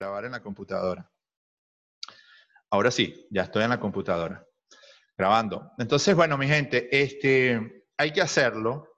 grabar 0.00 0.24
en 0.24 0.32
la 0.32 0.42
computadora. 0.42 1.12
Ahora 2.70 2.90
sí, 2.90 3.28
ya 3.30 3.42
estoy 3.42 3.64
en 3.64 3.70
la 3.70 3.80
computadora 3.80 4.42
grabando. 5.16 5.72
Entonces, 5.76 6.14
bueno, 6.14 6.38
mi 6.38 6.48
gente, 6.48 6.88
este, 6.90 7.84
hay 7.98 8.10
que 8.10 8.22
hacerlo 8.22 8.88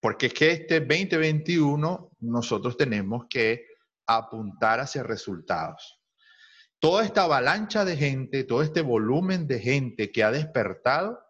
porque 0.00 0.26
es 0.26 0.34
que 0.34 0.50
este 0.50 0.80
2021 0.80 2.10
nosotros 2.20 2.76
tenemos 2.76 3.26
que 3.30 3.66
apuntar 4.08 4.80
hacia 4.80 5.04
resultados. 5.04 6.02
Toda 6.80 7.04
esta 7.04 7.22
avalancha 7.22 7.84
de 7.84 7.96
gente, 7.96 8.42
todo 8.42 8.62
este 8.62 8.82
volumen 8.82 9.46
de 9.46 9.60
gente 9.60 10.10
que 10.10 10.24
ha 10.24 10.32
despertado, 10.32 11.24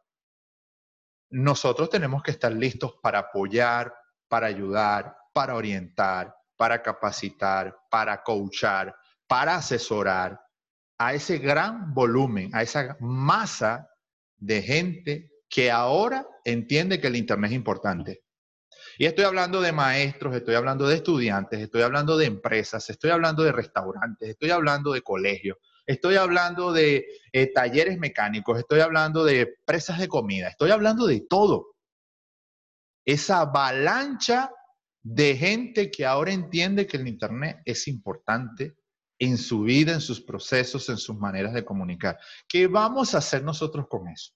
nosotros 1.31 1.91
tenemos 1.91 2.23
que 2.23 2.31
estar 2.31 2.51
listos 2.51 2.95
para 3.03 3.19
apoyar, 3.19 3.95
para 4.27 4.46
ayudar, 4.46 5.17
para 5.35 5.55
orientar, 5.55 6.35
para 6.57 6.82
capacitar, 6.82 7.77
para 7.91 8.23
coachar, 8.23 8.95
para 9.27 9.57
asesorar 9.57 10.41
a 10.99 11.14
ese 11.14 11.39
gran 11.39 11.93
volumen, 11.93 12.50
a 12.54 12.62
esa 12.62 12.96
masa 13.00 13.89
de 14.36 14.62
gente 14.62 15.31
que 15.48 15.71
ahora 15.71 16.26
entiende 16.45 17.00
que 17.00 17.09
el 17.09 17.17
Internet 17.17 17.50
es 17.50 17.57
importante. 17.57 18.25
Y 18.98 19.07
estoy 19.07 19.25
hablando 19.25 19.61
de 19.61 19.72
maestros, 19.72 20.35
estoy 20.35 20.54
hablando 20.54 20.86
de 20.86 20.96
estudiantes, 20.96 21.61
estoy 21.61 21.82
hablando 21.82 22.17
de 22.17 22.26
empresas, 22.26 22.89
estoy 22.90 23.11
hablando 23.11 23.43
de 23.43 23.53
restaurantes, 23.53 24.29
estoy 24.29 24.50
hablando 24.50 24.93
de 24.93 25.03
colegios, 25.03 25.59
estoy 25.86 26.17
hablando 26.17 26.73
de 26.73 27.04
eh, 27.32 27.53
talleres 27.53 27.98
mecánicos, 27.98 28.59
estoy 28.59 28.81
hablando 28.81 29.25
de 29.25 29.57
presas 29.64 29.98
de 29.98 30.09
comida, 30.09 30.48
estoy 30.48 30.71
hablando 30.71 31.07
de 31.07 31.21
todo. 31.29 31.75
Esa 33.05 33.41
avalancha 33.41 34.50
de 35.05 35.36
gente 35.36 35.91
que 35.91 36.06
ahora 36.06 36.33
entiende 36.33 36.86
que 36.86 36.97
el 36.97 37.06
Internet 37.06 37.61
es 37.67 37.86
importante 37.89 38.75
en 39.19 39.36
su 39.36 39.62
vida, 39.62 39.92
en 39.92 40.00
sus 40.00 40.20
procesos, 40.20 40.89
en 40.89 40.97
sus 40.97 41.17
maneras 41.17 41.53
de 41.53 41.64
comunicar. 41.64 42.19
¿Qué 42.48 42.67
vamos 42.67 43.14
a 43.14 43.19
hacer 43.19 43.45
nosotros 43.45 43.87
con 43.87 44.09
eso? 44.09 44.33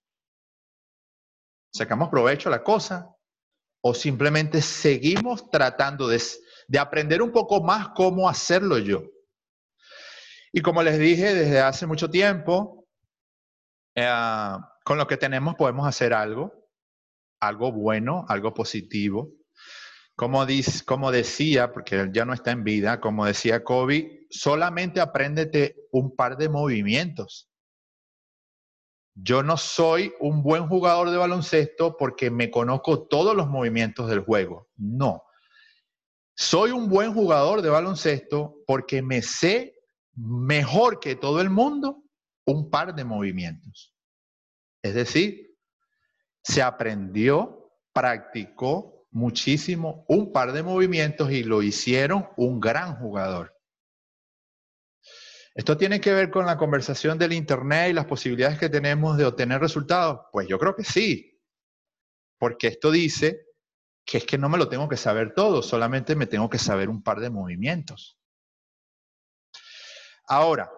¿Sacamos 1.73 2.11
provecho 2.11 2.51
a 2.51 2.53
la 2.53 2.63
cosa? 2.63 3.11
¿O 3.83 3.95
simplemente 3.95 4.61
seguimos 4.61 5.51
tratando 5.51 6.07
de, 6.07 6.21
aprender 6.79 7.23
un 7.23 7.33
poco 7.33 7.63
más 7.63 7.89
cómo 7.95 8.29
hacerlo 8.29 8.79
yo? 8.79 9.05
Y 10.53 10.61
como 10.61 10.83
les 10.83 10.99
dije 10.99 11.35
desde 11.35 11.61
hace 11.61 11.87
mucho 11.87 12.11
tiempo, 12.11 12.87
eh, 13.95 14.57
con 14.85 14.99
lo 14.99 15.07
que 15.07 15.17
tenemos 15.17 15.55
podemos 15.55 15.87
hacer 15.87 16.13
algo, 16.13 16.53
algo 17.41 17.73
bueno, 17.73 18.27
algo 18.29 18.53
positivo, 18.53 19.38
como, 20.19 20.45
como 20.85 21.13
decía, 21.13 21.73
porque 21.73 21.95
él 21.95 22.13
ya 22.13 22.25
no 22.25 22.33
está 22.33 22.51
en 22.51 22.65
vida, 22.65 23.01
como 23.01 23.25
decía 23.25 23.63
Kobe, 23.63 24.27
solamente 24.31 25.01
apréndete 25.01 25.77
un 25.93 26.17
par 26.17 26.37
de 26.37 26.49
movimientos. 26.49 27.49
Yo 29.15 29.45
no 29.45 29.57
soy 29.57 30.13
un 30.19 30.43
buen 30.43 30.67
jugador 30.67 31.11
de 31.11 31.17
baloncesto 31.17 31.97
porque 31.97 32.33
me 32.33 32.51
conozco 32.51 33.07
todos 33.07 33.37
los 33.37 33.47
movimientos 33.47 34.11
del 34.11 34.25
juego. 34.25 34.69
No. 34.75 35.23
Soy 36.35 36.73
un 36.73 36.89
buen 36.89 37.15
jugador 37.15 37.63
de 37.63 37.69
baloncesto 37.69 38.57
porque 38.67 39.03
me 39.03 39.23
sé 39.23 39.77
mejor 40.17 40.99
que 40.99 41.15
todo 41.15 41.41
el 41.41 41.49
mundo 41.49 42.03
un 42.45 42.71
par 42.71 42.93
de 42.93 43.05
movimientos. 43.05 43.95
Es 44.83 44.95
decir, 44.95 45.57
se 46.43 46.61
aprendió, 46.61 47.71
practicó 47.93 48.98
muchísimo 49.11 50.05
un 50.09 50.33
par 50.33 50.53
de 50.53 50.63
movimientos 50.63 51.31
y 51.31 51.43
lo 51.43 51.63
hicieron 51.63 52.29
un 52.37 52.61
gran 52.61 52.97
jugador. 52.97 53.55
¿Esto 55.55 55.77
tiene 55.77 56.01
que 56.01 56.13
ver 56.13 56.31
con 56.31 56.47
la 56.47 56.57
conversación 56.57 57.19
del 57.19 57.33
Internet 57.33 57.91
y 57.91 57.93
las 57.93 58.05
posibilidades 58.05 58.59
que 58.59 58.69
tenemos 58.69 59.17
de 59.17 59.25
obtener 59.25 59.61
resultados? 59.61 60.21
Pues 60.31 60.47
yo 60.47 60.59
creo 60.59 60.77
que 60.77 60.85
sí, 60.85 61.41
porque 62.39 62.69
esto 62.69 62.91
dice 62.91 63.47
que 64.05 64.19
es 64.19 64.25
que 64.25 64.39
no 64.39 64.49
me 64.49 64.59
lo 64.59 64.69
tengo 64.69 64.89
que 64.89 64.97
saber 64.97 65.35
todo, 65.35 65.61
solamente 65.63 66.15
me 66.15 66.27
tengo 66.27 66.49
que 66.49 66.59
saber 66.59 66.89
un 66.89 67.03
par 67.03 67.21
de 67.21 67.31
movimientos. 67.31 68.19
Ahora, 70.29 70.71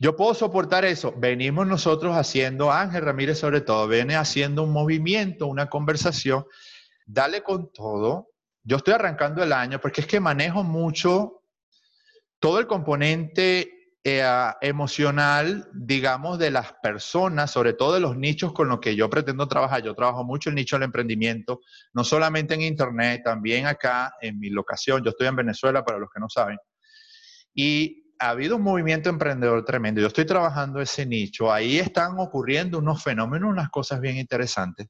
yo 0.00 0.16
puedo 0.16 0.34
soportar 0.34 0.84
eso. 0.84 1.14
Venimos 1.16 1.66
nosotros 1.66 2.16
haciendo, 2.16 2.72
Ángel 2.72 3.04
Ramírez 3.04 3.38
sobre 3.38 3.60
todo, 3.60 3.86
viene 3.86 4.16
haciendo 4.16 4.64
un 4.64 4.72
movimiento, 4.72 5.46
una 5.46 5.70
conversación 5.70 6.44
dale 7.12 7.42
con 7.42 7.72
todo. 7.72 8.28
Yo 8.64 8.76
estoy 8.78 8.94
arrancando 8.94 9.42
el 9.42 9.52
año 9.52 9.80
porque 9.80 10.00
es 10.00 10.06
que 10.06 10.20
manejo 10.20 10.64
mucho 10.64 11.42
todo 12.38 12.58
el 12.58 12.66
componente 12.66 13.98
eh, 14.04 14.24
emocional, 14.62 15.68
digamos, 15.74 16.38
de 16.38 16.50
las 16.50 16.72
personas, 16.82 17.50
sobre 17.50 17.74
todo 17.74 17.94
de 17.94 18.00
los 18.00 18.16
nichos 18.16 18.52
con 18.52 18.68
los 18.68 18.80
que 18.80 18.96
yo 18.96 19.10
pretendo 19.10 19.46
trabajar. 19.46 19.82
Yo 19.82 19.94
trabajo 19.94 20.24
mucho 20.24 20.48
el 20.48 20.56
nicho 20.56 20.76
del 20.76 20.84
emprendimiento, 20.84 21.60
no 21.92 22.02
solamente 22.02 22.54
en 22.54 22.62
Internet, 22.62 23.22
también 23.24 23.66
acá 23.66 24.14
en 24.20 24.38
mi 24.38 24.48
locación. 24.48 25.04
Yo 25.04 25.10
estoy 25.10 25.28
en 25.28 25.36
Venezuela, 25.36 25.84
para 25.84 25.98
los 25.98 26.08
que 26.12 26.20
no 26.20 26.28
saben. 26.28 26.58
Y 27.54 28.14
ha 28.18 28.30
habido 28.30 28.56
un 28.56 28.62
movimiento 28.62 29.10
emprendedor 29.10 29.64
tremendo. 29.64 30.00
Yo 30.00 30.06
estoy 30.06 30.24
trabajando 30.24 30.80
ese 30.80 31.04
nicho. 31.04 31.52
Ahí 31.52 31.78
están 31.78 32.18
ocurriendo 32.18 32.78
unos 32.78 33.02
fenómenos, 33.02 33.50
unas 33.50 33.68
cosas 33.68 34.00
bien 34.00 34.16
interesantes. 34.16 34.88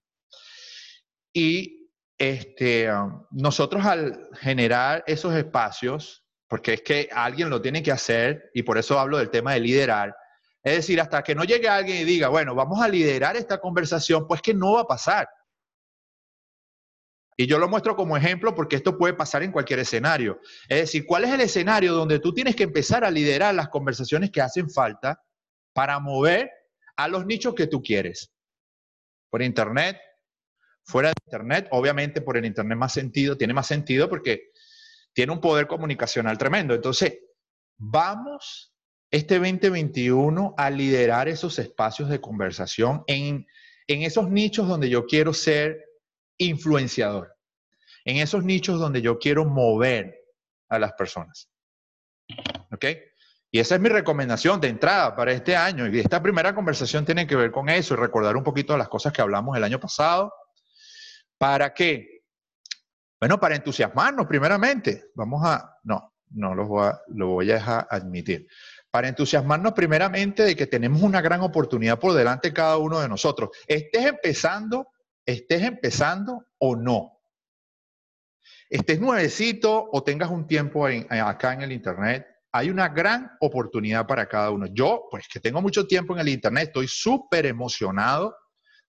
Y 1.34 1.81
este, 2.18 2.92
um, 2.92 3.24
nosotros 3.30 3.84
al 3.84 4.28
generar 4.34 5.02
esos 5.06 5.34
espacios, 5.34 6.24
porque 6.48 6.74
es 6.74 6.82
que 6.82 7.08
alguien 7.12 7.50
lo 7.50 7.60
tiene 7.60 7.82
que 7.82 7.92
hacer, 7.92 8.50
y 8.54 8.62
por 8.62 8.78
eso 8.78 8.98
hablo 8.98 9.18
del 9.18 9.30
tema 9.30 9.54
de 9.54 9.60
liderar, 9.60 10.14
es 10.62 10.76
decir, 10.76 11.00
hasta 11.00 11.22
que 11.22 11.34
no 11.34 11.44
llegue 11.44 11.68
alguien 11.68 11.98
y 11.98 12.04
diga, 12.04 12.28
bueno, 12.28 12.54
vamos 12.54 12.80
a 12.80 12.88
liderar 12.88 13.36
esta 13.36 13.58
conversación, 13.58 14.28
pues 14.28 14.40
que 14.40 14.54
no 14.54 14.74
va 14.74 14.82
a 14.82 14.86
pasar. 14.86 15.28
Y 17.36 17.46
yo 17.46 17.58
lo 17.58 17.68
muestro 17.68 17.96
como 17.96 18.16
ejemplo 18.16 18.54
porque 18.54 18.76
esto 18.76 18.96
puede 18.96 19.14
pasar 19.14 19.42
en 19.42 19.50
cualquier 19.50 19.80
escenario. 19.80 20.38
Es 20.68 20.78
decir, 20.78 21.04
¿cuál 21.06 21.24
es 21.24 21.30
el 21.30 21.40
escenario 21.40 21.92
donde 21.92 22.20
tú 22.20 22.32
tienes 22.32 22.54
que 22.54 22.62
empezar 22.62 23.04
a 23.04 23.10
liderar 23.10 23.54
las 23.54 23.68
conversaciones 23.68 24.30
que 24.30 24.40
hacen 24.40 24.70
falta 24.70 25.20
para 25.72 25.98
mover 25.98 26.50
a 26.96 27.08
los 27.08 27.26
nichos 27.26 27.54
que 27.54 27.66
tú 27.66 27.82
quieres? 27.82 28.32
Por 29.30 29.42
internet, 29.42 29.98
fuera 30.84 31.08
de 31.08 31.14
Internet. 31.26 31.68
Obviamente 31.70 32.20
por 32.20 32.36
el 32.36 32.44
Internet 32.44 32.78
más 32.78 32.92
sentido, 32.92 33.36
tiene 33.36 33.54
más 33.54 33.66
sentido 33.66 34.08
porque 34.08 34.50
tiene 35.12 35.32
un 35.32 35.40
poder 35.40 35.66
comunicacional 35.66 36.38
tremendo. 36.38 36.74
Entonces, 36.74 37.18
vamos 37.78 38.72
este 39.10 39.38
2021 39.38 40.54
a 40.56 40.70
liderar 40.70 41.28
esos 41.28 41.58
espacios 41.58 42.08
de 42.08 42.20
conversación 42.20 43.04
en, 43.06 43.46
en 43.86 44.02
esos 44.02 44.30
nichos 44.30 44.68
donde 44.68 44.88
yo 44.88 45.06
quiero 45.06 45.34
ser 45.34 45.84
influenciador, 46.38 47.36
en 48.04 48.16
esos 48.16 48.44
nichos 48.44 48.80
donde 48.80 49.02
yo 49.02 49.18
quiero 49.18 49.44
mover 49.44 50.18
a 50.70 50.78
las 50.78 50.92
personas. 50.94 51.50
¿Ok? 52.72 52.86
Y 53.50 53.58
esa 53.58 53.74
es 53.74 53.80
mi 53.82 53.90
recomendación 53.90 54.62
de 54.62 54.68
entrada 54.68 55.14
para 55.14 55.32
este 55.32 55.54
año. 55.54 55.86
Y 55.86 56.00
esta 56.00 56.22
primera 56.22 56.54
conversación 56.54 57.04
tiene 57.04 57.26
que 57.26 57.36
ver 57.36 57.50
con 57.50 57.68
eso 57.68 57.92
y 57.92 57.98
recordar 57.98 58.34
un 58.34 58.42
poquito 58.42 58.74
las 58.78 58.88
cosas 58.88 59.12
que 59.12 59.20
hablamos 59.20 59.54
el 59.58 59.64
año 59.64 59.78
pasado 59.78 60.32
¿Para 61.42 61.74
qué? 61.74 62.22
Bueno, 63.18 63.40
para 63.40 63.56
entusiasmarnos 63.56 64.28
primeramente. 64.28 65.06
Vamos 65.16 65.42
a, 65.44 65.76
no, 65.82 66.14
no 66.30 66.54
lo 66.54 66.68
voy 66.68 66.86
a, 66.86 67.00
lo 67.08 67.30
voy 67.30 67.50
a 67.50 67.54
dejar 67.54 67.88
admitir. 67.90 68.46
Para 68.92 69.08
entusiasmarnos 69.08 69.72
primeramente 69.72 70.44
de 70.44 70.54
que 70.54 70.68
tenemos 70.68 71.02
una 71.02 71.20
gran 71.20 71.40
oportunidad 71.40 71.98
por 71.98 72.12
delante 72.12 72.52
cada 72.52 72.76
uno 72.76 73.00
de 73.00 73.08
nosotros. 73.08 73.50
Estés 73.66 74.06
empezando, 74.06 74.86
estés 75.26 75.62
empezando 75.62 76.46
o 76.58 76.76
no. 76.76 77.20
Estés 78.70 79.00
nuevecito 79.00 79.88
o 79.90 80.04
tengas 80.04 80.30
un 80.30 80.46
tiempo 80.46 80.86
acá 80.86 81.54
en 81.54 81.62
el 81.62 81.72
Internet, 81.72 82.24
hay 82.52 82.70
una 82.70 82.88
gran 82.88 83.32
oportunidad 83.40 84.06
para 84.06 84.28
cada 84.28 84.50
uno. 84.50 84.66
Yo, 84.66 85.08
pues 85.10 85.26
que 85.26 85.40
tengo 85.40 85.60
mucho 85.60 85.88
tiempo 85.88 86.14
en 86.14 86.20
el 86.20 86.28
Internet, 86.28 86.68
estoy 86.68 86.86
súper 86.86 87.46
emocionado 87.46 88.36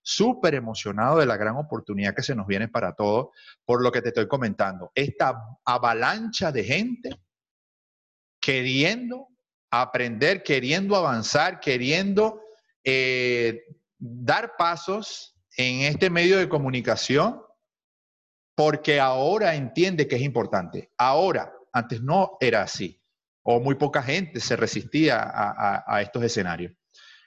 súper 0.03 0.53
emocionado 0.53 1.17
de 1.19 1.25
la 1.25 1.37
gran 1.37 1.55
oportunidad 1.55 2.13
que 2.13 2.21
se 2.21 2.35
nos 2.35 2.45
viene 2.45 2.67
para 2.67 2.93
todos, 2.93 3.29
por 3.65 3.81
lo 3.81 3.91
que 3.91 4.01
te 4.01 4.09
estoy 4.09 4.27
comentando. 4.27 4.91
Esta 4.93 5.41
avalancha 5.65 6.51
de 6.51 6.63
gente 6.63 7.09
queriendo 8.39 9.29
aprender, 9.71 10.43
queriendo 10.43 10.95
avanzar, 10.95 11.59
queriendo 11.59 12.41
eh, 12.83 13.63
dar 13.97 14.55
pasos 14.57 15.35
en 15.55 15.81
este 15.81 16.09
medio 16.09 16.37
de 16.37 16.49
comunicación, 16.49 17.41
porque 18.55 18.99
ahora 18.99 19.55
entiende 19.55 20.07
que 20.07 20.17
es 20.17 20.21
importante. 20.21 20.91
Ahora, 20.97 21.53
antes 21.71 22.01
no 22.01 22.37
era 22.39 22.61
así, 22.61 23.01
o 23.41 23.59
muy 23.59 23.75
poca 23.75 24.03
gente 24.03 24.39
se 24.39 24.55
resistía 24.55 25.23
a 25.23 26.01
estos 26.01 26.23
escenarios. 26.23 26.73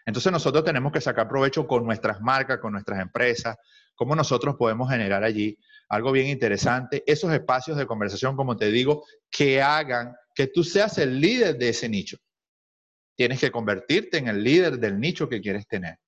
Entonces 0.07 0.31
nosotros 0.31 0.65
tenemos 0.65 0.93
que 0.93 1.01
sacar 1.01 1.29
provecho 1.29 1.67
con 1.67 1.85
nuestras 1.85 2.21
marcas, 2.21 2.59
con 2.59 2.73
nuestras 2.73 3.01
empresas, 3.01 3.57
cómo 3.97 4.15
nosotros 4.15 4.55
podemos 4.57 4.89
generar 4.89 5.25
allí 5.25 5.59
algo 5.89 6.13
bien 6.13 6.29
interesante, 6.29 7.03
esos 7.07 7.33
espacios 7.33 7.77
de 7.77 7.87
conversación, 7.87 8.37
como 8.37 8.57
te 8.57 8.71
digo, 8.71 9.05
que 9.31 9.61
hagan 9.61 10.15
que 10.35 10.47
tú 10.47 10.63
seas 10.63 10.99
el 10.99 11.21
líder 11.21 11.59
de 11.59 11.71
ese 11.71 11.89
nicho. 11.89 12.19
Tienes 13.17 13.41
que 13.41 13.51
convertirte 13.51 14.19
en 14.19 14.29
el 14.29 14.45
líder 14.45 14.79
del 14.79 15.01
nicho 15.01 15.29
que 15.29 15.41
quieres 15.41 15.67
tener. 15.67 15.99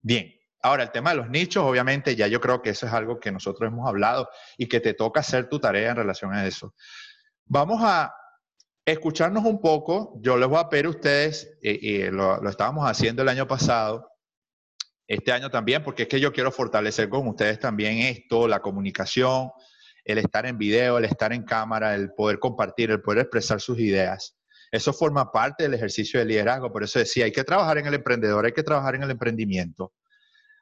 Bien, 0.00 0.32
ahora 0.62 0.84
el 0.84 0.92
tema 0.92 1.10
de 1.10 1.16
los 1.16 1.30
nichos, 1.30 1.64
obviamente 1.64 2.14
ya 2.14 2.28
yo 2.28 2.40
creo 2.40 2.62
que 2.62 2.70
eso 2.70 2.86
es 2.86 2.92
algo 2.92 3.18
que 3.18 3.32
nosotros 3.32 3.66
hemos 3.66 3.88
hablado 3.88 4.28
y 4.56 4.66
que 4.66 4.80
te 4.80 4.94
toca 4.94 5.20
hacer 5.20 5.48
tu 5.48 5.58
tarea 5.58 5.90
en 5.90 5.96
relación 5.96 6.32
a 6.32 6.46
eso. 6.46 6.74
Vamos 7.46 7.80
a 7.82 8.14
escucharnos 8.84 9.44
un 9.44 9.60
poco. 9.60 10.18
Yo 10.22 10.36
les 10.36 10.48
voy 10.48 10.58
a 10.58 10.68
pedir 10.68 10.86
a 10.86 10.90
ustedes, 10.90 11.58
y, 11.62 12.02
lo, 12.04 12.40
lo 12.42 12.50
estábamos 12.50 12.88
haciendo 12.88 13.22
el 13.22 13.28
año 13.28 13.46
pasado, 13.46 14.08
este 15.06 15.32
año 15.32 15.50
también, 15.50 15.82
porque 15.82 16.04
es 16.04 16.08
que 16.08 16.20
yo 16.20 16.32
quiero 16.32 16.50
fortalecer 16.50 17.08
con 17.08 17.28
ustedes 17.28 17.58
también 17.58 17.98
esto, 17.98 18.48
la 18.48 18.60
comunicación, 18.60 19.50
el 20.04 20.18
estar 20.18 20.46
en 20.46 20.58
video, 20.58 20.98
el 20.98 21.04
estar 21.04 21.32
en 21.32 21.44
cámara, 21.44 21.94
el 21.94 22.12
poder 22.12 22.38
compartir, 22.38 22.90
el 22.90 23.02
poder 23.02 23.20
expresar 23.20 23.60
sus 23.60 23.78
ideas. 23.78 24.36
Eso 24.70 24.92
forma 24.92 25.30
parte 25.30 25.64
del 25.64 25.74
ejercicio 25.74 26.18
de 26.18 26.26
liderazgo. 26.26 26.72
Por 26.72 26.82
eso 26.82 26.98
decía, 26.98 27.26
hay 27.26 27.32
que 27.32 27.44
trabajar 27.44 27.78
en 27.78 27.86
el 27.86 27.94
emprendedor, 27.94 28.44
hay 28.44 28.52
que 28.52 28.62
trabajar 28.62 28.94
en 28.94 29.02
el 29.02 29.10
emprendimiento. 29.10 29.92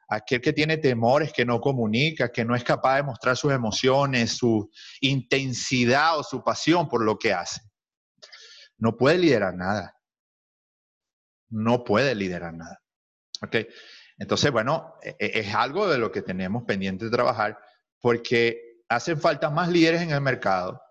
Aquel 0.07 0.41
que 0.41 0.53
tiene 0.53 0.77
temores, 0.77 1.33
que 1.33 1.45
no 1.45 1.59
comunica, 1.59 2.31
que 2.31 2.45
no 2.45 2.55
es 2.55 2.63
capaz 2.63 2.97
de 2.97 3.03
mostrar 3.03 3.35
sus 3.35 3.51
emociones, 3.51 4.37
su 4.37 4.69
intensidad 5.01 6.19
o 6.19 6.23
su 6.23 6.43
pasión 6.43 6.87
por 6.87 7.03
lo 7.03 7.17
que 7.17 7.33
hace, 7.33 7.61
no 8.83 8.97
puede 8.97 9.17
liderar 9.17 9.55
nada. 9.55 9.97
No 11.49 11.85
puede 11.85 12.13
liderar 12.15 12.53
nada. 12.53 12.81
¿Ok? 13.41 13.55
Entonces, 14.17 14.51
bueno, 14.51 14.95
e, 15.01 15.15
e, 15.19 15.39
es 15.39 15.55
algo 15.55 15.87
de 15.87 15.97
lo 15.97 16.11
que 16.11 16.21
tenemos 16.21 16.65
pendiente 16.65 17.05
de 17.05 17.11
trabajar 17.11 17.57
porque 18.01 18.81
hacen 18.89 19.21
falta 19.21 19.49
más 19.49 19.69
líderes 19.69 20.01
en 20.01 20.11
el 20.11 20.19
mercado. 20.19 20.81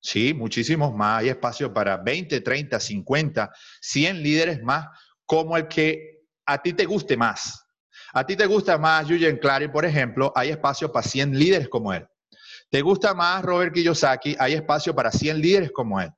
Sí, 0.00 0.32
muchísimos 0.32 0.94
más. 0.94 1.20
Hay 1.20 1.28
espacio 1.28 1.74
para 1.74 1.98
20, 1.98 2.40
30, 2.40 2.80
50, 2.80 3.52
100 3.82 4.22
líderes 4.22 4.62
más, 4.62 4.86
como 5.26 5.54
el 5.58 5.68
que 5.68 6.22
a 6.46 6.56
ti 6.62 6.72
te 6.72 6.86
guste 6.86 7.18
más. 7.18 7.66
A 8.14 8.24
ti 8.24 8.34
te 8.34 8.46
gusta 8.46 8.78
más 8.78 9.06
Yuyen 9.08 9.36
Clary, 9.36 9.68
por 9.68 9.84
ejemplo, 9.84 10.32
hay 10.34 10.48
espacio 10.48 10.90
para 10.90 11.06
100 11.06 11.38
líderes 11.38 11.68
como 11.68 11.92
él. 11.92 12.08
¿Te 12.70 12.80
gusta 12.80 13.12
más 13.12 13.44
Robert 13.44 13.74
Kiyosaki? 13.74 14.36
Hay 14.38 14.54
espacio 14.54 14.94
para 14.94 15.12
100 15.12 15.38
líderes 15.38 15.70
como 15.70 16.00
él. 16.00 16.10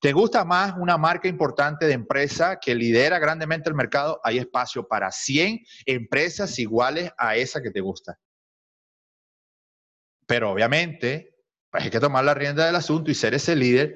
¿Te 0.00 0.14
gusta 0.14 0.46
más 0.46 0.74
una 0.78 0.96
marca 0.96 1.28
importante 1.28 1.86
de 1.86 1.92
empresa 1.92 2.58
que 2.58 2.74
lidera 2.74 3.18
grandemente 3.18 3.68
el 3.68 3.74
mercado? 3.74 4.18
Hay 4.24 4.38
espacio 4.38 4.88
para 4.88 5.12
100 5.12 5.60
empresas 5.84 6.58
iguales 6.58 7.10
a 7.18 7.36
esa 7.36 7.60
que 7.60 7.70
te 7.70 7.82
gusta. 7.82 8.18
Pero 10.26 10.52
obviamente 10.52 11.36
pues, 11.70 11.84
hay 11.84 11.90
que 11.90 12.00
tomar 12.00 12.24
la 12.24 12.32
rienda 12.32 12.64
del 12.64 12.76
asunto 12.76 13.10
y 13.10 13.14
ser 13.14 13.34
ese 13.34 13.54
líder 13.54 13.94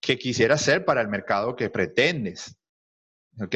que 0.00 0.18
quisieras 0.18 0.60
ser 0.60 0.84
para 0.84 1.00
el 1.00 1.08
mercado 1.08 1.54
que 1.54 1.70
pretendes. 1.70 2.56
¿Ok? 3.40 3.54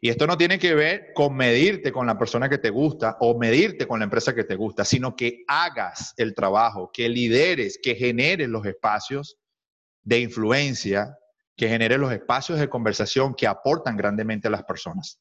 Y 0.00 0.10
esto 0.10 0.28
no 0.28 0.36
tiene 0.36 0.60
que 0.60 0.76
ver 0.76 1.08
con 1.12 1.34
medirte 1.34 1.90
con 1.90 2.06
la 2.06 2.16
persona 2.16 2.48
que 2.48 2.58
te 2.58 2.70
gusta 2.70 3.16
o 3.18 3.36
medirte 3.36 3.88
con 3.88 3.98
la 3.98 4.04
empresa 4.04 4.32
que 4.32 4.44
te 4.44 4.54
gusta, 4.54 4.84
sino 4.84 5.16
que 5.16 5.42
hagas 5.48 6.14
el 6.18 6.36
trabajo, 6.36 6.92
que 6.92 7.08
lideres, 7.08 7.80
que 7.82 7.96
generes 7.96 8.48
los 8.48 8.64
espacios 8.64 9.37
de 10.08 10.20
influencia 10.20 11.18
que 11.54 11.68
genere 11.68 11.98
los 11.98 12.10
espacios 12.10 12.58
de 12.58 12.70
conversación 12.70 13.34
que 13.34 13.46
aportan 13.46 13.94
grandemente 13.94 14.48
a 14.48 14.50
las 14.50 14.64
personas. 14.64 15.20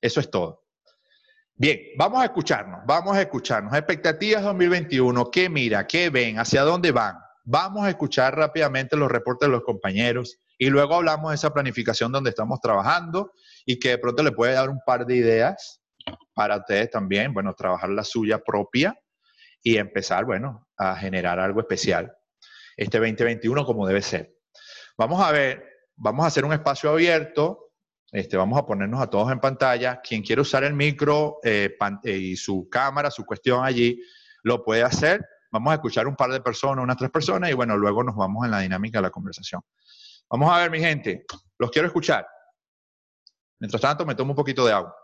Eso 0.00 0.20
es 0.20 0.30
todo. 0.30 0.62
Bien, 1.56 1.80
vamos 1.96 2.22
a 2.22 2.26
escucharnos, 2.26 2.82
vamos 2.86 3.16
a 3.16 3.22
escucharnos. 3.22 3.74
Expectativas 3.74 4.44
2021, 4.44 5.28
¿qué 5.32 5.48
mira? 5.48 5.88
¿Qué 5.88 6.08
ven? 6.08 6.38
¿Hacia 6.38 6.62
dónde 6.62 6.92
van? 6.92 7.16
Vamos 7.42 7.84
a 7.84 7.88
escuchar 7.88 8.36
rápidamente 8.36 8.96
los 8.96 9.10
reportes 9.10 9.48
de 9.48 9.52
los 9.52 9.64
compañeros 9.64 10.38
y 10.56 10.70
luego 10.70 10.94
hablamos 10.94 11.32
de 11.32 11.34
esa 11.34 11.52
planificación 11.52 12.12
donde 12.12 12.30
estamos 12.30 12.60
trabajando 12.60 13.32
y 13.66 13.80
que 13.80 13.88
de 13.88 13.98
pronto 13.98 14.22
le 14.22 14.30
puede 14.30 14.52
dar 14.52 14.70
un 14.70 14.78
par 14.86 15.04
de 15.04 15.16
ideas 15.16 15.80
para 16.32 16.58
ustedes 16.58 16.92
también, 16.92 17.34
bueno, 17.34 17.54
trabajar 17.54 17.90
la 17.90 18.04
suya 18.04 18.38
propia 18.38 18.96
y 19.64 19.78
empezar, 19.78 20.26
bueno, 20.26 20.68
a 20.76 20.94
generar 20.94 21.40
algo 21.40 21.58
especial 21.58 22.17
este 22.78 22.98
2021 22.98 23.66
como 23.66 23.86
debe 23.86 24.00
ser. 24.00 24.34
Vamos 24.96 25.20
a 25.20 25.32
ver, 25.32 25.62
vamos 25.96 26.24
a 26.24 26.28
hacer 26.28 26.44
un 26.44 26.52
espacio 26.52 26.90
abierto, 26.90 27.72
este, 28.10 28.36
vamos 28.36 28.58
a 28.58 28.64
ponernos 28.64 29.00
a 29.00 29.08
todos 29.08 29.30
en 29.30 29.40
pantalla. 29.40 30.00
Quien 30.00 30.22
quiere 30.22 30.40
usar 30.40 30.64
el 30.64 30.74
micro 30.74 31.38
eh, 31.42 31.76
eh, 32.04 32.10
y 32.16 32.36
su 32.36 32.68
cámara, 32.70 33.10
su 33.10 33.26
cuestión 33.26 33.64
allí, 33.64 34.00
lo 34.44 34.64
puede 34.64 34.82
hacer. 34.82 35.26
Vamos 35.50 35.72
a 35.72 35.74
escuchar 35.74 36.06
un 36.06 36.14
par 36.14 36.30
de 36.30 36.40
personas, 36.40 36.82
unas 36.82 36.96
tres 36.96 37.10
personas, 37.10 37.50
y 37.50 37.54
bueno, 37.54 37.76
luego 37.76 38.04
nos 38.04 38.14
vamos 38.14 38.44
en 38.44 38.52
la 38.52 38.60
dinámica 38.60 38.98
de 38.98 39.02
la 39.02 39.10
conversación. 39.10 39.60
Vamos 40.30 40.50
a 40.52 40.58
ver, 40.58 40.70
mi 40.70 40.78
gente, 40.78 41.24
los 41.58 41.70
quiero 41.70 41.88
escuchar. 41.88 42.26
Mientras 43.58 43.82
tanto, 43.82 44.06
me 44.06 44.14
tomo 44.14 44.32
un 44.32 44.36
poquito 44.36 44.64
de 44.64 44.72
agua. 44.72 44.94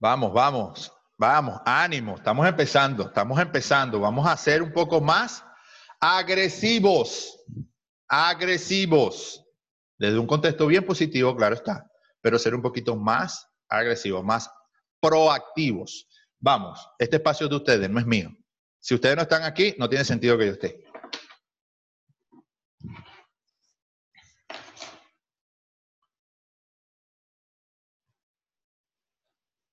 Vamos, 0.00 0.32
vamos, 0.32 0.92
vamos, 1.18 1.60
ánimo, 1.66 2.14
estamos 2.16 2.48
empezando, 2.48 3.08
estamos 3.08 3.38
empezando, 3.38 4.00
vamos 4.00 4.26
a 4.26 4.34
ser 4.34 4.62
un 4.62 4.72
poco 4.72 4.98
más 4.98 5.44
agresivos, 6.00 7.38
agresivos, 8.08 9.44
desde 9.98 10.18
un 10.18 10.26
contexto 10.26 10.66
bien 10.66 10.86
positivo, 10.86 11.36
claro 11.36 11.54
está, 11.54 11.86
pero 12.22 12.38
ser 12.38 12.54
un 12.54 12.62
poquito 12.62 12.96
más 12.96 13.46
agresivos, 13.68 14.24
más 14.24 14.50
proactivos. 15.02 16.08
Vamos, 16.38 16.80
este 16.98 17.16
espacio 17.16 17.44
es 17.44 17.50
de 17.50 17.56
ustedes, 17.56 17.90
no 17.90 18.00
es 18.00 18.06
mío. 18.06 18.30
Si 18.78 18.94
ustedes 18.94 19.16
no 19.16 19.22
están 19.22 19.42
aquí, 19.42 19.74
no 19.76 19.86
tiene 19.86 20.06
sentido 20.06 20.38
que 20.38 20.46
yo 20.46 20.52
esté. 20.52 20.82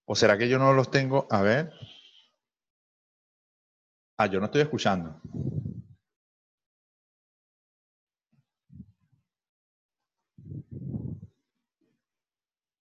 ¿O 0.09 0.15
será 0.15 0.37
que 0.37 0.47
yo 0.47 0.57
no 0.57 0.71
los 0.73 0.89
tengo? 0.89 1.27
A 1.29 1.41
ver. 1.41 1.73
Ah, 4.17 4.27
yo 4.27 4.39
no 4.39 4.45
estoy 4.45 4.61
escuchando. 4.61 5.19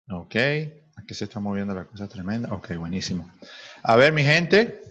Ok, 0.09 0.35
aquí 0.95 1.13
se 1.13 1.23
está 1.25 1.39
moviendo 1.39 1.73
la 1.73 1.85
cosa 1.85 2.07
tremenda. 2.07 2.53
Ok, 2.53 2.75
buenísimo. 2.77 3.29
A 3.81 3.95
ver, 3.95 4.13
mi 4.13 4.23
gente. 4.23 4.81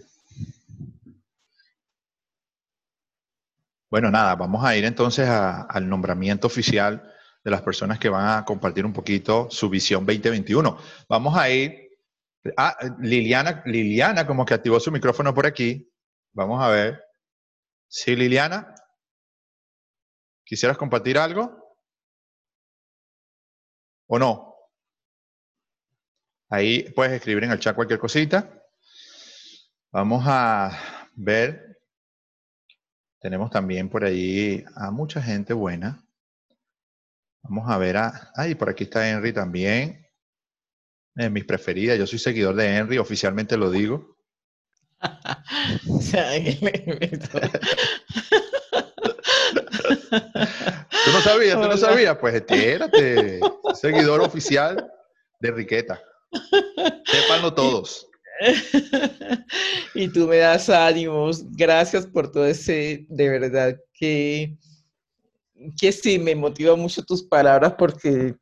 Bueno, 3.89 4.11
nada, 4.11 4.35
vamos 4.35 4.63
a 4.65 4.75
ir 4.75 4.83
entonces 4.83 5.29
al 5.29 5.87
nombramiento 5.87 6.47
oficial 6.47 7.13
de 7.45 7.51
las 7.51 7.61
personas 7.61 7.97
que 7.97 8.09
van 8.09 8.37
a 8.37 8.43
compartir 8.43 8.85
un 8.85 8.91
poquito 8.91 9.47
su 9.49 9.69
visión 9.69 10.05
2021. 10.05 10.77
Vamos 11.07 11.37
a 11.37 11.49
ir 11.49 11.84
Ah, 12.57 12.77
Liliana, 12.99 13.63
Liliana 13.65 14.27
como 14.27 14.45
que 14.45 14.53
activó 14.53 14.79
su 14.79 14.91
micrófono 14.91 15.33
por 15.33 15.45
aquí. 15.45 15.91
Vamos 16.33 16.63
a 16.63 16.69
ver. 16.69 17.03
Sí, 17.87 18.15
Liliana. 18.15 18.75
¿Quisieras 20.43 20.77
compartir 20.77 21.17
algo? 21.17 21.77
¿O 24.07 24.19
no? 24.19 24.55
Ahí 26.49 26.83
puedes 26.91 27.13
escribir 27.13 27.45
en 27.45 27.51
el 27.51 27.59
chat 27.59 27.75
cualquier 27.75 27.99
cosita. 27.99 28.63
Vamos 29.91 30.23
a 30.27 31.09
ver. 31.15 31.79
Tenemos 33.19 33.49
también 33.49 33.89
por 33.89 34.03
ahí 34.03 34.63
a 34.75 34.91
mucha 34.91 35.19
gente 35.21 35.53
buena. 35.53 36.05
Vamos 37.41 37.69
a 37.71 37.77
ver 37.79 37.97
a... 37.97 38.31
Ay, 38.35 38.53
por 38.53 38.69
aquí 38.69 38.83
está 38.83 39.09
Henry 39.09 39.33
también 39.33 40.04
mis 41.15 41.45
preferidas. 41.45 41.97
Yo 41.97 42.05
soy 42.07 42.19
seguidor 42.19 42.55
de 42.55 42.77
Henry, 42.77 42.97
oficialmente 42.97 43.57
lo 43.57 43.71
digo. 43.71 44.15
tú 51.05 51.11
no 51.11 51.21
sabías, 51.21 51.61
tú 51.61 51.67
no 51.67 51.77
sabías. 51.77 52.17
Pues 52.17 52.35
espérate, 52.35 53.39
seguidor 53.73 54.21
oficial 54.21 54.91
de 55.39 55.51
Riqueta. 55.51 56.01
Sépanlo 57.05 57.53
todos. 57.53 58.07
y 59.93 60.09
tú 60.09 60.27
me 60.27 60.37
das 60.37 60.69
ánimos. 60.69 61.43
Gracias 61.51 62.05
por 62.05 62.31
todo 62.31 62.45
ese, 62.45 63.05
de 63.07 63.29
verdad 63.29 63.75
que, 63.93 64.57
que 65.79 65.91
sí, 65.91 66.19
me 66.19 66.35
motiva 66.35 66.75
mucho 66.75 67.03
tus 67.03 67.23
palabras 67.23 67.75
porque 67.77 68.35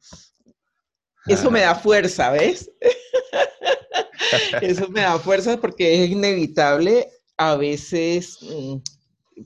eso 1.28 1.52
me 1.52 1.62
da 1.62 1.76
fuerza, 1.76 2.32
¿ves? 2.32 2.70
Eso 4.62 4.90
me 4.90 5.02
da 5.02 5.20
fuerza 5.20 5.60
porque 5.60 6.04
es 6.04 6.10
inevitable 6.10 7.08
a 7.38 7.56
veces 7.56 8.40
mm, 8.42 8.78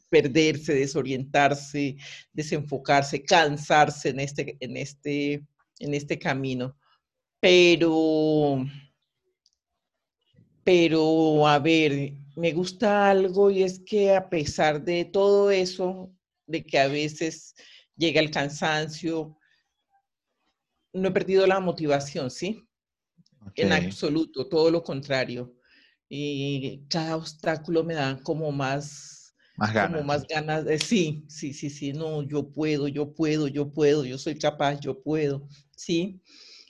perderse, 0.09 0.73
desorientarse, 0.73 1.97
desenfocarse, 2.31 3.21
cansarse 3.23 4.09
en 4.09 4.19
este, 4.21 4.55
en 4.61 4.77
este 4.77 5.43
en 5.79 5.93
este 5.93 6.17
camino. 6.17 6.75
Pero, 7.39 8.65
pero, 10.63 11.47
a 11.47 11.59
ver, 11.59 12.13
me 12.35 12.51
gusta 12.51 13.09
algo 13.09 13.51
y 13.51 13.63
es 13.63 13.79
que 13.79 14.15
a 14.15 14.29
pesar 14.29 14.83
de 14.83 15.05
todo 15.05 15.51
eso, 15.51 16.11
de 16.45 16.63
que 16.63 16.79
a 16.79 16.87
veces 16.87 17.55
llega 17.95 18.19
el 18.19 18.31
cansancio, 18.31 19.37
no 20.97 21.09
he 21.09 21.11
perdido 21.11 21.45
la 21.47 21.59
motivación, 21.59 22.29
¿sí? 22.29 22.67
En 23.55 23.71
absoluto, 23.71 24.47
todo 24.47 24.69
lo 24.69 24.83
contrario. 24.83 25.53
Y 26.09 26.85
cada 26.89 27.17
obstáculo 27.17 27.83
me 27.83 27.95
da 27.95 28.19
como 28.23 28.51
más, 28.51 29.35
más 29.57 29.73
ganas. 29.73 29.91
Como 29.91 30.03
más 30.07 30.27
ganas 30.27 30.65
de, 30.65 30.79
sí, 30.79 31.25
sí, 31.27 31.53
sí, 31.53 31.69
sí, 31.69 31.93
no, 31.93 32.23
yo 32.23 32.49
puedo, 32.51 32.87
yo 32.87 33.13
puedo, 33.13 33.47
yo 33.47 33.71
puedo, 33.71 34.05
yo 34.05 34.17
soy 34.17 34.37
capaz, 34.37 34.79
yo 34.79 35.01
puedo, 35.01 35.47
¿sí? 35.75 36.21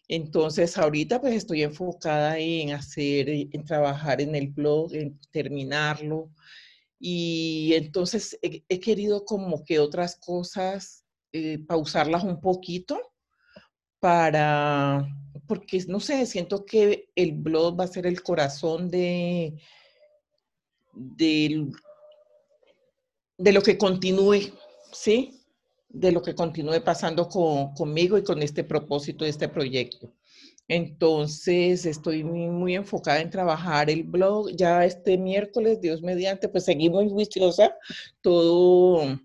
Entonces, 0.07 0.77
ahorita 0.77 1.19
pues 1.19 1.35
estoy 1.35 1.63
enfocada 1.63 2.39
en 2.39 2.71
hacer, 2.71 3.29
en 3.29 3.65
trabajar 3.65 4.21
en 4.21 4.35
el 4.35 4.47
blog, 4.47 4.93
en 4.93 5.19
terminarlo. 5.31 6.31
Y 6.99 7.73
entonces 7.75 8.39
he, 8.41 8.79
querido 8.79 9.25
como 9.25 9.63
que 9.63 9.79
otras 9.79 10.15
cosas, 10.15 11.05
eh, 11.31 11.59
pausarlas 11.59 12.23
un 12.23 12.41
poquito 12.41 12.99
para, 13.99 15.07
porque 15.47 15.83
no 15.87 15.99
sé, 15.99 16.25
siento 16.25 16.65
que 16.65 17.09
el 17.15 17.33
blog 17.33 17.79
va 17.79 17.85
a 17.85 17.87
ser 17.87 18.05
el 18.05 18.21
corazón 18.21 18.89
de, 18.89 19.55
de, 20.93 21.67
de 23.37 23.51
lo 23.51 23.61
que 23.61 23.77
continúe, 23.77 24.51
¿sí? 24.91 25.33
De 25.89 26.11
lo 26.11 26.21
que 26.21 26.35
continúe 26.35 26.83
pasando 26.83 27.27
con, 27.27 27.73
conmigo 27.73 28.17
y 28.17 28.23
con 28.23 28.41
este 28.43 28.63
propósito 28.63 29.23
de 29.23 29.31
este 29.31 29.47
proyecto. 29.47 30.13
Entonces, 30.67 31.85
estoy 31.85 32.23
muy, 32.25 32.75
enfocada 32.75 33.21
en 33.21 33.29
trabajar 33.29 33.89
el 33.89 34.03
blog. 34.03 34.51
Ya 34.51 34.83
este 34.83 35.17
miércoles, 35.17 35.79
Dios 35.79 36.01
mediante, 36.01 36.49
pues 36.49 36.65
seguimos 36.65 37.09
juiciosa 37.11 37.73
todo 38.21 39.17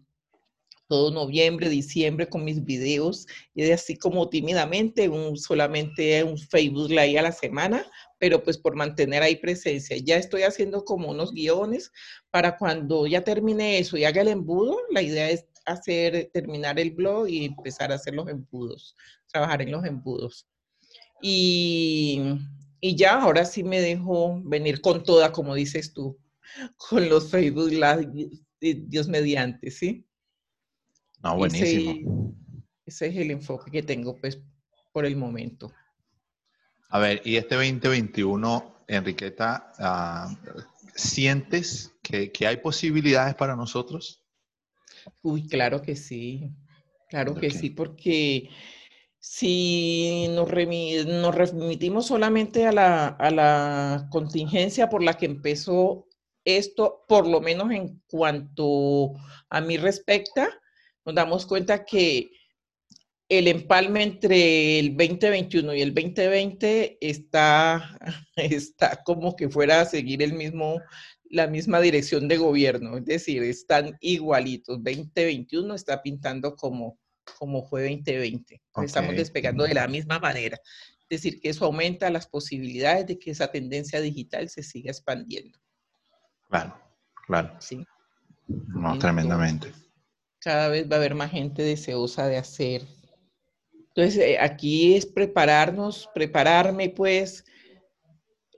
todo 0.92 1.10
noviembre, 1.10 1.70
diciembre 1.70 2.28
con 2.28 2.44
mis 2.44 2.62
videos 2.62 3.26
y 3.54 3.70
así 3.70 3.96
como 3.96 4.28
tímidamente, 4.28 5.08
un, 5.08 5.38
solamente 5.38 6.22
un 6.22 6.36
Facebook 6.36 6.90
Live 6.90 7.18
a 7.18 7.22
la 7.22 7.32
semana, 7.32 7.86
pero 8.18 8.42
pues 8.42 8.58
por 8.58 8.76
mantener 8.76 9.22
ahí 9.22 9.36
presencia. 9.36 9.96
Ya 9.96 10.16
estoy 10.18 10.42
haciendo 10.42 10.84
como 10.84 11.08
unos 11.08 11.32
guiones 11.32 11.90
para 12.30 12.58
cuando 12.58 13.06
ya 13.06 13.24
termine 13.24 13.78
eso 13.78 13.96
y 13.96 14.04
haga 14.04 14.20
el 14.20 14.28
embudo, 14.28 14.76
la 14.90 15.00
idea 15.00 15.30
es 15.30 15.46
hacer, 15.64 16.28
terminar 16.34 16.78
el 16.78 16.90
blog 16.90 17.26
y 17.26 17.46
empezar 17.46 17.90
a 17.90 17.94
hacer 17.94 18.12
los 18.12 18.28
embudos, 18.28 18.94
trabajar 19.32 19.62
en 19.62 19.70
los 19.70 19.86
embudos. 19.86 20.46
Y, 21.22 22.20
y 22.82 22.96
ya, 22.96 23.22
ahora 23.22 23.46
sí 23.46 23.64
me 23.64 23.80
dejo 23.80 24.42
venir 24.44 24.82
con 24.82 25.04
toda, 25.04 25.32
como 25.32 25.54
dices 25.54 25.94
tú, 25.94 26.18
con 26.76 27.08
los 27.08 27.30
Facebook 27.30 27.70
Live, 27.70 28.28
Dios 28.60 29.08
mediante, 29.08 29.70
¿sí? 29.70 30.06
No, 31.22 31.36
buenísimo. 31.36 32.34
Ese, 32.84 33.06
es 33.06 33.16
el 33.16 33.30
enfoque 33.30 33.70
que 33.70 33.82
tengo, 33.82 34.16
pues, 34.16 34.40
por 34.92 35.06
el 35.06 35.16
momento. 35.16 35.72
A 36.88 36.98
ver, 36.98 37.22
y 37.24 37.36
este 37.36 37.54
2021, 37.54 38.84
Enriqueta, 38.88 39.72
ah, 39.78 40.34
¿sientes 40.94 41.94
que, 42.02 42.30
hay 42.46 42.56
posibilidades 42.58 43.34
para 43.34 43.56
nosotros? 43.56 44.22
Uy, 45.22 45.46
claro 45.46 45.80
que 45.80 45.96
sí, 45.96 46.50
claro 47.08 47.34
que 47.34 47.50
sí, 47.50 47.70
porque 47.70 48.50
si 49.18 50.26
nos, 50.30 50.48
nos 51.06 51.34
remitimos 51.34 52.06
solamente 52.06 52.66
a 52.66 52.72
la, 52.72 53.06
a 53.06 53.30
la 53.30 54.08
contingencia 54.10 54.88
por 54.90 55.02
la 55.02 55.14
que 55.14 55.26
empezó 55.26 56.06
esto, 56.44 57.04
por 57.08 57.26
lo 57.26 57.40
menos 57.40 57.70
en 57.70 58.02
cuanto 58.08 59.12
a 59.48 59.60
mí 59.60 59.76
respecta, 59.76 60.50
nos 61.04 61.14
damos 61.14 61.46
cuenta 61.46 61.84
que 61.84 62.30
el 63.28 63.48
empalme 63.48 64.02
entre 64.02 64.78
el 64.78 64.96
2021 64.96 65.74
y 65.74 65.80
el 65.80 65.94
2020 65.94 66.98
está, 67.00 67.98
está 68.36 69.02
como 69.04 69.34
que 69.34 69.48
fuera 69.48 69.80
a 69.80 69.84
seguir 69.86 70.22
el 70.22 70.34
mismo, 70.34 70.80
la 71.30 71.46
misma 71.46 71.80
dirección 71.80 72.28
de 72.28 72.36
gobierno, 72.36 72.98
es 72.98 73.06
decir, 73.06 73.42
están 73.42 73.96
igualitos. 74.00 74.82
2021 74.84 75.74
está 75.74 76.02
pintando 76.02 76.54
como, 76.56 76.98
como 77.38 77.64
fue 77.64 77.82
2020. 77.88 78.60
Estamos 78.82 79.16
despegando 79.16 79.64
de 79.64 79.74
la 79.74 79.88
misma 79.88 80.18
manera. 80.18 80.58
Es 81.08 81.22
decir, 81.22 81.40
que 81.40 81.50
eso 81.50 81.64
aumenta 81.64 82.10
las 82.10 82.26
posibilidades 82.26 83.06
de 83.06 83.18
que 83.18 83.30
esa 83.30 83.50
tendencia 83.50 84.00
digital 84.00 84.48
se 84.50 84.62
siga 84.62 84.90
expandiendo. 84.90 85.58
Claro, 86.48 86.78
claro. 87.26 87.56
Sí. 87.60 87.84
No, 88.46 88.98
tremendamente 88.98 89.72
cada 90.42 90.68
vez 90.68 90.90
va 90.90 90.96
a 90.96 90.98
haber 90.98 91.14
más 91.14 91.30
gente 91.30 91.62
deseosa 91.62 92.26
de 92.26 92.36
hacer. 92.36 92.82
Entonces, 93.94 94.16
eh, 94.16 94.38
aquí 94.40 94.96
es 94.96 95.06
prepararnos, 95.06 96.08
prepararme 96.14 96.88
pues 96.88 97.44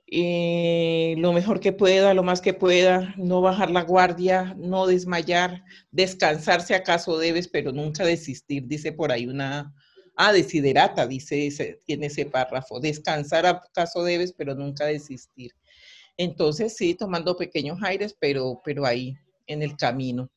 eh, 0.06 1.14
lo 1.18 1.32
mejor 1.32 1.60
que 1.60 1.72
pueda, 1.72 2.14
lo 2.14 2.22
más 2.22 2.40
que 2.40 2.54
pueda, 2.54 3.14
no 3.16 3.40
bajar 3.40 3.70
la 3.70 3.82
guardia, 3.82 4.54
no 4.56 4.86
desmayar, 4.86 5.64
descansar 5.90 6.62
si 6.62 6.72
acaso 6.72 7.18
debes, 7.18 7.48
pero 7.48 7.72
nunca 7.72 8.04
desistir, 8.04 8.66
dice 8.66 8.92
por 8.92 9.10
ahí 9.10 9.26
una, 9.26 9.74
ah, 10.16 10.32
desiderata, 10.32 11.06
dice, 11.06 11.48
ese, 11.48 11.80
tiene 11.84 12.06
ese 12.06 12.26
párrafo, 12.26 12.80
descansar 12.80 13.44
acaso 13.46 14.04
debes, 14.04 14.32
pero 14.32 14.54
nunca 14.54 14.86
desistir. 14.86 15.52
Entonces, 16.16 16.76
sí, 16.76 16.94
tomando 16.94 17.36
pequeños 17.36 17.82
aires, 17.82 18.16
pero, 18.18 18.60
pero 18.64 18.86
ahí, 18.86 19.16
en 19.46 19.62
el 19.62 19.76
camino. 19.76 20.30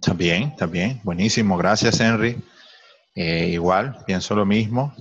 También, 0.00 0.54
también. 0.56 1.00
Buenísimo. 1.04 1.56
Gracias, 1.56 2.00
Henry. 2.00 2.42
Eh, 3.14 3.50
igual, 3.52 3.98
pienso 4.06 4.34
lo 4.34 4.44
mismo, 4.44 4.94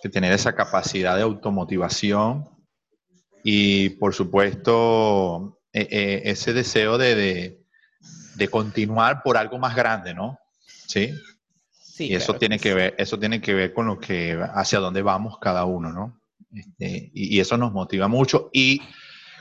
que 0.00 0.08
tener 0.08 0.32
esa 0.32 0.54
capacidad 0.54 1.16
de 1.16 1.22
automotivación 1.22 2.48
y, 3.42 3.90
por 3.90 4.14
supuesto, 4.14 5.58
eh, 5.72 5.88
eh, 5.90 6.22
ese 6.24 6.52
deseo 6.52 6.98
de, 6.98 7.58
continuar 8.50 9.22
por 9.24 9.36
algo 9.36 9.58
más 9.58 9.74
grande, 9.74 10.14
¿no? 10.14 10.38
Sí. 10.86 11.12
Sí, 11.72 12.10
y 12.10 12.14
eso 12.14 12.34
tiene 12.34 12.60
que, 12.60 12.74
ver, 12.74 12.94
eso 12.96 13.18
tiene 13.18 13.40
que 13.40 13.54
ver 13.54 13.74
con 13.74 13.86
lo 13.86 13.98
que 13.98 14.38
hacia 14.54 14.78
dónde 14.78 15.02
vamos 15.02 15.38
cada 15.40 15.64
uno, 15.64 15.92
¿no? 15.92 16.20
Este, 16.52 17.10
y, 17.12 17.36
y, 17.36 17.40
eso 17.40 17.56
nos 17.56 17.72
motiva 17.72 18.06
mucho. 18.06 18.50
Y 18.52 18.80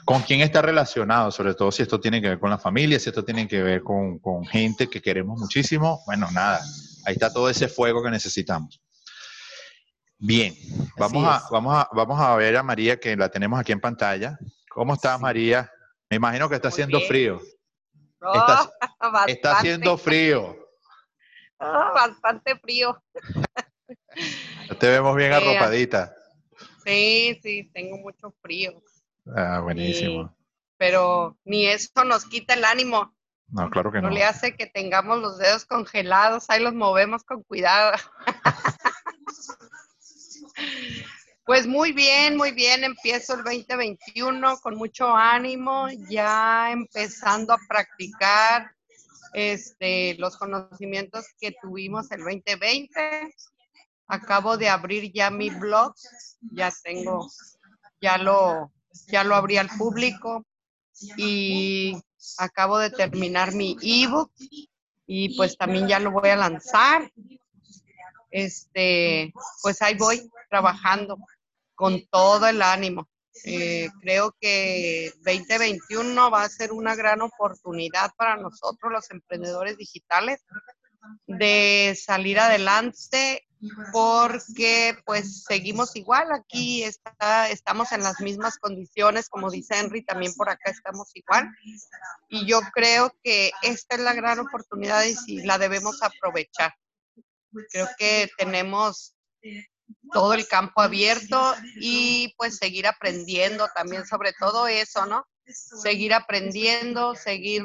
¿Con 0.08 0.22
quién 0.22 0.40
está 0.40 0.62
relacionado? 0.62 1.32
Sobre 1.32 1.54
todo 1.54 1.70
si 1.70 1.82
esto 1.84 2.00
tiene 2.00 2.22
que 2.22 2.30
ver 2.30 2.40
con 2.40 2.50
la 2.50 2.58
familia, 2.58 2.98
si 2.98 3.10
esto 3.10 3.26
tiene 3.26 3.46
que 3.46 3.62
ver 3.62 3.84
con, 3.84 4.46
gente 4.46 4.90
que 4.90 5.02
queremos 5.02 5.38
muchísimo. 5.38 6.02
Bueno, 6.06 6.32
nada, 6.32 6.62
ahí 7.06 7.12
está 7.12 7.34
todo 7.34 7.50
ese 7.50 7.68
fuego 7.68 8.02
que 8.02 8.10
necesitamos. 8.10 8.82
Bien, 10.18 10.56
vamos 10.98 11.26
a, 11.28 11.44
vamos, 11.52 11.76
a, 11.76 11.90
vamos 11.92 12.22
a 12.22 12.34
ver 12.38 12.56
a 12.56 12.64
María 12.64 12.98
que 12.98 13.18
la 13.18 13.28
tenemos 13.28 13.60
aquí 13.60 13.74
en 13.74 13.82
pantalla. 13.82 14.40
¿Cómo 14.70 14.94
estás, 14.94 15.20
María? 15.20 15.70
Me 16.10 16.16
imagino 16.16 16.48
que 16.48 16.56
está 16.56 16.70
haciendo 16.70 17.02
frío. 17.02 17.42
está, 19.28 19.58
haciendo 19.58 19.98
frío. 19.98 20.56
bastante 21.60 22.58
frío. 22.60 23.04
te 24.80 24.88
vemos 24.88 25.18
bien 25.18 25.34
arropadita. 25.34 26.16
Sí, 26.86 27.38
sí, 27.44 27.70
tengo 27.74 27.98
mucho 27.98 28.34
frío. 28.42 28.82
Ah, 29.36 29.60
buenísimo. 29.62 30.36
pero 30.78 31.38
ni 31.44 31.66
eso 31.66 32.04
nos 32.06 32.26
quita 32.26 32.54
el 32.54 32.64
ánimo. 32.64 33.14
No, 33.48 33.70
claro 33.70 33.92
que 33.92 34.02
no. 34.02 34.10
No 34.10 34.14
le 34.14 34.24
hace 34.24 34.56
que 34.56 34.68
tengamos 34.68 35.20
los 35.20 35.38
dedos 35.38 35.66
congelados, 35.66 36.50
ahí 36.50 36.62
los 36.62 36.74
movemos 36.74 37.24
con 37.24 37.44
cuidado. 37.44 37.98
pues 41.46 41.66
muy 41.66 41.94
bien, 41.94 42.36
muy 42.36 42.52
bien, 42.52 42.84
empiezo 42.84 43.36
el 43.36 43.44
2021 43.44 44.58
con 44.60 44.76
mucho 44.76 45.16
ánimo, 45.16 45.88
ya 46.10 46.72
empezando 46.72 47.54
a 47.54 47.60
practicar 47.70 48.72
este, 49.34 50.16
los 50.16 50.38
conocimientos 50.38 51.26
que 51.40 51.56
tuvimos 51.62 52.12
el 52.12 52.20
2020. 52.20 53.34
Acabo 54.08 54.58
de 54.58 54.70
abrir 54.70 55.12
ya 55.14 55.30
mi 55.30 55.50
blog, 55.50 55.94
ya 56.52 56.72
tengo, 56.84 57.30
ya 58.02 58.18
lo, 58.18 58.72
ya 59.06 59.24
lo 59.24 59.36
abrí 59.36 59.58
al 59.58 59.70
público 59.70 60.46
y 61.18 61.96
acabo 62.38 62.80
de 62.80 62.90
terminar 62.90 63.54
mi 63.54 63.78
ebook 63.82 64.32
y 65.06 65.36
pues 65.38 65.58
también 65.58 65.88
ya 65.88 66.00
lo 66.00 66.12
voy 66.12 66.30
a 66.30 66.36
lanzar. 66.36 67.12
Este, 68.30 69.32
pues 69.62 69.82
ahí 69.82 69.96
voy 69.96 70.30
trabajando 70.50 71.18
con 71.76 72.06
todo 72.08 72.48
el 72.48 72.62
ánimo. 72.62 73.08
Eh, 73.46 73.90
creo 74.02 74.36
que 74.42 75.12
2021 75.24 76.32
va 76.32 76.44
a 76.44 76.50
ser 76.50 76.72
una 76.72 76.96
gran 76.96 77.22
oportunidad 77.22 78.12
para 78.18 78.36
nosotros 78.36 78.92
los 78.92 79.10
emprendedores 79.12 79.78
digitales 79.78 80.44
de 81.28 81.98
salir 81.98 82.40
adelante 82.40 83.47
porque 83.92 84.98
pues 85.06 85.44
seguimos 85.44 85.96
igual, 85.96 86.32
aquí 86.32 86.84
está, 86.84 87.50
estamos 87.50 87.92
en 87.92 88.04
las 88.04 88.20
mismas 88.20 88.58
condiciones, 88.58 89.30
como 89.30 89.50
dice 89.50 89.78
Henry, 89.78 90.04
también 90.04 90.34
por 90.36 90.50
acá 90.50 90.72
estamos 90.72 91.10
igual. 91.16 91.50
Y 92.30 92.46
yo 92.46 92.60
creo 92.74 93.16
que 93.24 93.52
esta 93.62 93.96
es 93.96 94.02
la 94.02 94.14
gran 94.14 94.40
oportunidad 94.40 95.04
y 95.04 95.16
si 95.16 95.44
la 95.44 95.58
debemos 95.58 96.02
aprovechar. 96.02 96.74
Creo 97.72 97.88
que 97.98 98.30
tenemos 98.38 99.16
todo 100.12 100.34
el 100.34 100.48
campo 100.48 100.82
abierto 100.82 101.56
y 101.80 102.34
pues 102.38 102.58
seguir 102.58 102.88
aprendiendo 102.88 103.68
también 103.74 104.06
sobre 104.06 104.34
todo 104.34 104.68
eso, 104.68 105.06
¿no? 105.06 105.26
Seguir 105.46 106.14
aprendiendo, 106.14 107.16
seguir, 107.16 107.64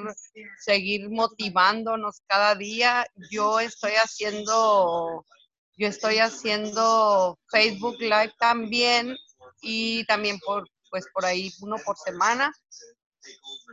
seguir 0.60 1.10
motivándonos 1.10 2.22
cada 2.28 2.54
día. 2.54 3.06
Yo 3.30 3.58
estoy 3.58 3.92
haciendo 3.92 5.26
yo 5.76 5.88
estoy 5.88 6.18
haciendo 6.18 7.38
Facebook 7.50 7.96
Live 8.00 8.34
también 8.38 9.16
y 9.60 10.04
también 10.06 10.38
por, 10.40 10.68
pues 10.90 11.06
por 11.12 11.24
ahí 11.24 11.52
uno 11.60 11.76
por 11.84 11.96
semana. 11.98 12.52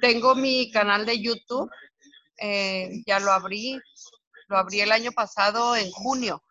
Tengo 0.01 0.35
mi 0.35 0.71
canal 0.71 1.05
de 1.05 1.21
YouTube, 1.21 1.69
eh, 2.37 2.89
ya 3.05 3.19
lo 3.19 3.31
abrí, 3.31 3.79
lo 4.47 4.57
abrí 4.57 4.81
el 4.81 4.91
año 4.91 5.11
pasado 5.11 5.75
en 5.75 5.91
junio 5.91 6.41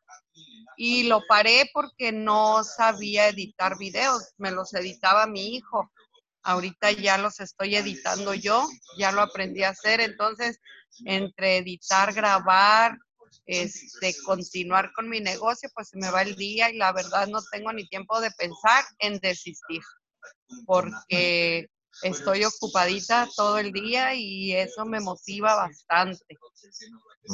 y 0.76 1.02
lo 1.02 1.26
paré 1.26 1.68
porque 1.72 2.12
no 2.12 2.62
sabía 2.62 3.28
editar 3.28 3.76
videos, 3.76 4.32
me 4.36 4.52
los 4.52 4.72
editaba 4.74 5.26
mi 5.26 5.56
hijo. 5.56 5.90
Ahorita 6.44 6.92
ya 6.92 7.18
los 7.18 7.40
estoy 7.40 7.74
editando 7.74 8.32
yo, 8.32 8.66
ya 8.96 9.10
lo 9.10 9.22
aprendí 9.22 9.64
a 9.64 9.70
hacer, 9.70 10.00
entonces 10.00 10.60
entre 11.04 11.58
editar, 11.58 12.14
grabar, 12.14 12.96
este, 13.48 14.14
continuar 14.24 14.92
con 14.92 15.08
mi 15.08 15.20
negocio, 15.20 15.70
pues 15.74 15.88
se 15.88 15.98
me 15.98 16.10
va 16.10 16.22
el 16.22 16.36
día 16.36 16.70
y 16.70 16.76
la 16.76 16.92
verdad 16.92 17.26
no 17.26 17.40
tengo 17.50 17.72
ni 17.72 17.88
tiempo 17.88 18.20
de 18.20 18.30
pensar 18.32 18.84
en 18.98 19.18
desistir, 19.18 19.80
porque 20.66 21.66
estoy 22.02 22.44
ocupadita 22.44 23.26
todo 23.34 23.58
el 23.58 23.72
día 23.72 24.14
y 24.14 24.52
eso 24.52 24.84
me 24.84 25.00
motiva 25.00 25.54
bastante. 25.56 26.36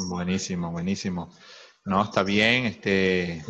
Buenísimo, 0.09 0.71
buenísimo. 0.71 1.29
No, 1.83 2.01
está 2.01 2.23
bien. 2.23 2.65
Este, 2.65 3.43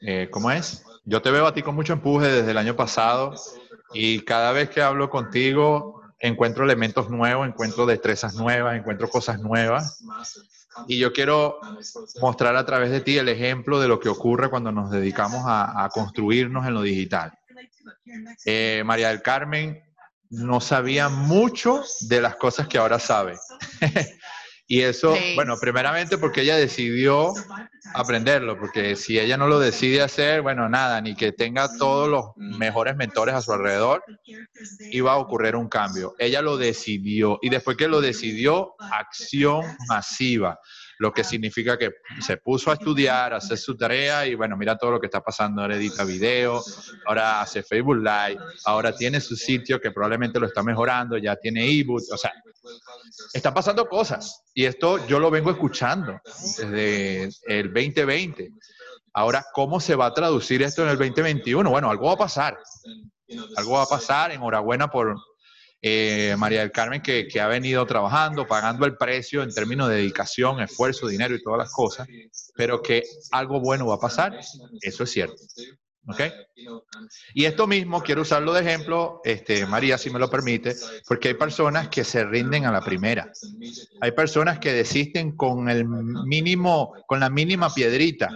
eh, 0.00 0.28
¿Cómo 0.30 0.50
es? 0.52 0.84
Yo 1.04 1.20
te 1.20 1.30
veo 1.32 1.46
a 1.46 1.52
ti 1.52 1.62
con 1.62 1.74
mucho 1.74 1.92
empuje 1.92 2.28
desde 2.28 2.52
el 2.52 2.58
año 2.58 2.76
pasado 2.76 3.34
y 3.92 4.20
cada 4.20 4.52
vez 4.52 4.70
que 4.70 4.80
hablo 4.80 5.10
contigo 5.10 6.00
encuentro 6.22 6.64
elementos 6.64 7.10
nuevos, 7.10 7.48
encuentro 7.48 7.84
destrezas 7.84 8.34
nuevas, 8.34 8.76
encuentro 8.76 9.10
cosas 9.10 9.40
nuevas. 9.40 10.00
Y 10.86 10.98
yo 10.98 11.12
quiero 11.12 11.58
mostrar 12.20 12.56
a 12.56 12.64
través 12.64 12.90
de 12.90 13.00
ti 13.00 13.18
el 13.18 13.28
ejemplo 13.28 13.80
de 13.80 13.88
lo 13.88 14.00
que 14.00 14.08
ocurre 14.08 14.50
cuando 14.50 14.72
nos 14.72 14.90
dedicamos 14.90 15.42
a, 15.46 15.88
construirnos 15.92 16.66
en 16.66 16.74
lo 16.74 16.82
digital. 16.82 17.32
Eh, 18.44 18.82
María 18.84 19.08
del 19.08 19.22
Carmen 19.22 19.82
no 20.30 20.60
sabía 20.60 21.08
mucho 21.08 21.82
de 22.00 22.20
las 22.20 22.36
cosas 22.36 22.66
que 22.68 22.78
ahora 22.78 22.98
sabe. 22.98 23.36
Y 24.72 24.80
eso, 24.80 25.14
bueno, 25.34 25.58
primeramente 25.60 26.16
porque 26.16 26.40
ella 26.40 26.56
decidió 26.56 27.34
aprenderlo, 27.92 28.58
porque 28.58 28.96
si 28.96 29.18
ella 29.18 29.36
no 29.36 29.46
lo 29.46 29.58
decide 29.60 30.00
hacer, 30.00 30.40
bueno, 30.40 30.66
nada, 30.66 30.98
ni 31.02 31.14
que 31.14 31.30
tenga 31.30 31.68
todos 31.76 32.08
los 32.08 32.24
mejores 32.36 32.96
mentores 32.96 33.34
a 33.34 33.42
su 33.42 33.52
alrededor, 33.52 34.02
iba 34.90 35.12
a 35.12 35.18
ocurrir 35.18 35.56
un 35.56 35.68
cambio. 35.68 36.14
Ella 36.18 36.40
lo 36.40 36.56
decidió 36.56 37.38
y 37.42 37.50
después 37.50 37.76
que 37.76 37.86
lo 37.86 38.00
decidió, 38.00 38.74
acción 38.78 39.62
masiva 39.88 40.58
lo 40.98 41.12
que 41.12 41.24
significa 41.24 41.78
que 41.78 41.90
se 42.20 42.36
puso 42.36 42.70
a 42.70 42.74
estudiar, 42.74 43.32
a 43.32 43.36
hacer 43.36 43.58
su 43.58 43.76
tarea 43.76 44.26
y 44.26 44.34
bueno, 44.34 44.56
mira 44.56 44.76
todo 44.76 44.92
lo 44.92 45.00
que 45.00 45.06
está 45.06 45.20
pasando, 45.20 45.62
ahora 45.62 45.76
edita 45.76 46.04
video, 46.04 46.62
ahora 47.06 47.40
hace 47.40 47.62
Facebook 47.62 47.96
Live, 47.96 48.38
ahora 48.64 48.94
tiene 48.94 49.20
su 49.20 49.36
sitio 49.36 49.80
que 49.80 49.90
probablemente 49.90 50.38
lo 50.38 50.46
está 50.46 50.62
mejorando, 50.62 51.16
ya 51.18 51.36
tiene 51.36 51.64
ebook, 51.64 52.02
o 52.12 52.16
sea, 52.16 52.32
están 53.32 53.54
pasando 53.54 53.88
cosas 53.88 54.44
y 54.54 54.64
esto 54.64 55.06
yo 55.06 55.18
lo 55.18 55.30
vengo 55.30 55.50
escuchando 55.50 56.20
desde 56.24 57.30
el 57.46 57.72
2020. 57.72 58.50
Ahora, 59.14 59.44
¿cómo 59.52 59.78
se 59.78 59.94
va 59.94 60.06
a 60.06 60.14
traducir 60.14 60.62
esto 60.62 60.82
en 60.82 60.88
el 60.88 60.96
2021? 60.96 61.68
Bueno, 61.68 61.90
algo 61.90 62.06
va 62.06 62.14
a 62.14 62.16
pasar. 62.16 62.58
Algo 63.56 63.72
va 63.72 63.82
a 63.82 63.86
pasar. 63.86 64.32
Enhorabuena 64.32 64.88
por, 64.88 65.16
eh, 65.84 66.36
María 66.38 66.60
del 66.60 66.70
Carmen, 66.70 67.02
que, 67.02 67.28
ha 67.40 67.48
venido 67.48 67.84
trabajando, 67.86 68.46
pagando 68.46 68.86
el 68.86 68.96
precio 68.96 69.42
en 69.42 69.52
términos 69.52 69.88
de 69.88 69.96
dedicación, 69.96 70.60
esfuerzo, 70.60 71.08
dinero 71.08 71.34
y 71.34 71.42
todas 71.42 71.58
las 71.58 71.72
cosas, 71.72 72.06
pero 72.54 72.80
que 72.80 73.02
algo 73.32 73.60
bueno 73.60 73.86
va 73.86 73.96
a 73.96 74.00
pasar, 74.00 74.38
eso 74.80 75.02
es 75.04 75.10
cierto. 75.10 75.42
¿Ok? 76.08 76.20
Y 77.32 77.44
esto 77.44 77.68
mismo 77.68 78.02
quiero 78.02 78.22
usarlo 78.22 78.52
de 78.52 78.60
ejemplo, 78.60 79.20
este, 79.24 79.66
María, 79.66 79.96
si 79.98 80.10
me 80.10 80.18
lo 80.18 80.28
permite, 80.28 80.74
porque 81.06 81.28
hay 81.28 81.34
personas 81.34 81.88
que 81.88 82.02
se 82.02 82.24
rinden 82.24 82.66
a 82.66 82.72
la 82.72 82.80
primera. 82.80 83.30
Hay 84.00 84.10
personas 84.10 84.58
que 84.58 84.72
desisten 84.72 85.36
con 85.36 85.68
el 85.68 85.84
mínimo, 85.84 86.92
con 87.06 87.20
la 87.20 87.30
mínima 87.30 87.72
piedrita. 87.72 88.30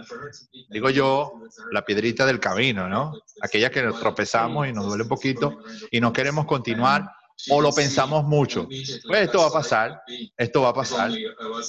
Digo 0.69 0.89
yo, 0.89 1.41
la 1.71 1.83
piedrita 1.83 2.25
del 2.25 2.39
camino, 2.39 2.87
¿no? 2.87 3.13
Aquella 3.41 3.69
que 3.69 3.83
nos 3.83 3.99
tropezamos 3.99 4.67
y 4.67 4.71
nos 4.71 4.85
duele 4.85 5.03
un 5.03 5.09
poquito 5.09 5.59
y 5.91 5.99
no 5.99 6.13
queremos 6.13 6.45
continuar 6.45 7.16
o 7.49 7.61
lo 7.61 7.71
pensamos 7.71 8.25
mucho. 8.25 8.67
Pues 8.67 9.21
esto 9.21 9.39
va 9.39 9.47
a 9.47 9.51
pasar, 9.51 10.01
esto 10.37 10.61
va 10.61 10.69
a 10.69 10.73
pasar, 10.73 11.11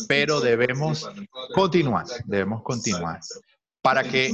pero 0.06 0.40
debemos 0.40 1.08
continuar, 1.54 2.06
debemos 2.26 2.62
continuar 2.62 3.20
para 3.82 4.02
que 4.04 4.32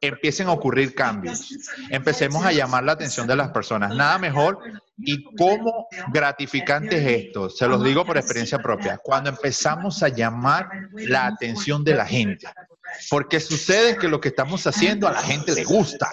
empiecen 0.00 0.48
a 0.48 0.52
ocurrir 0.52 0.94
cambios. 0.94 1.48
Empecemos 1.90 2.44
a 2.44 2.52
llamar 2.52 2.84
la 2.84 2.92
atención 2.92 3.26
de 3.26 3.36
las 3.36 3.50
personas. 3.50 3.94
Nada 3.94 4.18
mejor 4.18 4.58
y 4.98 5.24
cómo 5.36 5.86
gratificante 6.12 6.96
es 6.96 7.26
esto. 7.26 7.48
Se 7.48 7.66
los 7.66 7.82
digo 7.82 8.04
por 8.04 8.18
experiencia 8.18 8.58
propia. 8.58 8.98
Cuando 8.98 9.30
empezamos 9.30 10.02
a 10.02 10.08
llamar 10.08 10.68
la 10.92 11.26
atención 11.26 11.84
de 11.84 11.94
la 11.94 12.04
gente. 12.04 12.48
Porque 13.08 13.40
sucede 13.40 13.96
que 13.96 14.08
lo 14.08 14.20
que 14.20 14.28
estamos 14.28 14.66
haciendo 14.66 15.08
a 15.08 15.12
la 15.12 15.22
gente 15.22 15.54
le 15.54 15.64
gusta. 15.64 16.10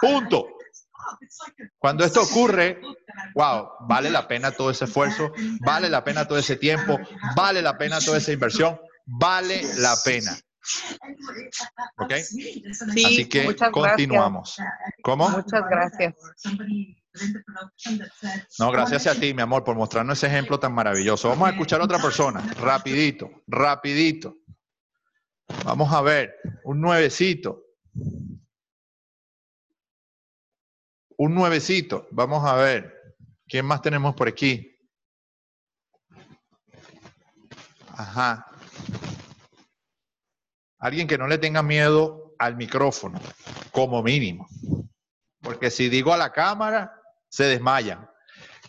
Punto. 0.00 0.48
Cuando 1.78 2.04
esto 2.04 2.22
ocurre, 2.22 2.80
wow, 3.34 3.70
vale 3.88 4.10
la 4.10 4.26
pena 4.28 4.50
todo 4.50 4.70
ese 4.70 4.84
esfuerzo, 4.84 5.32
vale 5.60 5.88
la 5.88 6.04
pena 6.04 6.26
todo 6.26 6.38
ese 6.38 6.56
tiempo, 6.56 6.98
vale 7.34 7.62
la 7.62 7.76
pena 7.78 8.00
toda 8.00 8.18
esa 8.18 8.32
inversión, 8.32 8.78
vale 9.06 9.62
la 9.78 9.94
pena. 10.04 10.36
¿Ok? 11.98 12.12
Así 12.12 13.28
que 13.28 13.56
continuamos. 13.72 14.56
¿Cómo? 15.02 15.28
Muchas 15.30 15.62
gracias. 15.68 16.14
No, 18.58 18.70
gracias 18.70 19.06
a 19.06 19.14
ti, 19.14 19.34
mi 19.34 19.42
amor, 19.42 19.64
por 19.64 19.76
mostrarnos 19.76 20.18
ese 20.18 20.28
ejemplo 20.28 20.60
tan 20.60 20.72
maravilloso. 20.72 21.28
Vamos 21.28 21.48
a 21.48 21.52
escuchar 21.52 21.80
a 21.80 21.84
otra 21.84 21.98
persona, 21.98 22.40
rapidito, 22.60 23.30
rapidito. 23.46 24.36
Vamos 25.64 25.92
a 25.92 26.00
ver, 26.02 26.36
un 26.64 26.80
nuevecito. 26.80 27.64
Un 31.22 31.34
nuevecito. 31.34 32.08
Vamos 32.12 32.48
a 32.48 32.54
ver. 32.54 33.14
¿Quién 33.46 33.66
más 33.66 33.82
tenemos 33.82 34.14
por 34.14 34.26
aquí? 34.26 34.74
Ajá. 37.88 38.46
Alguien 40.78 41.06
que 41.06 41.18
no 41.18 41.28
le 41.28 41.36
tenga 41.36 41.62
miedo 41.62 42.32
al 42.38 42.56
micrófono, 42.56 43.20
como 43.70 44.02
mínimo. 44.02 44.48
Porque 45.42 45.70
si 45.70 45.90
digo 45.90 46.14
a 46.14 46.16
la 46.16 46.32
cámara, 46.32 46.98
se 47.28 47.44
desmayan. 47.44 48.08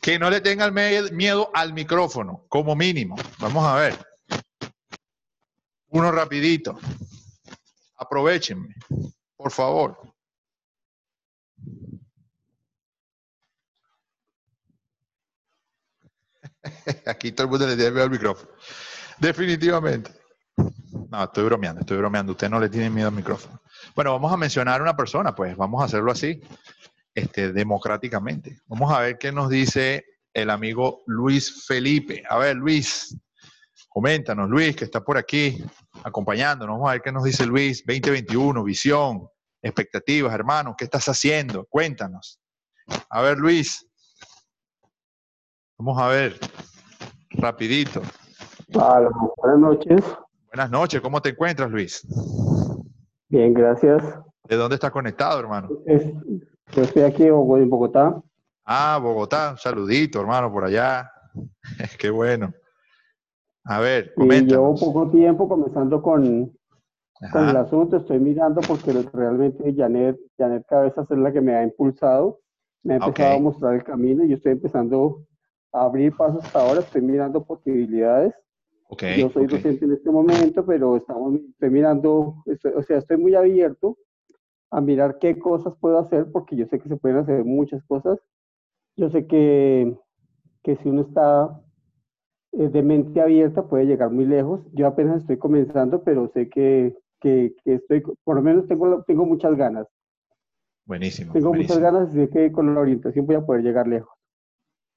Que 0.02 0.20
no 0.20 0.30
le 0.30 0.42
tengan 0.42 0.74
miedo 0.74 1.52
al 1.54 1.72
micrófono, 1.72 2.48
como 2.50 2.76
mínimo. 2.76 3.16
Vamos 3.40 3.66
a 3.66 3.76
ver. 3.76 3.98
Uno 5.88 6.12
rapidito. 6.12 6.78
Aprovechenme, 7.96 8.76
por 9.38 9.52
favor. 9.52 9.98
Aquí 17.06 17.32
todo 17.32 17.46
el 17.46 17.52
mundo 17.52 17.68
le 17.68 17.76
tiene 17.76 17.92
miedo 17.92 18.04
al 18.04 18.12
micrófono. 18.12 18.52
Definitivamente. 19.20 20.12
No, 21.10 21.24
estoy 21.24 21.44
bromeando, 21.46 21.82
estoy 21.82 21.98
bromeando. 21.98 22.34
Usted 22.34 22.50
no 22.50 22.60
le 22.60 22.70
tiene 22.70 22.90
miedo 22.90 23.08
al 23.08 23.16
micrófono. 23.16 23.62
Bueno, 23.96 24.12
vamos 24.14 24.32
a 24.32 24.38
mencionar 24.38 24.80
a 24.80 24.84
una 24.84 24.96
persona, 24.96 25.34
pues 25.34 25.56
vamos 25.58 25.82
a 25.82 25.86
hacerlo 25.86 26.12
así, 26.12 26.42
este, 27.14 27.52
democráticamente. 27.52 28.62
Vamos 28.68 28.94
a 28.94 29.00
ver 29.00 29.18
qué 29.18 29.32
nos 29.32 29.50
dice 29.50 30.06
el 30.34 30.50
amigo 30.50 31.04
Luis 31.08 31.66
Felipe. 31.66 32.24
A 32.30 32.38
ver, 32.38 32.56
Luis, 32.56 33.18
coméntanos, 33.90 34.50
Luis, 34.50 34.76
que 34.76 34.86
está 34.86 35.04
por 35.04 35.18
aquí 35.18 35.64
acompañándonos. 36.04 36.76
Vamos 36.76 36.90
a 36.90 36.94
ver 36.94 37.02
qué 37.02 37.12
nos 37.12 37.24
dice 37.24 37.46
Luis, 37.46 37.84
2021, 37.86 38.64
visión, 38.64 39.28
expectativas, 39.62 40.34
hermano, 40.34 40.76
¿qué 40.78 40.86
estás 40.86 41.08
haciendo? 41.08 41.66
Cuéntanos. 41.66 42.40
A 43.10 43.22
ver, 43.22 43.38
Luis. 43.38 43.86
Vamos 45.84 46.00
a 46.00 46.10
ver, 46.10 46.36
rapidito. 47.32 48.04
buenas 48.72 49.60
noches. 49.60 50.04
Buenas 50.50 50.70
noches, 50.70 51.02
¿cómo 51.02 51.20
te 51.24 51.30
encuentras, 51.30 51.72
Luis? 51.72 52.08
Bien, 53.30 53.52
gracias. 53.52 54.04
¿De 54.48 54.58
dónde 54.58 54.76
está 54.76 54.92
conectado, 54.92 55.40
hermano? 55.40 55.70
yo 56.72 56.84
estoy 56.84 57.02
aquí 57.02 57.24
en 57.24 57.68
Bogotá. 57.68 58.22
Ah, 58.64 59.00
Bogotá. 59.02 59.54
Un 59.54 59.58
saludito, 59.58 60.22
hermano, 60.22 60.52
por 60.52 60.66
allá. 60.66 61.12
Qué 62.00 62.12
bueno. 62.12 62.54
A 63.64 63.80
ver, 63.80 64.14
coméntanos. 64.14 64.52
llevo 64.52 64.76
poco 64.76 65.10
tiempo 65.10 65.50
comenzando 65.50 66.00
con, 66.00 66.56
con 67.32 67.50
el 67.50 67.58
asunto. 67.58 67.98
Estoy 67.98 68.20
mirando 68.20 68.62
porque 68.62 68.94
realmente 69.12 69.74
Janet, 69.76 70.16
Janet 70.38 70.64
Cabezas 70.68 71.10
es 71.10 71.18
la 71.18 71.32
que 71.32 71.42
me 71.42 71.56
ha 71.56 71.64
impulsado. 71.64 72.40
Me 72.84 72.94
ha 72.94 72.98
empezado 72.98 73.36
a 73.36 73.40
mostrar 73.40 73.74
el 73.74 73.84
camino 73.84 74.24
y 74.24 74.30
yo 74.30 74.36
estoy 74.36 74.52
empezando 74.52 75.26
abrir 75.72 76.16
pasos 76.16 76.44
hasta 76.44 76.60
ahora. 76.60 76.82
Estoy 76.82 77.02
mirando 77.02 77.44
posibilidades. 77.44 78.34
Yo 79.18 79.30
soy 79.30 79.48
docente 79.48 79.86
en 79.86 79.94
este 79.94 80.12
momento, 80.12 80.66
pero 80.66 80.98
estamos, 80.98 81.40
estoy 81.52 81.70
mirando, 81.70 82.44
o 82.76 82.84
sea, 82.84 82.98
estoy 82.98 83.18
muy 83.18 83.36
abierto 83.36 83.98
a 84.70 84.82
mirar 84.82 85.18
qué 85.20 85.40
cosas 85.40 85.74
puedo 85.80 85.98
hacer, 85.98 86.30
porque 86.32 86.58
yo 86.58 86.66
sé 86.66 86.78
que 86.78 86.90
se 86.90 86.98
pueden 86.98 87.20
hacer 87.20 87.46
muchas 87.46 87.82
cosas. 87.86 88.20
Yo 88.98 89.10
sé 89.10 89.28
que, 89.28 89.98
que 90.64 90.76
si 90.78 90.90
uno 90.90 91.04
está 91.04 91.62
eh, 92.52 92.68
de 92.68 92.84
mente 92.84 93.22
abierta 93.22 93.68
puede 93.68 93.86
llegar 93.86 94.10
muy 94.10 94.26
lejos. 94.26 94.62
Yo 94.74 94.88
apenas 94.88 95.22
estoy 95.22 95.38
comenzando, 95.38 96.04
pero 96.04 96.30
sé 96.34 96.50
que, 96.50 96.94
que, 97.22 97.56
que 97.64 97.76
estoy, 97.76 98.04
por 98.24 98.36
lo 98.36 98.42
menos 98.42 98.68
tengo, 98.68 99.04
tengo 99.04 99.26
muchas 99.26 99.56
ganas. 99.56 99.88
Buenísimo. 100.86 101.32
Tengo 101.32 101.54
muchas 101.54 101.80
ganas 101.80 102.14
y 102.14 102.16
sé 102.16 102.30
que 102.30 102.52
con 102.52 102.74
la 102.74 102.82
orientación 102.82 103.26
voy 103.26 103.36
a 103.36 103.46
poder 103.46 103.64
llegar 103.64 103.88
lejos. 103.88 104.14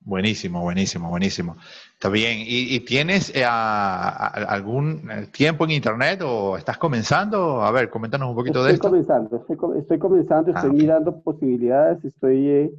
Buenísimo, 0.04 0.60
buenísimo, 0.60 1.08
buenísimo. 1.08 1.56
Está 1.94 2.10
bien. 2.10 2.38
¿Y, 2.46 2.80
tienes 2.80 3.34
eh, 3.34 3.44
algún 3.46 5.10
eh, 5.10 5.26
tiempo 5.32 5.64
en 5.64 5.70
Internet 5.70 6.20
o 6.22 6.58
estás 6.58 6.76
comenzando? 6.76 7.62
A 7.62 7.70
ver, 7.70 7.88
coméntanos 7.88 8.28
un 8.28 8.36
poquito 8.36 8.62
de 8.62 8.72
esto. 8.72 8.88
Comenzando, 8.88 9.36
estoy, 9.36 9.56
estoy 9.78 9.98
comenzando, 9.98 10.50
estoy 10.50 10.70
ah, 10.70 10.72
mirando 10.74 11.22
posibilidades, 11.22 12.04
estoy, 12.04 12.70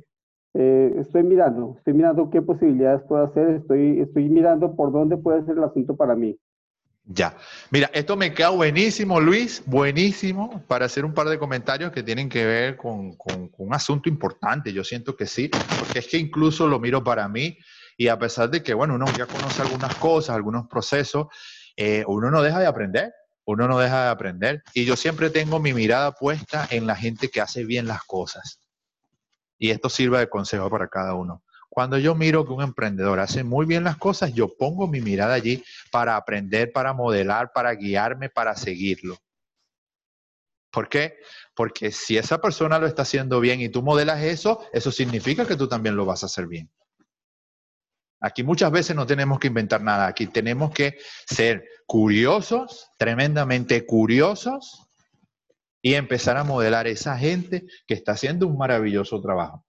eh, 0.53 0.95
estoy 0.99 1.23
mirando, 1.23 1.73
estoy 1.79 1.93
mirando 1.93 2.29
qué 2.29 2.43
posibilidades 2.43 3.01
puedo 3.07 3.23
hacer, 3.23 3.55
estoy, 3.55 4.01
estoy 4.01 4.29
mirando 4.29 4.75
por 4.75 4.91
dónde 4.91 5.17
puede 5.17 5.43
ser 5.45 5.57
el 5.57 5.63
asunto 5.63 5.95
para 5.95 6.15
mí. 6.15 6.37
Ya. 7.07 7.37
Mira, 7.69 7.91
esto 7.93 8.17
me 8.17 8.33
queda 8.33 8.49
buenísimo, 8.49 9.19
Luis, 9.19 9.61
buenísimo, 9.65 10.63
para 10.67 10.87
hacer 10.87 11.05
un 11.05 11.13
par 11.13 11.27
de 11.29 11.37
comentarios 11.37 11.91
que 11.91 12.01
tienen 12.01 12.29
que 12.29 12.45
ver 12.45 12.77
con, 12.77 13.15
un 13.57 13.73
asunto 13.73 14.09
importante. 14.09 14.73
Yo 14.73 14.83
siento 14.83 15.15
que 15.15 15.27
sí, 15.27 15.49
porque 15.79 15.99
es 15.99 16.07
que 16.07 16.17
incluso 16.17 16.67
lo 16.67 16.79
miro 16.79 17.03
para 17.03 17.27
mí 17.27 17.57
y 17.95 18.07
a 18.07 18.17
pesar 18.17 18.49
de 18.49 18.63
que, 18.63 18.73
bueno, 18.73 18.95
uno 18.95 19.05
ya 19.17 19.27
conoce 19.27 19.61
algunas 19.61 19.95
cosas, 19.95 20.35
algunos 20.35 20.67
procesos, 20.67 21.27
eh, 21.77 22.03
uno 22.07 22.31
no 22.31 22.41
deja 22.41 22.59
de 22.59 22.65
aprender, 22.65 23.13
uno 23.45 23.67
no 23.67 23.77
deja 23.77 24.05
de 24.05 24.09
aprender. 24.09 24.63
Y 24.73 24.85
yo 24.85 24.95
siempre 24.95 25.29
tengo 25.29 25.59
mi 25.59 25.73
mirada 25.73 26.11
puesta 26.11 26.67
en 26.71 26.87
la 26.87 26.95
gente 26.95 27.29
que 27.29 27.39
hace 27.39 27.65
bien 27.65 27.85
las 27.85 28.03
cosas. 28.03 28.59
Y 29.59 29.69
esto 29.69 29.89
sirve 29.89 30.17
de 30.17 30.27
consejo 30.27 30.69
para 30.71 30.87
cada 30.87 31.13
uno. 31.13 31.44
Cuando 31.69 31.97
yo 31.97 32.15
miro 32.15 32.45
que 32.45 32.53
un 32.53 32.61
emprendedor 32.61 33.19
hace 33.19 33.43
muy 33.43 33.65
bien 33.65 33.83
las 33.83 33.97
cosas, 33.97 34.33
yo 34.33 34.55
pongo 34.55 34.87
mi 34.87 35.01
mirada 35.01 35.33
allí 35.33 35.63
para 35.91 36.15
aprender, 36.15 36.71
para 36.71 36.93
modelar, 36.93 37.51
para 37.53 37.73
guiarme, 37.73 38.29
para 38.29 38.55
seguirlo. 38.55 39.17
¿Por 40.71 40.89
qué? 40.89 41.17
Porque 41.55 41.91
si 41.91 42.17
esa 42.17 42.39
persona 42.41 42.79
lo 42.79 42.87
está 42.87 43.03
haciendo 43.03 43.39
bien 43.39 43.61
y 43.61 43.69
tú 43.69 43.81
modelas 43.81 44.21
eso, 44.23 44.65
eso 44.73 44.91
significa 44.91 45.45
que 45.45 45.55
tú 45.55 45.67
también 45.67 45.95
lo 45.95 46.05
vas 46.05 46.23
a 46.23 46.25
hacer 46.25 46.47
bien. 46.47 46.69
Aquí 48.21 48.43
muchas 48.43 48.71
veces 48.71 48.95
no 48.95 49.05
tenemos 49.05 49.39
que 49.39 49.47
inventar 49.47 49.81
nada, 49.81 50.07
aquí 50.07 50.27
tenemos 50.27 50.71
que 50.71 50.97
ser 51.27 51.65
curiosos, 51.85 52.89
tremendamente 52.97 53.85
curiosos, 53.85 54.85
y 55.81 55.93
empezar 55.93 56.35
a 56.37 56.43
modelar 56.43 56.87
esa 56.87 57.17
gente 57.17 57.65
que 57.85 57.93
está 57.93 58.13
haciendo 58.13 58.47
un 58.47 58.57
maravilloso 58.57 59.21
trabajo. 59.21 59.64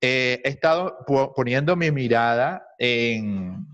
Eh, 0.00 0.40
he 0.44 0.48
estado 0.48 0.98
poniendo 1.34 1.74
mi 1.74 1.90
mirada 1.90 2.64
en, 2.78 3.66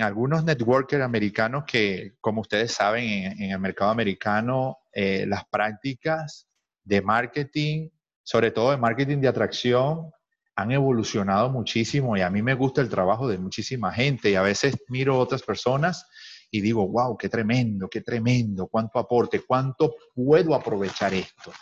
algunos 0.00 0.44
networkers 0.44 1.02
americanos 1.02 1.64
que, 1.66 2.14
como 2.20 2.42
ustedes 2.42 2.72
saben, 2.72 3.04
en, 3.04 3.50
el 3.50 3.58
mercado 3.58 3.90
americano, 3.90 4.78
eh, 4.92 5.26
las 5.26 5.44
prácticas 5.46 6.48
de 6.84 7.02
marketing, 7.02 7.88
sobre 8.22 8.50
todo 8.52 8.70
de 8.70 8.76
marketing 8.76 9.18
de 9.18 9.28
atracción, 9.28 10.10
han 10.56 10.70
evolucionado 10.70 11.50
muchísimo 11.50 12.16
y 12.16 12.20
a 12.20 12.30
mí 12.30 12.40
me 12.40 12.54
gusta 12.54 12.80
el 12.80 12.88
trabajo 12.88 13.26
de 13.26 13.38
muchísima 13.38 13.92
gente 13.92 14.30
y 14.30 14.36
a 14.36 14.42
veces 14.42 14.76
miro 14.88 15.18
otras 15.18 15.42
personas 15.42 16.06
y 16.50 16.60
digo, 16.60 16.86
wow, 16.86 17.16
qué 17.16 17.28
tremendo, 17.28 17.88
qué 17.88 18.00
tremendo, 18.00 18.68
cuánto 18.68 19.00
aporte, 19.00 19.40
cuánto 19.40 19.96
puedo 20.14 20.54
aprovechar 20.54 21.12
esto. 21.12 21.52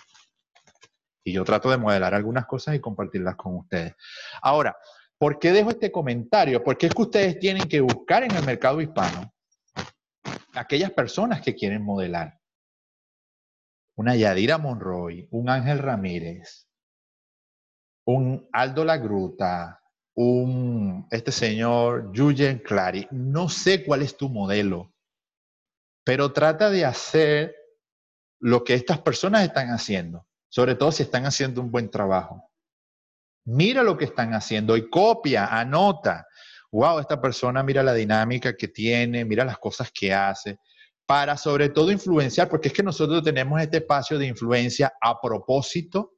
Y 1.24 1.32
yo 1.32 1.44
trato 1.44 1.70
de 1.70 1.76
modelar 1.76 2.14
algunas 2.14 2.46
cosas 2.46 2.74
y 2.74 2.80
compartirlas 2.80 3.36
con 3.36 3.56
ustedes. 3.56 3.94
Ahora, 4.40 4.76
¿por 5.18 5.38
qué 5.38 5.52
dejo 5.52 5.70
este 5.70 5.92
comentario? 5.92 6.62
Porque 6.62 6.86
es 6.86 6.94
que 6.94 7.02
ustedes 7.02 7.38
tienen 7.38 7.68
que 7.68 7.80
buscar 7.80 8.24
en 8.24 8.34
el 8.34 8.44
mercado 8.44 8.80
hispano 8.80 9.32
aquellas 10.54 10.90
personas 10.90 11.40
que 11.40 11.54
quieren 11.54 11.82
modelar. 11.82 12.38
Una 13.96 14.16
Yadira 14.16 14.58
Monroy, 14.58 15.28
un 15.30 15.48
Ángel 15.48 15.78
Ramírez, 15.78 16.66
un 18.06 18.48
Aldo 18.52 18.84
La 18.84 18.96
Gruta, 18.96 19.80
un 20.14 21.06
este 21.10 21.30
señor 21.30 22.10
Julian 22.14 22.58
Clary. 22.58 23.06
No 23.10 23.48
sé 23.48 23.84
cuál 23.84 24.02
es 24.02 24.16
tu 24.16 24.28
modelo, 24.28 24.92
pero 26.04 26.32
trata 26.32 26.70
de 26.70 26.84
hacer 26.84 27.54
lo 28.40 28.64
que 28.64 28.74
estas 28.74 29.00
personas 29.00 29.44
están 29.44 29.68
haciendo 29.68 30.26
sobre 30.52 30.74
todo 30.74 30.92
si 30.92 31.02
están 31.02 31.24
haciendo 31.24 31.62
un 31.62 31.70
buen 31.70 31.90
trabajo. 31.90 32.50
Mira 33.46 33.82
lo 33.82 33.96
que 33.96 34.04
están 34.04 34.34
haciendo 34.34 34.76
y 34.76 34.90
copia, 34.90 35.46
anota. 35.46 36.26
Wow, 36.70 36.98
esta 36.98 37.18
persona 37.22 37.62
mira 37.62 37.82
la 37.82 37.94
dinámica 37.94 38.54
que 38.54 38.68
tiene, 38.68 39.24
mira 39.24 39.46
las 39.46 39.56
cosas 39.56 39.90
que 39.90 40.12
hace, 40.12 40.58
para 41.06 41.38
sobre 41.38 41.70
todo 41.70 41.90
influenciar, 41.90 42.50
porque 42.50 42.68
es 42.68 42.74
que 42.74 42.82
nosotros 42.82 43.22
tenemos 43.22 43.62
este 43.62 43.78
espacio 43.78 44.18
de 44.18 44.26
influencia 44.26 44.92
a 45.00 45.18
propósito, 45.18 46.16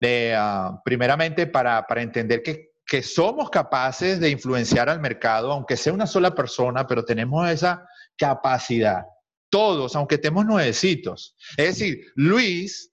de, 0.00 0.34
ah, 0.36 0.80
primeramente 0.84 1.46
para, 1.46 1.86
entender 1.98 2.42
que, 2.42 2.72
que 2.84 3.00
somos 3.00 3.48
capaces 3.48 4.18
de 4.18 4.28
influenciar 4.28 4.88
al 4.88 5.00
mercado, 5.00 5.52
aunque 5.52 5.76
sea 5.76 5.92
una 5.92 6.08
sola 6.08 6.34
persona, 6.34 6.84
pero 6.84 7.04
tenemos 7.04 7.48
esa 7.48 7.86
capacidad. 8.18 9.04
Todos, 9.48 9.94
aunque 9.94 10.16
estemos 10.16 10.44
nuevecitos. 10.44 11.36
Es 11.56 11.78
decir, 11.78 12.06
Luis 12.16 12.91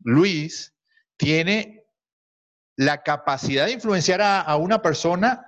Luis 0.00 0.74
tiene 1.16 1.86
la 2.76 3.02
capacidad 3.02 3.66
de 3.66 3.72
influenciar 3.72 4.20
a, 4.22 4.56
una 4.56 4.82
persona 4.82 5.46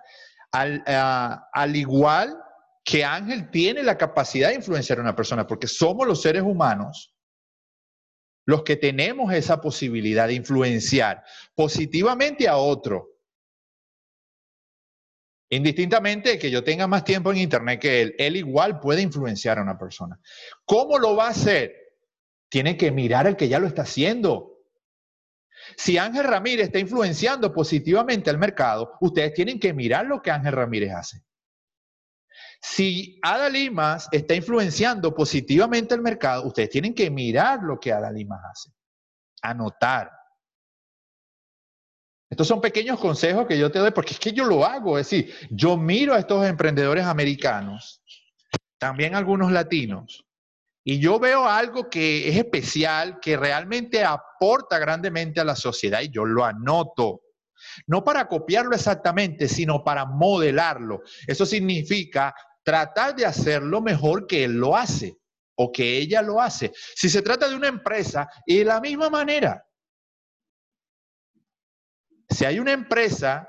al, 0.53 0.83
al, 0.87 1.77
igual 1.77 2.37
que 2.85 3.05
Ángel 3.05 3.51
tiene 3.51 3.83
la 3.83 3.99
capacidad 3.99 4.49
de 4.49 4.55
influenciar 4.55 4.99
a 4.99 5.03
una 5.03 5.17
persona, 5.17 5.47
porque 5.47 5.67
somos 5.67 6.07
los 6.07 6.23
seres 6.23 6.43
humanos 6.43 7.17
los 8.47 8.63
que 8.63 8.77
tenemos 8.77 9.33
esa 9.33 9.61
posibilidad 9.61 10.29
de 10.29 10.35
influenciar 10.35 11.25
positivamente 11.55 12.47
a 12.47 12.57
otro. 12.57 13.11
Indistintamente 15.51 16.31
de 16.31 16.39
que 16.39 16.51
yo 16.51 16.63
tenga 16.63 16.87
más 16.87 17.05
tiempo 17.05 17.33
en 17.33 17.39
Internet 17.39 17.81
que 17.81 18.03
él, 18.03 18.15
él 18.19 18.37
igual 18.37 18.79
puede 18.79 19.03
influenciar 19.03 19.59
a 19.59 19.63
una 19.63 19.77
persona. 19.77 20.19
¿Cómo 20.65 20.99
lo 20.99 21.17
va 21.17 21.27
a 21.27 21.31
hacer? 21.31 21.86
Tiene 22.49 22.77
que 22.77 22.91
mirar 22.91 23.27
al 23.27 23.37
que 23.37 23.49
ya 23.49 23.59
lo 23.59 23.67
está 23.67 23.83
haciendo. 23.83 24.57
Si 25.77 25.99
Ángel 25.99 26.25
Ramírez 26.25 26.67
está 26.67 26.79
influenciando 26.79 27.53
positivamente 27.53 28.31
al 28.31 28.39
mercado, 28.39 28.97
ustedes 29.01 29.35
tienen 29.35 29.59
que 29.59 29.73
mirar 29.73 30.07
lo 30.07 30.23
que 30.23 30.31
Ángel 30.31 30.53
Ramírez 30.53 30.93
hace. 30.93 31.23
Si 32.61 33.19
Ada 33.23 33.49
Limas 33.49 34.09
está 34.13 34.35
influenciando 34.35 35.15
positivamente 35.15 35.95
al 35.95 36.03
mercado, 36.03 36.45
ustedes 36.47 36.71
tienen 36.71 36.95
que 36.95 37.11
mirar 37.11 37.63
lo 37.63 37.79
que 37.79 37.93
Ada 37.93 38.11
Limas 38.11 38.41
hace. 38.45 38.71
Anotar. 39.43 40.11
Estos 42.29 42.49
son 42.49 42.61
pequeños 42.61 42.99
consejos 42.99 43.47
que 43.47 43.59
yo 43.59 43.71
te 43.71 43.79
doy 43.79 43.93
porque 43.93 44.15
es 44.15 44.19
que 44.19 44.33
yo 44.33 44.45
lo 44.45 44.65
hago. 44.65 44.99
Es 44.99 45.09
decir, 45.09 45.35
yo 45.51 45.77
miro 45.77 46.15
a 46.15 46.19
estos 46.19 46.45
emprendedores 46.47 47.05
americanos, 47.05 48.03
también 48.79 49.15
algunos 49.15 49.53
latinos, 49.53 50.26
y 50.89 51.01
yo 51.01 51.19
veo 51.19 51.49
algo 51.49 51.91
que 51.91 52.29
es 52.29 52.37
especial, 52.37 53.19
que 53.19 53.37
realmente 53.37 54.05
aporta 54.05 54.79
grandemente 54.79 55.41
a 55.41 55.45
la 55.45 55.57
sociedad 55.57 56.01
y 56.01 56.11
yo 56.11 56.25
lo 56.25 56.45
anoto. 56.45 57.23
No 57.89 58.05
para 58.05 58.29
copiarlo 58.29 58.73
exactamente, 58.73 59.49
sino 59.49 59.83
para 59.83 60.05
modelarlo. 60.05 61.03
Eso 61.27 61.45
significa 61.45 62.33
tratar 62.63 63.17
de 63.17 63.27
hacerlo 63.27 63.81
mejor 63.81 64.29
que 64.29 64.45
él 64.45 64.53
lo 64.53 64.77
hace 64.77 65.19
o 65.57 65.73
que 65.73 65.99
ella 65.99 66.23
lo 66.23 66.41
hace. 66.41 66.71
Si 66.95 67.09
se 67.09 67.21
trata 67.21 67.49
de 67.49 67.57
una 67.57 67.67
empresa, 67.67 68.29
y 68.47 68.59
de 68.59 68.67
la 68.67 68.81
misma 68.81 69.11
manera. 69.11 69.67
Si 72.29 72.45
hay 72.45 72.61
una 72.61 72.73
empresa 72.73 73.49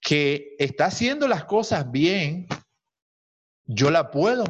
que 0.00 0.56
está 0.58 0.86
haciendo 0.86 1.28
las 1.28 1.44
cosas 1.44 1.90
bien, 1.90 2.46
yo 3.66 3.90
la 3.90 4.10
puedo 4.10 4.44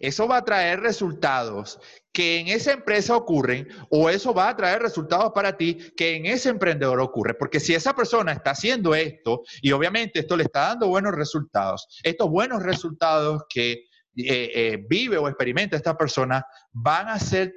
eso 0.00 0.26
va 0.28 0.38
a 0.38 0.44
traer 0.44 0.80
resultados 0.80 1.78
que 2.12 2.38
en 2.38 2.48
esa 2.48 2.72
empresa 2.72 3.14
ocurren 3.14 3.68
o 3.90 4.08
eso 4.08 4.32
va 4.32 4.48
a 4.48 4.56
traer 4.56 4.80
resultados 4.80 5.32
para 5.34 5.56
ti 5.56 5.76
que 5.96 6.16
en 6.16 6.26
ese 6.26 6.48
emprendedor 6.48 6.98
ocurre. 7.00 7.34
Porque 7.34 7.60
si 7.60 7.74
esa 7.74 7.94
persona 7.94 8.32
está 8.32 8.52
haciendo 8.52 8.94
esto 8.94 9.42
y 9.60 9.72
obviamente 9.72 10.20
esto 10.20 10.36
le 10.36 10.44
está 10.44 10.68
dando 10.68 10.88
buenos 10.88 11.14
resultados, 11.14 11.86
estos 12.02 12.30
buenos 12.30 12.62
resultados 12.62 13.42
que 13.48 13.72
eh, 13.72 14.50
eh, 14.54 14.78
vive 14.88 15.18
o 15.18 15.28
experimenta 15.28 15.76
esta 15.76 15.96
persona 15.96 16.42
van 16.72 17.08
a 17.08 17.18
ser 17.18 17.52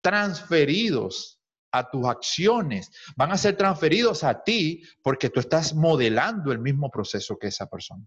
transferidos 0.00 1.40
a 1.72 1.90
tus 1.90 2.06
acciones, 2.06 2.90
van 3.16 3.32
a 3.32 3.36
ser 3.36 3.56
transferidos 3.56 4.22
a 4.22 4.44
ti 4.44 4.84
porque 5.02 5.28
tú 5.28 5.40
estás 5.40 5.74
modelando 5.74 6.52
el 6.52 6.60
mismo 6.60 6.88
proceso 6.88 7.36
que 7.36 7.48
esa 7.48 7.66
persona. 7.66 8.06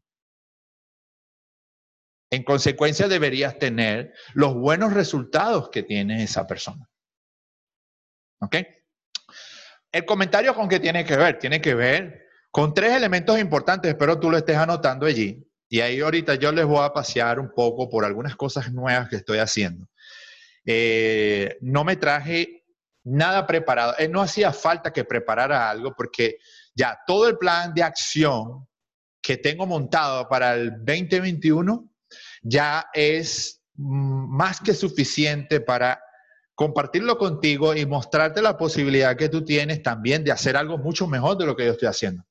En 2.30 2.44
consecuencia, 2.44 3.08
deberías 3.08 3.58
tener 3.58 4.14
los 4.34 4.54
buenos 4.54 4.94
resultados 4.94 5.70
que 5.70 5.84
tiene 5.84 6.24
esa 6.24 6.46
persona. 6.46 6.90
¿Ok? 8.40 8.56
El 9.92 10.06
comentario 10.06 10.54
con 10.54 10.68
qué 10.68 10.80
tiene 10.80 11.06
que 11.06 11.16
ver, 11.16 11.40
tiene 11.40 11.62
que 11.62 11.74
ver 11.74 12.28
con 12.52 12.74
tres 12.74 12.94
elementos 12.94 13.40
importantes, 13.40 13.90
espero 13.90 14.20
tú 14.20 14.30
lo 14.30 14.38
estés 14.38 14.58
anotando 14.58 15.06
allí. 15.06 15.48
Y 15.70 15.82
ahí 15.82 16.00
ahorita 16.00 16.36
yo 16.36 16.52
les 16.52 16.66
voy 16.66 16.84
a 16.84 16.94
pasear 16.94 17.40
un 17.40 17.52
poco 17.54 17.90
por 17.90 18.06
algunas 18.06 18.36
cosas 18.36 18.72
nuevas 18.72 19.10
que 19.10 19.18
estoy 19.18 19.40
haciendo. 19.40 19.88
Eh, 20.66 21.58
no 21.62 21.84
me 21.84 21.96
traje 21.98 22.66
nada 23.04 23.46
preparado. 23.46 23.96
Eh, 23.98 24.08
no 24.08 24.22
hacía 24.22 24.52
falta 24.54 24.92
que 24.92 25.04
preparara 25.04 25.70
algo 25.70 25.94
porque 25.96 26.38
ya 26.74 27.00
todo 27.06 27.28
el 27.28 27.38
plan 27.38 27.74
de 27.74 27.84
acción 27.84 28.68
que 29.22 29.38
tengo 29.38 29.66
montado 29.66 30.28
para 30.28 30.56
el 30.56 30.72
2021 30.84 31.87
ya 32.48 32.88
es 32.94 33.62
mm, 33.76 34.36
más 34.36 34.60
que 34.62 34.74
suficiente 34.74 35.60
para 35.60 36.02
compartirlo 36.56 37.18
contigo 37.18 37.76
y 37.76 37.86
mostrarte 37.86 38.42
la 38.42 38.58
posibilidad 38.58 39.16
que 39.16 39.30
tú 39.30 39.46
tienes 39.46 39.84
también 39.84 40.24
de 40.24 40.32
hacer 40.32 40.58
algo 40.58 40.78
mucho 40.78 41.08
mejor 41.08 41.38
de 41.38 41.46
lo 41.46 41.56
que 41.56 41.66
yo 41.66 41.74
estoy 41.74 41.88
haciendo. 41.88 42.24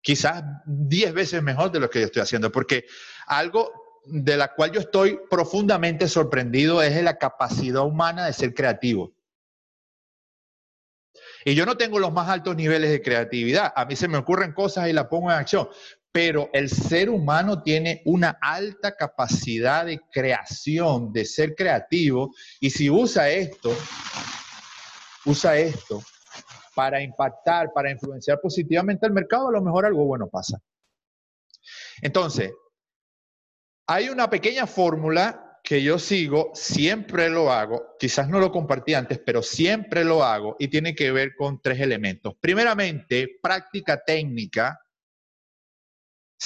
Quizás 0.00 0.42
10 0.66 1.12
veces 1.12 1.42
mejor 1.42 1.72
de 1.72 1.80
lo 1.80 1.90
que 1.90 2.00
yo 2.00 2.06
estoy 2.06 2.22
haciendo, 2.22 2.50
porque 2.50 2.86
algo 3.26 3.72
de 4.06 4.36
la 4.36 4.54
cual 4.54 4.70
yo 4.70 4.80
estoy 4.80 5.18
profundamente 5.28 6.08
sorprendido 6.08 6.80
es 6.80 7.02
la 7.02 7.18
capacidad 7.18 7.82
humana 7.82 8.24
de 8.24 8.32
ser 8.32 8.54
creativo. 8.54 9.12
Y 11.44 11.54
yo 11.54 11.66
no 11.66 11.76
tengo 11.76 11.98
los 11.98 12.12
más 12.12 12.28
altos 12.28 12.56
niveles 12.56 12.90
de 12.90 13.02
creatividad. 13.02 13.72
A 13.76 13.84
mí 13.84 13.96
se 13.96 14.08
me 14.08 14.18
ocurren 14.18 14.52
cosas 14.52 14.88
y 14.88 14.92
las 14.92 15.06
pongo 15.06 15.30
en 15.30 15.36
acción 15.36 15.68
pero 16.16 16.48
el 16.54 16.70
ser 16.70 17.10
humano 17.10 17.62
tiene 17.62 18.00
una 18.06 18.38
alta 18.40 18.96
capacidad 18.96 19.84
de 19.84 20.00
creación, 20.10 21.12
de 21.12 21.26
ser 21.26 21.54
creativo, 21.54 22.34
y 22.58 22.70
si 22.70 22.88
usa 22.88 23.28
esto, 23.28 23.76
usa 25.26 25.58
esto 25.58 26.02
para 26.74 27.02
impactar, 27.02 27.70
para 27.74 27.90
influenciar 27.90 28.40
positivamente 28.40 29.04
al 29.04 29.12
mercado, 29.12 29.48
a 29.48 29.52
lo 29.52 29.60
mejor 29.60 29.84
algo 29.84 30.06
bueno 30.06 30.26
pasa. 30.26 30.58
Entonces, 32.00 32.50
hay 33.86 34.08
una 34.08 34.30
pequeña 34.30 34.66
fórmula 34.66 35.60
que 35.62 35.82
yo 35.82 35.98
sigo, 35.98 36.50
siempre 36.54 37.28
lo 37.28 37.52
hago, 37.52 37.94
quizás 37.98 38.26
no 38.26 38.40
lo 38.40 38.50
compartí 38.50 38.94
antes, 38.94 39.18
pero 39.18 39.42
siempre 39.42 40.02
lo 40.02 40.24
hago 40.24 40.56
y 40.58 40.68
tiene 40.68 40.94
que 40.94 41.12
ver 41.12 41.36
con 41.36 41.60
tres 41.60 41.78
elementos. 41.78 42.36
Primeramente, 42.40 43.38
práctica 43.42 44.02
técnica, 44.02 44.80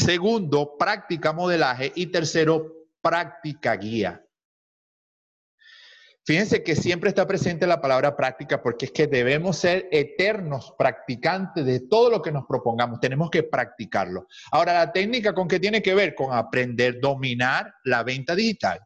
Segundo, 0.00 0.78
práctica 0.78 1.32
modelaje. 1.32 1.92
Y 1.94 2.06
tercero, 2.06 2.86
práctica 3.02 3.76
guía. 3.76 4.24
Fíjense 6.24 6.62
que 6.62 6.74
siempre 6.76 7.10
está 7.10 7.26
presente 7.26 7.66
la 7.66 7.80
palabra 7.80 8.16
práctica 8.16 8.62
porque 8.62 8.86
es 8.86 8.92
que 8.92 9.06
debemos 9.06 9.58
ser 9.58 9.88
eternos 9.90 10.74
practicantes 10.78 11.66
de 11.66 11.80
todo 11.80 12.10
lo 12.10 12.22
que 12.22 12.32
nos 12.32 12.46
propongamos. 12.46 13.00
Tenemos 13.00 13.30
que 13.30 13.42
practicarlo. 13.42 14.26
Ahora, 14.52 14.72
la 14.72 14.92
técnica 14.92 15.34
con 15.34 15.48
qué 15.48 15.60
tiene 15.60 15.82
que 15.82 15.94
ver 15.94 16.14
con 16.14 16.32
aprender, 16.32 16.98
dominar 17.00 17.74
la 17.84 18.02
venta 18.02 18.34
digital. 18.34 18.80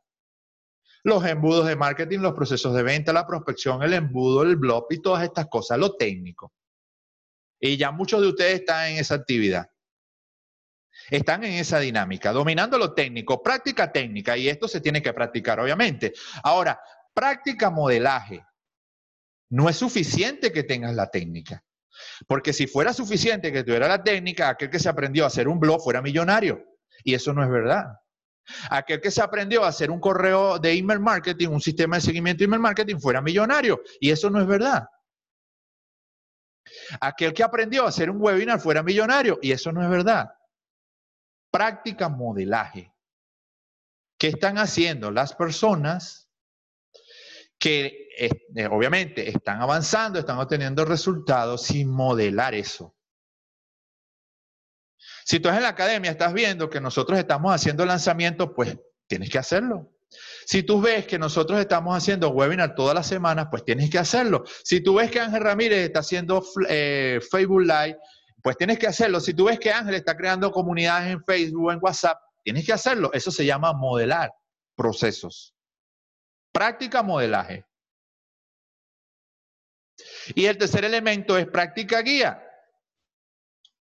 Los 1.05 1.25
embudos 1.27 1.67
de 1.67 1.77
marketing, 1.77 2.21
los 2.21 2.33
procesos 2.33 2.75
de 2.75 2.83
venta, 2.83 3.13
la 3.13 3.27
prospección, 3.27 3.83
el 3.83 3.93
embudo, 3.93 4.43
el 4.43 4.57
blog 4.57 4.87
y 4.91 5.03
todas 5.03 5.23
estas 5.23 5.47
cosas, 5.47 5.79
lo 5.79 5.97
técnico. 5.97 6.53
Y 7.61 7.77
ya 7.77 7.93
muchos 7.93 8.21
de 8.21 8.29
ustedes 8.29 8.61
están 8.61 8.93
en 8.93 8.99
esa 8.99 9.15
actividad. 9.17 9.69
Están 11.11 11.45
en 11.45 11.55
esa 11.55 11.79
dinámica, 11.79 12.33
dominando 12.33 12.79
lo 12.79 12.95
técnico, 12.95 13.43
práctica 13.43 13.93
técnica, 13.93 14.37
y 14.37 14.49
esto 14.49 14.69
se 14.69 14.81
tiene 14.81 15.03
que 15.03 15.13
practicar, 15.13 15.61
obviamente. 15.61 16.13
Ahora, 16.43 16.81
práctica 17.13 17.71
modelaje. 17.71 18.45
No 19.51 19.69
es 19.69 19.77
suficiente 19.77 20.53
que 20.53 20.65
tengas 20.65 20.95
la 20.95 21.11
técnica. 21.11 21.63
Porque 22.27 22.53
si 22.53 22.67
fuera 22.67 22.93
suficiente 22.93 23.53
que 23.53 23.63
tuviera 23.63 23.87
la 23.87 24.03
técnica, 24.03 24.49
aquel 24.49 24.71
que 24.71 24.81
se 24.81 24.89
aprendió 24.89 25.25
a 25.25 25.29
hacer 25.29 25.47
un 25.47 25.61
blog 25.61 25.83
fuera 25.83 26.03
millonario. 26.03 26.65
Y 27.05 27.15
eso 27.15 27.33
no 27.33 27.45
es 27.45 27.51
verdad. 27.51 27.85
Aquel 28.71 29.01
que 29.01 29.11
se 29.11 29.23
aprendió 29.23 29.65
a 29.65 29.69
hacer 29.69 29.91
un 29.91 30.01
correo 30.01 30.59
de 30.59 30.73
email 30.73 31.01
marketing, 31.01 31.49
un 31.49 31.61
sistema 31.61 31.97
de 31.97 32.03
seguimiento 32.03 32.41
de 32.41 32.47
email 32.47 32.61
marketing, 32.61 32.97
fuera 32.97 33.21
millonario. 33.21 33.81
Y 34.01 34.11
eso 34.11 34.29
no 34.29 34.41
es 34.41 34.47
verdad. 34.47 34.87
Aquel 37.01 37.33
que 37.33 37.43
aprendió 37.43 37.85
a 37.85 37.89
hacer 37.89 38.11
un 38.11 38.21
webinar 38.21 38.59
fuera 38.59 38.83
millonario. 38.83 39.39
Y 39.41 39.53
eso 39.53 39.71
no 39.71 39.83
es 39.83 39.89
verdad 39.89 40.31
práctica 41.55 42.09
modelaje. 42.09 42.93
¿Qué 44.19 44.27
están 44.27 44.59
haciendo 44.59 45.13
las 45.13 45.37
personas 45.37 46.29
que 47.61 48.09
eh, 48.19 48.67
obviamente 48.67 49.29
están 49.29 49.63
avanzando, 49.63 50.19
están 50.19 50.41
obteniendo 50.41 50.85
resultados 50.85 51.63
sin 51.63 51.89
modelar 51.89 52.57
eso? 52.57 52.97
Si 55.25 55.39
tú 55.39 55.49
en 55.49 55.63
la 55.63 55.69
academia 55.69 56.11
estás 56.11 56.33
viendo 56.33 56.69
que 56.69 56.81
nosotros 56.81 57.21
estamos 57.21 57.55
haciendo 57.55 57.87
lanzamientos, 57.87 58.51
pues 58.57 58.77
tienes 59.07 59.31
que 59.31 59.39
hacerlo. 59.39 59.93
Si 60.47 60.65
tú 60.65 60.81
ves 60.81 61.07
que 61.07 61.21
nosotros 61.21 61.61
estamos 61.61 61.97
haciendo 61.97 62.31
webinar 62.31 62.75
todas 62.75 62.97
las 62.97 63.07
semanas, 63.07 63.47
pues 63.49 63.65
tienes 63.65 63.91
que 63.91 63.99
hacerlo. 63.99 64.43
Si 64.65 64.81
tú 64.81 64.97
ves 64.97 65.09
que 65.09 65.21
Ángel 65.21 65.45
Ramírez 65.45 65.87
está 65.87 66.01
haciendo 66.01 66.45
eh, 66.69 67.21
Facebook 67.31 67.63
Live 67.63 67.99
pues 68.45 68.59
tienes 68.59 68.79
que 68.79 68.87
hacerlo. 68.87 69.21
Si 69.21 69.33
tú 69.33 69.47
ves 69.47 69.59
que 69.59 69.73
Ángel 69.73 69.95
está 69.95 70.15
creando 70.15 70.51
comunidades 70.51 71.11
en 71.11 71.25
Facebook, 71.25 71.65
o 71.65 71.73
en 71.73 71.79
WhatsApp, 71.81 72.21
tienes 72.43 72.67
que 72.67 72.75
hacerlo. 72.75 73.11
Eso 73.15 73.31
se 73.31 73.47
llama 73.47 73.73
modelar 73.73 74.35
procesos. 74.77 75.55
Práctica 76.53 77.03
modelaje. 77.03 77.65
Y 80.35 80.45
el 80.45 80.59
tercer 80.59 80.85
elemento 80.85 81.39
es 81.39 81.47
práctica 81.47 82.03
guía. 82.03 82.47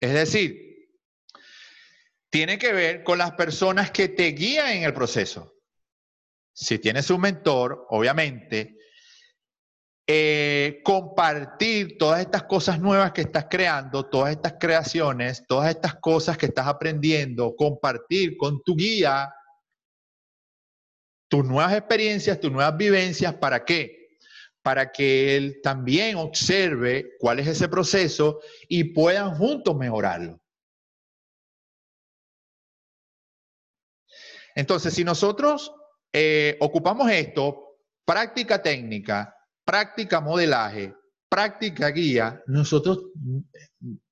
Es 0.01 0.15
decir, 0.15 0.89
tiene 2.31 2.59
que 2.59 2.73
ver 2.73 3.05
con 3.05 3.19
las 3.19 3.33
personas 3.33 3.91
que 3.91 4.09
te 4.09 4.29
guían 4.29 4.71
en 4.71 4.85
el 4.85 4.95
proceso. 4.95 5.55
Si 6.55 6.79
tienes 6.79 7.11
un 7.11 7.21
mentor, 7.21 7.85
obviamente, 7.91 8.79
eh, 10.09 10.81
compartir 10.85 11.99
todas 11.99 12.21
estas 12.21 12.45
cosas 12.45 12.79
nuevas 12.79 13.11
que 13.11 13.23
estás 13.23 13.47
creando, 13.51 14.07
todas 14.07 14.31
estas 14.31 14.55
creaciones, 14.61 15.45
todas 15.49 15.71
estas 15.71 15.97
cosas 15.97 16.39
que 16.39 16.47
estás 16.47 16.69
aprendiendo, 16.69 17.57
compartir 17.57 18.37
con 18.37 18.63
tu 18.63 18.77
guía 18.77 19.33
tus 21.29 21.45
nuevas 21.45 21.73
experiencias, 21.75 22.41
tus 22.41 22.53
nuevas 22.53 22.77
vivencias, 22.77 23.35
¿para 23.35 23.65
qué? 23.65 24.19
Para 24.63 24.93
que 24.93 25.37
él 25.37 25.61
también 25.61 26.17
observe 26.17 27.17
cuál 27.19 27.41
es 27.41 27.49
ese 27.49 27.69
proceso 27.69 28.41
y 28.69 28.85
puedan 28.85 29.35
juntos 29.35 29.77
mejorarlo. 29.77 30.41
Entonces, 34.55 34.95
si 34.95 35.03
nosotros 35.03 35.75
eh, 36.13 36.57
ocupamos 36.61 37.11
esto, 37.11 37.81
práctica 38.05 38.63
técnica, 38.63 39.36
práctica 39.67 40.21
modelaje, 40.21 40.95
práctica 41.29 41.89
guía, 41.89 42.43
nosotros 42.47 43.11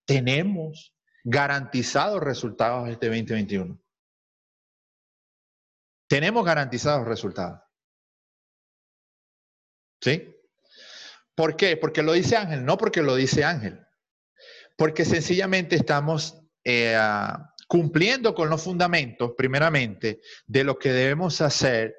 tenemos 0.04 0.92
garantizados 1.22 2.20
resultados 2.20 2.88
este 2.90 3.06
2021. 3.06 3.80
Tenemos 6.08 6.44
garantizados 6.44 7.06
resultados. 7.06 7.60
¿Sí? 10.02 10.34
¿Por 11.34 11.56
qué? 11.56 11.76
Porque 11.76 12.02
lo 12.02 12.12
dice 12.12 12.36
Ángel, 12.36 12.64
no 12.64 12.76
porque 12.76 13.02
lo 13.02 13.14
dice 13.14 13.44
Ángel. 13.44 13.80
Porque 14.76 15.04
sencillamente 15.04 15.76
estamos 15.76 16.38
eh, 16.64 16.98
cumpliendo 17.68 18.34
con 18.34 18.50
los 18.50 18.62
fundamentos, 18.62 19.32
primeramente, 19.36 20.20
de 20.46 20.64
lo 20.64 20.78
que 20.78 20.92
debemos 20.92 21.40
hacer 21.40 21.94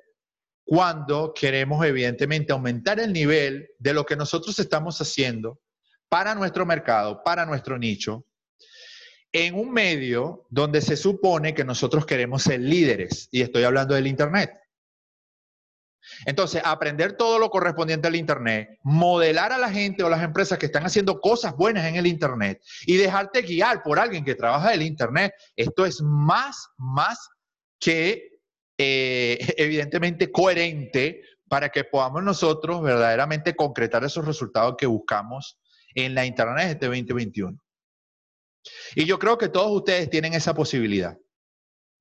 cuando 0.66 1.32
queremos 1.34 1.86
evidentemente 1.86 2.52
aumentar 2.52 3.00
el 3.00 3.14
nivel 3.14 3.70
de 3.78 3.94
lo 3.94 4.06
que 4.06 4.16
nosotros 4.16 4.58
estamos 4.58 5.00
haciendo 5.00 5.62
para 6.10 6.34
nuestro 6.34 6.66
mercado, 6.66 7.22
para 7.24 7.46
nuestro 7.46 7.78
nicho, 7.78 8.26
en 9.32 9.54
un 9.56 9.72
medio 9.72 10.48
donde 10.50 10.82
se 10.82 10.98
supone 10.98 11.54
que 11.54 11.64
nosotros 11.64 12.06
queremos 12.06 12.44
ser 12.44 12.62
líderes, 12.62 13.28
y 13.32 13.42
estoy 13.42 13.64
hablando 13.64 13.94
del 13.94 14.08
Internet. 14.08 14.52
Entonces, 16.26 16.62
aprender 16.64 17.14
todo 17.18 17.40
lo 17.40 17.50
correspondiente 17.50 18.08
al 18.08 18.16
Internet, 18.16 18.80
modelar 18.84 19.52
a 19.52 19.58
la 19.58 19.70
gente 19.70 20.04
o 20.04 20.10
las 20.10 20.24
empresas 20.24 20.58
que 20.58 20.68
están 20.68 20.86
haciendo 20.86 21.20
cosas 21.20 21.56
buenas 21.56 21.86
en 21.86 21.96
el 21.96 22.08
Internet 22.08 22.62
y 22.86 22.98
dejarte 22.98 23.42
guiar 23.42 23.84
por 23.84 24.00
alguien 24.00 24.24
que 24.24 24.36
trabaja 24.36 24.74
en 24.74 24.82
el 24.82 24.88
Internet, 24.88 25.34
esto 25.56 25.86
es 25.86 26.02
más, 26.02 26.70
más 26.78 27.30
que 27.80 28.35
eh, 28.78 29.38
evidentemente 29.58 30.32
coherente 30.32 31.22
para 31.48 31.70
que 31.70 31.84
podamos 31.84 32.24
nosotros 32.24 32.82
verdaderamente 32.82 33.56
concretar 33.56 34.04
esos 34.04 34.26
resultados 34.26 34.76
que 34.78 34.86
buscamos 34.86 35.60
en 35.94 36.16
la 36.16 36.26
Internet 36.26 36.72
este 36.72 36.88
2021. 36.88 37.58
Y 38.96 39.06
yo 39.06 39.20
creo 39.20 39.38
que 39.38 39.50
todos 39.50 39.72
ustedes 39.72 40.10
tienen 40.10 40.34
esa 40.34 40.54
posibilidad. 40.54 41.18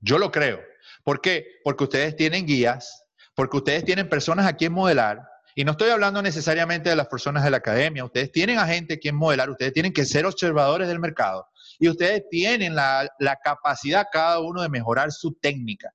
Yo 0.00 0.18
lo 0.18 0.30
creo. 0.30 0.60
¿Por 1.02 1.20
qué? 1.20 1.46
Porque 1.62 1.84
ustedes 1.84 2.16
tienen 2.16 2.46
guías, 2.46 3.04
porque 3.34 3.58
ustedes 3.58 3.84
tienen 3.84 4.08
personas 4.08 4.46
a 4.46 4.54
quien 4.54 4.72
modelar, 4.72 5.20
y 5.54 5.64
no 5.64 5.72
estoy 5.72 5.90
hablando 5.90 6.20
necesariamente 6.20 6.90
de 6.90 6.96
las 6.96 7.06
personas 7.06 7.44
de 7.44 7.50
la 7.50 7.58
academia, 7.58 8.04
ustedes 8.04 8.32
tienen 8.32 8.58
a 8.58 8.66
gente 8.66 8.94
a 8.94 8.98
quien 8.98 9.14
modelar, 9.14 9.50
ustedes 9.50 9.72
tienen 9.72 9.92
que 9.92 10.04
ser 10.04 10.26
observadores 10.26 10.88
del 10.88 10.98
mercado, 10.98 11.46
y 11.78 11.88
ustedes 11.88 12.24
tienen 12.28 12.74
la 12.74 13.38
capacidad 13.44 14.06
cada 14.10 14.40
uno 14.40 14.62
de 14.62 14.68
mejorar 14.68 15.12
su 15.12 15.34
técnica. 15.34 15.92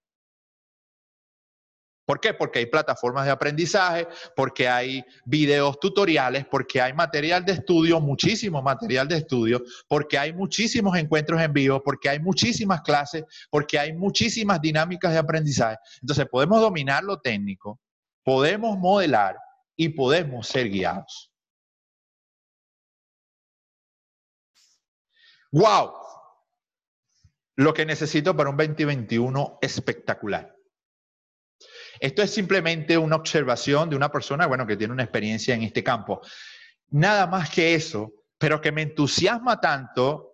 ¿Por 2.10 2.20
qué? 2.20 2.34
Porque 2.34 2.58
hay 2.58 2.66
plataformas 2.66 3.26
de 3.26 3.32
aprendizaje, 3.32 4.08
porque 4.36 4.68
hay 4.68 5.06
videos 5.26 5.80
tutoriales, 5.80 6.44
porque 6.48 6.82
hay 6.82 6.92
material 6.92 7.46
de 7.46 7.52
estudio, 7.52 8.02
muchísimo 8.02 8.64
material 8.64 9.08
de 9.08 9.18
estudio, 9.18 9.62
porque 9.88 10.18
hay 10.18 10.34
muchísimos 10.34 10.98
encuentros 10.98 11.40
en 11.40 11.54
vivo, 11.54 11.84
porque 11.84 12.10
hay 12.10 12.20
muchísimas 12.20 12.82
clases, 12.82 13.26
porque 13.52 13.78
hay 13.78 13.94
muchísimas 13.94 14.60
dinámicas 14.60 15.12
de 15.12 15.20
aprendizaje. 15.20 15.78
Entonces 16.02 16.26
podemos 16.26 16.60
dominar 16.60 17.04
lo 17.04 17.20
técnico, 17.20 17.80
podemos 18.24 18.76
modelar 18.80 19.38
y 19.76 19.90
podemos 19.90 20.48
ser 20.48 20.68
guiados. 20.68 21.32
¡Wow! 25.52 25.92
Lo 27.56 27.72
que 27.72 27.86
necesito 27.86 28.36
para 28.36 28.50
un 28.50 28.58
2021 28.58 29.60
espectacular. 29.62 30.59
Esto 32.00 32.22
es 32.22 32.32
simplemente 32.32 32.98
una 32.98 33.16
observación 33.16 33.90
de 33.90 33.96
una 33.96 34.12
persona, 34.12 34.48
bueno, 34.48 34.66
que 34.66 34.78
tiene 34.78 34.94
una 34.94 35.04
experiencia 35.04 35.56
en 35.56 35.64
este 35.64 35.84
campo. 35.84 36.22
Nada 36.92 37.28
más 37.28 37.50
que 37.50 37.76
eso, 37.76 38.14
pero 38.38 38.62
que 38.62 38.72
me 38.72 38.82
entusiasma 38.82 39.60
tanto 39.60 40.30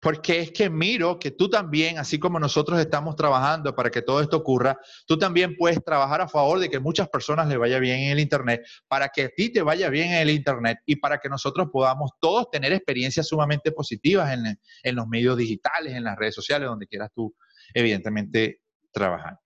porque 0.00 0.40
es 0.40 0.52
que 0.52 0.70
miro 0.70 1.18
que 1.18 1.32
tú 1.32 1.50
también, 1.50 1.98
así 1.98 2.18
como 2.18 2.38
nosotros 2.38 2.78
estamos 2.78 3.16
trabajando 3.16 3.74
para 3.74 3.90
que 3.90 4.02
todo 4.02 4.20
esto 4.20 4.36
ocurra, 4.36 4.78
tú 5.06 5.18
también 5.18 5.56
puedes 5.56 5.82
trabajar 5.82 6.20
a 6.20 6.28
favor 6.28 6.60
de 6.60 6.70
que 6.70 6.78
muchas 6.78 7.08
personas 7.08 7.48
le 7.48 7.56
vaya 7.56 7.78
bien 7.80 8.00
en 8.00 8.10
el 8.12 8.20
Internet, 8.20 8.64
para 8.86 9.08
que 9.08 9.24
a 9.24 9.28
ti 9.28 9.50
te 9.52 9.60
vaya 9.62 9.88
bien 9.90 10.12
en 10.12 10.18
el 10.18 10.30
Internet 10.30 10.78
y 10.86 10.96
para 10.96 11.18
que 11.18 11.28
nosotros 11.28 11.68
podamos 11.72 12.12
todos 12.20 12.48
tener 12.50 12.72
experiencias 12.72 13.26
sumamente 13.26 13.72
positivas 13.72 14.32
en, 14.32 14.58
en 14.82 14.94
los 14.94 15.08
medios 15.08 15.36
digitales, 15.36 15.92
en 15.94 16.04
las 16.04 16.16
redes 16.16 16.34
sociales, 16.34 16.68
donde 16.68 16.86
quieras 16.86 17.10
tú, 17.12 17.34
evidentemente, 17.74 18.60
trabajar. 18.92 19.38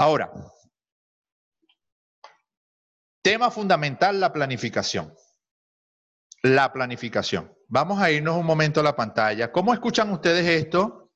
Ahora, 0.00 0.30
tema 3.20 3.50
fundamental, 3.50 4.20
la 4.20 4.32
planificación. 4.32 5.12
La 6.44 6.72
planificación. 6.72 7.52
Vamos 7.66 8.00
a 8.00 8.08
irnos 8.12 8.36
un 8.36 8.46
momento 8.46 8.78
a 8.78 8.84
la 8.84 8.94
pantalla. 8.94 9.50
¿Cómo 9.50 9.74
escuchan 9.74 10.12
ustedes 10.12 10.46
esto? 10.46 11.10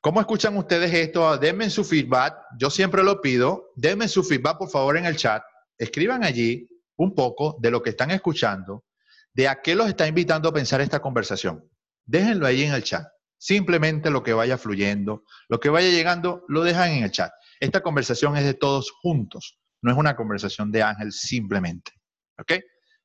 ¿Cómo 0.00 0.18
escuchan 0.18 0.56
ustedes 0.56 0.94
esto? 0.94 1.36
Denme 1.36 1.68
su 1.68 1.84
feedback. 1.84 2.34
Yo 2.58 2.70
siempre 2.70 3.02
lo 3.02 3.20
pido. 3.20 3.72
Denme 3.76 4.08
su 4.08 4.24
feedback, 4.24 4.56
por 4.56 4.70
favor, 4.70 4.96
en 4.96 5.04
el 5.04 5.16
chat. 5.18 5.44
Escriban 5.76 6.24
allí 6.24 6.66
un 6.96 7.14
poco 7.14 7.58
de 7.60 7.70
lo 7.70 7.82
que 7.82 7.90
están 7.90 8.10
escuchando, 8.12 8.84
de 9.34 9.46
a 9.46 9.60
qué 9.60 9.74
los 9.74 9.88
está 9.88 10.06
invitando 10.06 10.48
a 10.48 10.54
pensar 10.54 10.80
esta 10.80 11.00
conversación. 11.00 11.70
Déjenlo 12.06 12.46
ahí 12.46 12.62
en 12.62 12.72
el 12.72 12.82
chat. 12.82 13.06
Simplemente 13.36 14.08
lo 14.08 14.22
que 14.22 14.32
vaya 14.32 14.56
fluyendo, 14.56 15.24
lo 15.48 15.60
que 15.60 15.68
vaya 15.68 15.90
llegando, 15.90 16.46
lo 16.48 16.62
dejan 16.62 16.92
en 16.92 17.04
el 17.04 17.10
chat. 17.10 17.30
Esta 17.60 17.80
conversación 17.80 18.36
es 18.36 18.44
de 18.44 18.54
todos 18.54 18.90
juntos, 18.90 19.58
no 19.82 19.92
es 19.92 19.98
una 19.98 20.16
conversación 20.16 20.72
de 20.72 20.82
Ángel 20.82 21.12
simplemente. 21.12 21.92
¿Ok? 22.38 22.52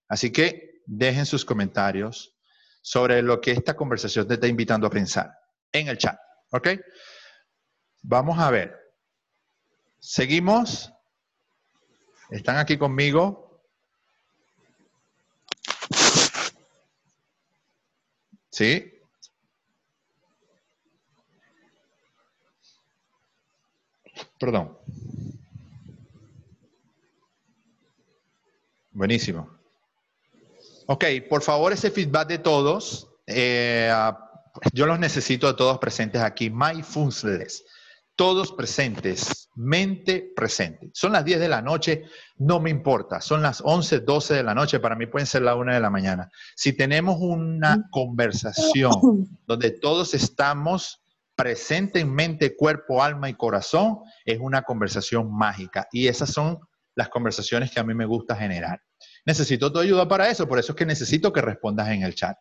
Así 0.08 0.32
que 0.32 0.82
dejen 0.86 1.26
sus 1.26 1.46
comentarios 1.46 2.36
sobre 2.82 3.22
lo 3.22 3.40
que 3.42 3.52
esta 3.52 3.76
conversación 3.76 4.28
te 4.28 4.36
está 4.36 4.48
invitando 4.48 4.88
a 4.88 4.90
pensar 4.90 5.32
en 5.72 5.88
el 5.88 5.98
chat. 5.98 6.18
¿Ok? 6.52 6.70
Vamos 8.02 8.40
a 8.40 8.50
ver. 8.50 8.76
Seguimos. 10.00 10.92
¿Están 12.30 12.58
aquí 12.58 12.78
conmigo? 12.78 13.64
¿Sí? 18.50 18.99
Perdón. 24.40 24.78
Buenísimo. 28.92 29.50
Ok, 30.88 31.06
por 31.30 31.44
favor, 31.44 31.72
ese 31.72 31.92
feedback 31.92 32.28
de 32.28 32.40
todos. 32.40 33.10
Eh, 33.28 33.92
yo 34.74 34.86
los 34.86 35.00
necesito 35.00 35.48
a 35.48 35.56
todos 35.56 35.78
presentes 35.78 36.22
aquí. 36.22 36.50
Mindfulness. 36.50 37.64
Todos 38.16 38.52
presentes. 38.52 39.50
Mente 39.56 40.32
presente. 40.36 40.90
Son 40.94 41.12
las 41.12 41.24
10 41.26 41.40
de 41.40 41.50
la 41.50 41.62
noche, 41.62 42.06
no 42.38 42.60
me 42.60 42.70
importa. 42.70 43.22
Son 43.22 43.42
las 43.42 43.62
11, 43.64 44.00
12 44.00 44.34
de 44.34 44.44
la 44.44 44.56
noche. 44.56 44.80
Para 44.80 44.96
mí 44.96 45.06
pueden 45.06 45.28
ser 45.28 45.44
las 45.44 45.56
1 45.56 45.74
de 45.74 45.80
la 45.80 45.90
mañana. 45.90 46.32
Si 46.56 46.74
tenemos 46.74 47.18
una 47.20 47.88
conversación 47.92 48.92
donde 49.46 49.72
todos 49.72 50.14
estamos 50.14 51.02
presente 51.40 52.02
en 52.02 52.14
mente, 52.14 52.58
cuerpo, 52.58 53.02
alma 53.02 53.30
y 53.30 53.34
corazón, 53.34 54.00
es 54.26 54.40
una 54.42 54.64
conversación 54.64 55.34
mágica. 55.34 55.88
Y 55.90 56.10
esas 56.10 56.32
son 56.34 56.60
las 56.96 57.08
conversaciones 57.08 57.72
que 57.72 57.80
a 57.80 57.84
mí 57.86 57.94
me 57.94 58.06
gusta 58.06 58.36
generar. 58.36 58.82
Necesito 59.26 59.72
tu 59.72 59.80
ayuda 59.80 60.06
para 60.06 60.30
eso, 60.30 60.50
por 60.50 60.60
eso 60.60 60.74
es 60.74 60.76
que 60.76 60.86
necesito 60.86 61.32
que 61.32 61.40
respondas 61.42 61.88
en 61.92 62.04
el 62.04 62.14
chat. 62.14 62.36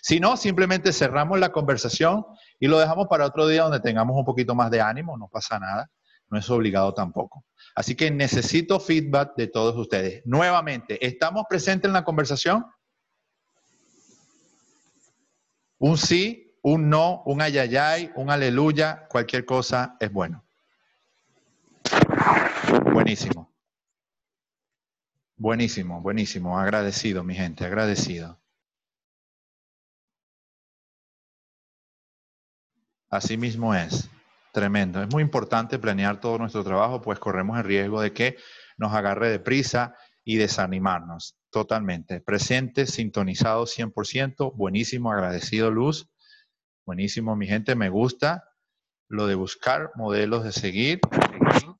Si 0.00 0.20
no, 0.20 0.36
simplemente 0.36 0.92
cerramos 0.92 1.40
la 1.40 1.50
conversación 1.50 2.24
y 2.60 2.68
lo 2.68 2.78
dejamos 2.78 3.08
para 3.08 3.26
otro 3.26 3.48
día 3.48 3.64
donde 3.64 3.80
tengamos 3.80 4.16
un 4.16 4.24
poquito 4.24 4.54
más 4.54 4.70
de 4.70 4.80
ánimo, 4.80 5.18
no 5.18 5.26
pasa 5.26 5.58
nada, 5.58 5.90
no 6.30 6.38
es 6.38 6.48
obligado 6.48 6.94
tampoco. 6.94 7.44
Así 7.74 7.96
que 7.96 8.12
necesito 8.12 8.78
feedback 8.78 9.34
de 9.36 9.48
todos 9.48 9.76
ustedes. 9.76 10.22
Nuevamente, 10.24 11.04
¿estamos 11.04 11.46
presentes 11.48 11.88
en 11.88 11.94
la 11.94 12.04
conversación? 12.04 12.64
Un 15.78 15.98
sí, 15.98 16.45
un 16.68 16.90
no, 16.90 17.22
un 17.26 17.40
ayayay, 17.40 18.10
un 18.16 18.28
aleluya, 18.28 19.06
cualquier 19.08 19.44
cosa 19.44 19.96
es 20.00 20.12
bueno. 20.12 20.44
Buenísimo. 22.92 23.54
Buenísimo, 25.36 26.00
buenísimo. 26.00 26.58
Agradecido, 26.58 27.22
mi 27.22 27.36
gente, 27.36 27.64
agradecido. 27.64 28.40
Así 33.10 33.36
mismo 33.36 33.72
es. 33.72 34.10
Tremendo. 34.52 35.00
Es 35.00 35.08
muy 35.12 35.22
importante 35.22 35.78
planear 35.78 36.18
todo 36.18 36.36
nuestro 36.36 36.64
trabajo, 36.64 37.00
pues 37.00 37.20
corremos 37.20 37.58
el 37.58 37.64
riesgo 37.64 38.00
de 38.00 38.12
que 38.12 38.38
nos 38.76 38.92
agarre 38.92 39.30
de 39.30 39.38
prisa 39.38 39.94
y 40.24 40.34
desanimarnos 40.34 41.36
totalmente. 41.50 42.20
Presente, 42.20 42.86
sintonizado 42.86 43.66
100%. 43.66 44.52
Buenísimo, 44.56 45.12
agradecido, 45.12 45.70
Luz. 45.70 46.10
Buenísimo, 46.86 47.34
mi 47.34 47.48
gente, 47.48 47.74
me 47.74 47.88
gusta 47.88 48.44
lo 49.08 49.26
de 49.26 49.34
buscar 49.34 49.90
modelos 49.96 50.44
de 50.44 50.52
seguir. 50.52 51.00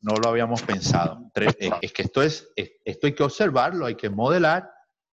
No 0.01 0.15
lo 0.17 0.29
habíamos 0.29 0.63
pensado. 0.63 1.31
Eh, 1.37 1.71
es 1.81 1.93
que 1.93 2.03
esto 2.03 2.23
es, 2.23 2.49
esto 2.57 3.07
hay 3.07 3.15
que 3.15 3.23
observarlo, 3.23 3.87
hay 3.87 3.95
que 3.95 4.11
modelar, 4.11 4.69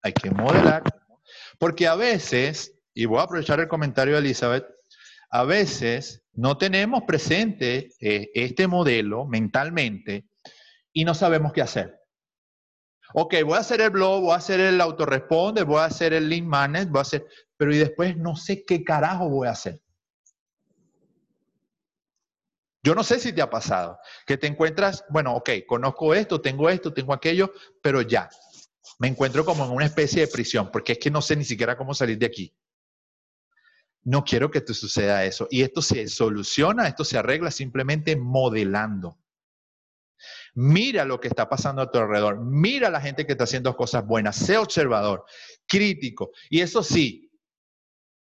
hay 0.02 0.12
que 0.12 0.30
modelar. 0.30 0.84
Porque 1.58 1.88
a 1.88 1.96
veces, 1.96 2.78
y 2.94 3.06
voy 3.06 3.20
a 3.20 3.24
aprovechar 3.24 3.62
el 3.62 3.70
comentario 3.70 4.16
de 4.16 4.20
Elizabeth, 4.20 4.66
a 5.30 5.46
veces 5.46 6.22
no 6.34 6.58
tenemos 6.58 7.04
presente 7.04 7.94
eh, 8.02 8.30
este 8.34 8.68
modelo 8.68 9.26
mentalmente 9.26 10.26
y 10.92 11.06
no 11.06 11.14
sabemos 11.14 11.54
qué 11.54 11.62
hacer. 11.62 11.97
Ok, 13.14 13.36
voy 13.46 13.56
a 13.56 13.62
hacer 13.62 13.82
el 13.82 13.90
blog, 13.90 14.22
voy 14.22 14.34
a 14.34 14.38
hacer 14.38 14.60
el 14.60 14.82
autorresponde, 14.82 15.64
voy 15.64 15.80
a 15.80 15.86
hacer 15.86 16.14
el 16.14 16.30
link 16.30 16.46
management, 16.46 16.92
voy 16.92 17.00
a 17.00 17.02
hacer, 17.02 17.28
pero 17.56 17.74
y 17.74 17.78
después 17.78 18.18
no 18.18 18.36
sé 18.36 18.66
qué 18.66 18.84
carajo 18.84 19.30
voy 19.30 19.48
a 19.48 19.52
hacer. 19.52 19.82
Yo 22.84 22.96
no 22.96 23.04
sé 23.04 23.20
si 23.20 23.34
te 23.34 23.42
ha 23.42 23.50
pasado, 23.50 24.00
que 24.26 24.38
te 24.38 24.48
encuentras, 24.48 25.04
bueno, 25.10 25.36
ok, 25.36 25.50
conozco 25.68 26.14
esto, 26.14 26.40
tengo 26.40 26.70
esto, 26.70 26.94
tengo 26.94 27.14
aquello, 27.14 27.52
pero 27.82 28.02
ya, 28.02 28.30
me 29.00 29.08
encuentro 29.08 29.46
como 29.46 29.66
en 29.66 29.72
una 29.72 29.86
especie 29.86 30.22
de 30.22 30.32
prisión, 30.32 30.72
porque 30.72 30.94
es 30.94 31.00
que 31.00 31.12
no 31.12 31.22
sé 31.22 31.36
ni 31.36 31.44
siquiera 31.44 31.78
cómo 31.78 31.94
salir 31.94 32.18
de 32.18 32.26
aquí. 32.26 32.56
No 34.04 34.24
quiero 34.24 34.50
que 34.50 34.62
te 34.62 34.74
suceda 34.74 35.26
eso. 35.26 35.48
Y 35.52 35.64
esto 35.64 35.82
se 35.82 36.08
soluciona, 36.08 36.88
esto 36.88 37.04
se 37.04 37.18
arregla 37.18 37.52
simplemente 37.52 38.16
modelando. 38.16 39.20
Mira 40.60 41.06
lo 41.06 41.20
que 41.20 41.28
está 41.28 41.48
pasando 41.48 41.84
a 41.84 41.92
tu 41.92 42.00
alrededor. 42.00 42.44
Mira 42.44 42.88
a 42.88 42.92
la 42.92 43.00
gente 43.00 43.28
que 43.28 43.34
está 43.34 43.44
haciendo 43.44 43.76
cosas 43.76 44.04
buenas. 44.04 44.36
Sé 44.38 44.58
observador, 44.58 45.24
crítico. 45.68 46.32
Y 46.50 46.62
eso 46.62 46.82
sí, 46.82 47.30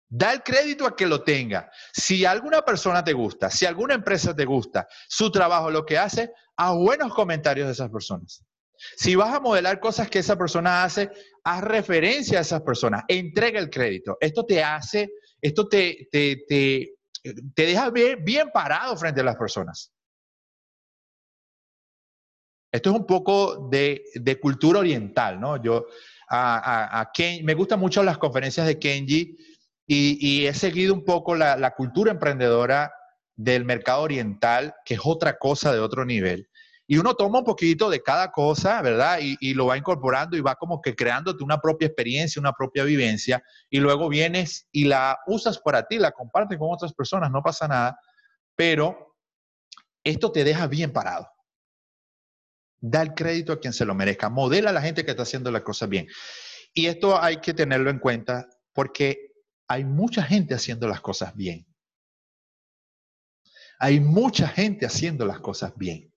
da 0.08 0.34
el 0.34 0.44
crédito 0.44 0.86
a 0.86 0.96
que 0.96 1.08
lo 1.08 1.24
tenga. 1.24 1.72
Si 1.92 2.26
alguna 2.26 2.62
persona 2.62 3.04
te 3.04 3.14
gusta, 3.14 3.50
si 3.50 3.66
alguna 3.66 3.96
empresa 3.96 4.36
te 4.36 4.46
gusta, 4.46 4.88
su 5.08 5.32
trabajo, 5.32 5.72
lo 5.72 5.84
que 5.88 5.98
hace, 5.98 6.32
haz 6.56 6.76
buenos 6.76 7.16
comentarios 7.16 7.66
de 7.66 7.74
esas 7.74 7.90
personas. 7.90 8.44
Si 8.96 9.16
vas 9.16 9.34
a 9.34 9.40
modelar 9.40 9.80
cosas 9.80 10.08
que 10.08 10.20
esa 10.20 10.38
persona 10.38 10.84
hace, 10.84 11.10
haz 11.44 11.64
referencia 11.64 12.38
a 12.38 12.42
esas 12.42 12.62
personas. 12.62 13.06
Entrega 13.08 13.60
el 13.60 13.72
crédito. 13.72 14.18
Esto 14.22 14.46
te 14.46 14.64
hace, 14.64 15.10
esto 15.42 15.68
te, 15.68 16.08
te, 16.12 16.44
te, 16.48 16.94
te 17.56 17.66
deja 17.66 17.90
bien, 17.90 18.24
bien 18.24 18.52
parado 18.54 18.96
frente 18.98 19.22
a 19.22 19.24
las 19.24 19.36
personas. 19.36 19.92
Esto 22.72 22.92
es 22.92 22.96
un 22.96 23.06
poco 23.06 23.68
de, 23.70 24.04
cultura 24.42 24.80
oriental, 24.80 25.40
¿no? 25.40 25.62
Yo 25.62 25.88
a, 26.30 27.12
me 27.44 27.54
gustan 27.56 27.80
mucho 27.80 28.04
las 28.04 28.18
conferencias 28.18 28.68
de 28.68 28.78
Kenji 28.78 29.38
y, 29.88 30.46
he 30.46 30.54
seguido 30.54 30.94
un 30.94 31.04
poco 31.04 31.36
la, 31.36 31.74
cultura 31.76 32.12
emprendedora 32.12 32.94
del 33.36 33.66
mercado 33.66 34.04
oriental, 34.04 34.76
que 34.86 34.96
es 34.96 35.00
otra 35.04 35.38
cosa 35.38 35.74
de 35.74 35.80
otro 35.80 36.06
nivel. 36.06 36.48
Y 36.86 36.98
uno 36.98 37.14
toma 37.14 37.40
un 37.40 37.46
poquito 37.46 37.90
de 37.90 38.02
cada 38.02 38.32
cosa, 38.32 38.82
¿verdad? 38.82 39.20
Y, 39.22 39.38
y, 39.40 39.54
lo 39.54 39.68
va 39.68 39.78
incorporando 39.78 40.36
y 40.38 40.42
va 40.42 40.56
como 40.56 40.82
que 40.82 40.96
creándote 40.96 41.44
una 41.44 41.60
propia 41.60 41.88
experiencia, 41.88 42.40
una 42.40 42.54
propia 42.54 42.84
vivencia, 42.84 43.44
y 43.70 43.80
luego 43.80 44.10
vienes 44.10 44.68
y 44.72 44.86
la 44.86 45.20
usas 45.28 45.60
para 45.60 45.88
ti, 45.88 45.98
la 45.98 46.12
compartes 46.12 46.58
con 46.58 46.70
otras 46.72 46.94
personas, 46.94 47.32
no 47.32 47.42
pasa 47.42 47.68
nada, 47.68 48.00
pero 48.56 49.16
esto 50.04 50.32
te 50.32 50.44
deja 50.44 50.68
bien 50.68 50.92
parado. 50.92 51.28
Da 52.82 53.02
el 53.02 53.14
crédito 53.14 53.54
a 53.54 53.60
quien 53.60 53.74
se 53.74 53.86
lo 53.86 53.94
merezca. 53.96 54.30
Modela 54.30 54.70
a 54.70 54.74
la 54.74 54.82
gente 54.82 55.04
que 55.04 55.12
está 55.12 55.24
haciendo 55.24 55.52
las 55.52 55.64
cosas 55.64 55.90
bien. 55.90 56.08
Y 56.74 56.88
esto 56.88 57.22
hay 57.22 57.38
que 57.38 57.54
tenerlo 57.54 57.90
en 57.90 58.00
cuenta 58.00 58.48
porque 58.74 59.34
hay 59.68 59.86
mucha 59.86 60.24
gente 60.24 60.56
haciendo 60.56 60.88
las 60.88 61.02
cosas 61.02 61.36
bien. 61.36 61.66
Hay 63.80 64.00
mucha 64.00 64.48
gente 64.48 64.86
haciendo 64.86 65.26
las 65.26 65.40
cosas 65.40 65.74
bien. 65.76 66.14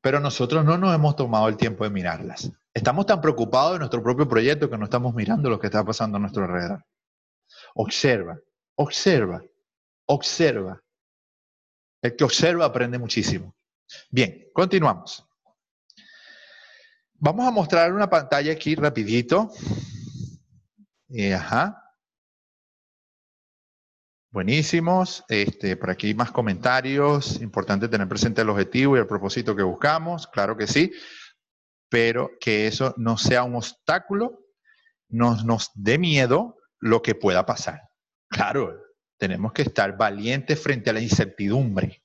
Pero 0.00 0.20
nosotros 0.20 0.64
no 0.64 0.78
nos 0.78 0.94
hemos 0.94 1.16
tomado 1.16 1.48
el 1.48 1.56
tiempo 1.56 1.82
de 1.82 1.90
mirarlas. 1.90 2.52
Estamos 2.72 3.06
tan 3.06 3.20
preocupados 3.20 3.72
de 3.72 3.78
nuestro 3.80 4.02
propio 4.02 4.28
proyecto 4.28 4.70
que 4.70 4.78
no 4.78 4.84
estamos 4.84 5.14
mirando 5.14 5.50
lo 5.50 5.58
que 5.58 5.66
está 5.66 5.84
pasando 5.84 6.18
a 6.18 6.20
nuestro 6.20 6.44
alrededor. 6.44 6.84
Observa, 7.74 8.38
observa, 8.76 9.42
observa. 10.06 10.80
El 12.02 12.14
que 12.14 12.24
observa 12.24 12.66
aprende 12.66 12.98
muchísimo. 12.98 13.55
Bien, 14.10 14.48
continuamos. 14.52 15.24
Vamos 17.14 17.46
a 17.46 17.50
mostrar 17.50 17.92
una 17.92 18.10
pantalla 18.10 18.52
aquí 18.52 18.74
rapidito. 18.74 19.50
Eh, 21.08 21.34
ajá. 21.34 21.82
Buenísimos. 24.30 25.24
Este, 25.28 25.76
por 25.76 25.90
aquí 25.90 26.14
más 26.14 26.30
comentarios. 26.30 27.40
Importante 27.40 27.88
tener 27.88 28.08
presente 28.08 28.42
el 28.42 28.50
objetivo 28.50 28.96
y 28.96 29.00
el 29.00 29.06
propósito 29.06 29.56
que 29.56 29.62
buscamos. 29.62 30.26
Claro 30.26 30.56
que 30.56 30.66
sí. 30.66 30.92
Pero 31.88 32.30
que 32.40 32.66
eso 32.66 32.94
no 32.98 33.16
sea 33.16 33.44
un 33.44 33.54
obstáculo, 33.54 34.46
nos, 35.08 35.44
nos 35.44 35.70
dé 35.74 35.98
miedo 35.98 36.56
lo 36.80 37.00
que 37.00 37.14
pueda 37.14 37.46
pasar. 37.46 37.80
Claro, 38.28 38.78
tenemos 39.18 39.52
que 39.52 39.62
estar 39.62 39.96
valientes 39.96 40.60
frente 40.60 40.90
a 40.90 40.92
la 40.92 41.00
incertidumbre. 41.00 42.02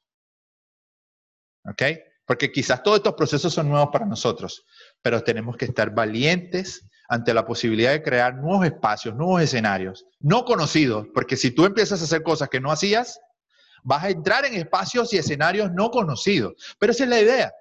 ¿Ok? 1.65 1.83
Porque 2.25 2.51
quizás 2.51 2.81
todos 2.83 2.97
estos 2.97 3.13
procesos 3.13 3.53
son 3.53 3.69
nuevos 3.69 3.89
para 3.91 4.05
nosotros, 4.05 4.65
pero 5.01 5.23
tenemos 5.23 5.57
que 5.57 5.65
estar 5.65 5.93
valientes 5.93 6.87
ante 7.09 7.33
la 7.33 7.45
posibilidad 7.45 7.91
de 7.91 8.03
crear 8.03 8.35
nuevos 8.35 8.65
espacios, 8.65 9.15
nuevos 9.15 9.41
escenarios, 9.41 10.05
no 10.19 10.45
conocidos, 10.45 11.07
porque 11.13 11.35
si 11.35 11.51
tú 11.51 11.65
empiezas 11.65 12.01
a 12.01 12.05
hacer 12.05 12.23
cosas 12.23 12.47
que 12.47 12.61
no 12.61 12.71
hacías, 12.71 13.19
vas 13.83 14.03
a 14.03 14.09
entrar 14.09 14.45
en 14.45 14.53
espacios 14.53 15.13
y 15.13 15.17
escenarios 15.17 15.71
no 15.73 15.91
conocidos. 15.91 16.53
Pero 16.79 16.91
esa 16.91 17.03
es 17.03 17.09
la 17.09 17.19
idea. 17.19 17.53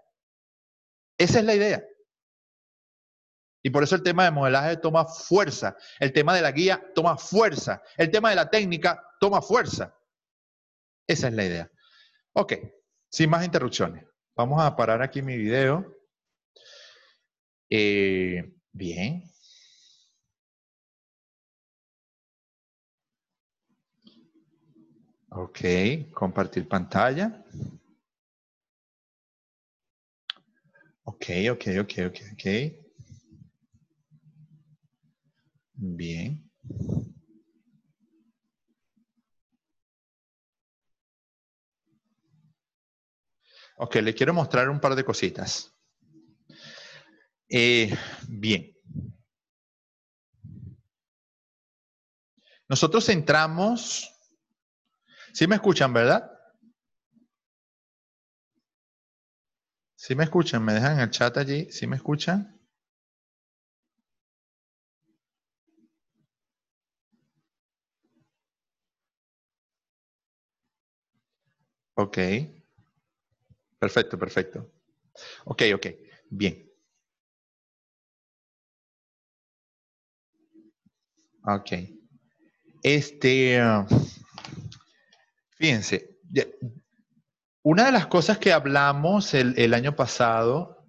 Esa 1.19 1.41
es 1.41 1.45
la 1.45 1.55
idea. 1.55 1.85
Y 3.63 3.71
por 3.71 3.83
eso 3.83 3.95
el 3.95 4.03
tema 4.03 4.25
de 4.25 4.31
modelaje 4.31 4.77
toma 4.77 5.05
fuerza, 5.05 5.77
el 5.99 6.13
tema 6.13 6.35
de 6.35 6.43
la 6.43 6.53
guía 6.53 6.83
toma 6.95 7.19
fuerza, 7.19 7.83
el 7.97 8.11
tema 8.11 8.31
de 8.31 8.37
la 8.37 8.49
técnica 8.49 9.03
toma 9.19 9.43
fuerza. 9.43 9.95
Esa 11.07 11.29
es 11.29 11.35
la 11.35 11.45
idea. 11.45 11.71
Ok, 12.33 12.55
sin 13.11 13.29
más 13.29 13.45
interrupciones. 13.45 14.05
Vamos 14.37 14.63
a 14.63 14.75
parar 14.75 15.03
aquí 15.03 15.21
mi 15.21 15.37
video. 15.37 15.85
Eh, 17.69 18.53
bien. 18.73 19.25
Ok, 25.31 25.61
compartir 26.13 26.67
pantalla. 26.69 27.45
Ok, 31.05 31.27
ok, 31.53 31.65
ok, 31.81 31.93
ok, 32.07 32.19
ok. 32.33 32.47
Bien. 35.75 36.51
Ok, 43.87 43.97
le 43.97 44.15
quiero 44.15 44.33
mostrar 44.33 44.71
un 44.71 44.79
par 44.79 44.95
de 44.95 45.03
cositas. 45.05 45.75
Eh, 47.49 47.91
bien. 48.29 48.73
Nosotros 52.71 53.07
entramos, 53.11 54.09
¿sí 55.33 55.47
me 55.47 55.57
escuchan, 55.57 55.93
verdad? 55.93 56.31
¿Sí 59.95 60.17
me 60.17 60.25
escuchan? 60.25 60.65
¿Me 60.65 60.73
dejan 60.73 60.99
el 60.99 61.11
chat 61.11 61.37
allí? 61.37 61.71
¿Sí 61.71 61.87
me 61.87 61.95
escuchan? 61.95 62.59
Ok. 71.95 72.19
Perfecto, 73.81 74.19
perfecto. 74.19 74.71
Ok, 75.47 75.63
ok, 75.75 75.87
bien. 76.29 76.71
Ok. 81.45 81.73
Este, 82.83 83.59
fíjense, 85.57 86.19
una 87.63 87.87
de 87.87 87.93
las 87.93 88.07
cosas 88.07 88.39
que 88.39 88.53
hablamos 88.53 89.33
el, 89.33 89.73
año 89.73 89.97
pasado, 89.97 90.87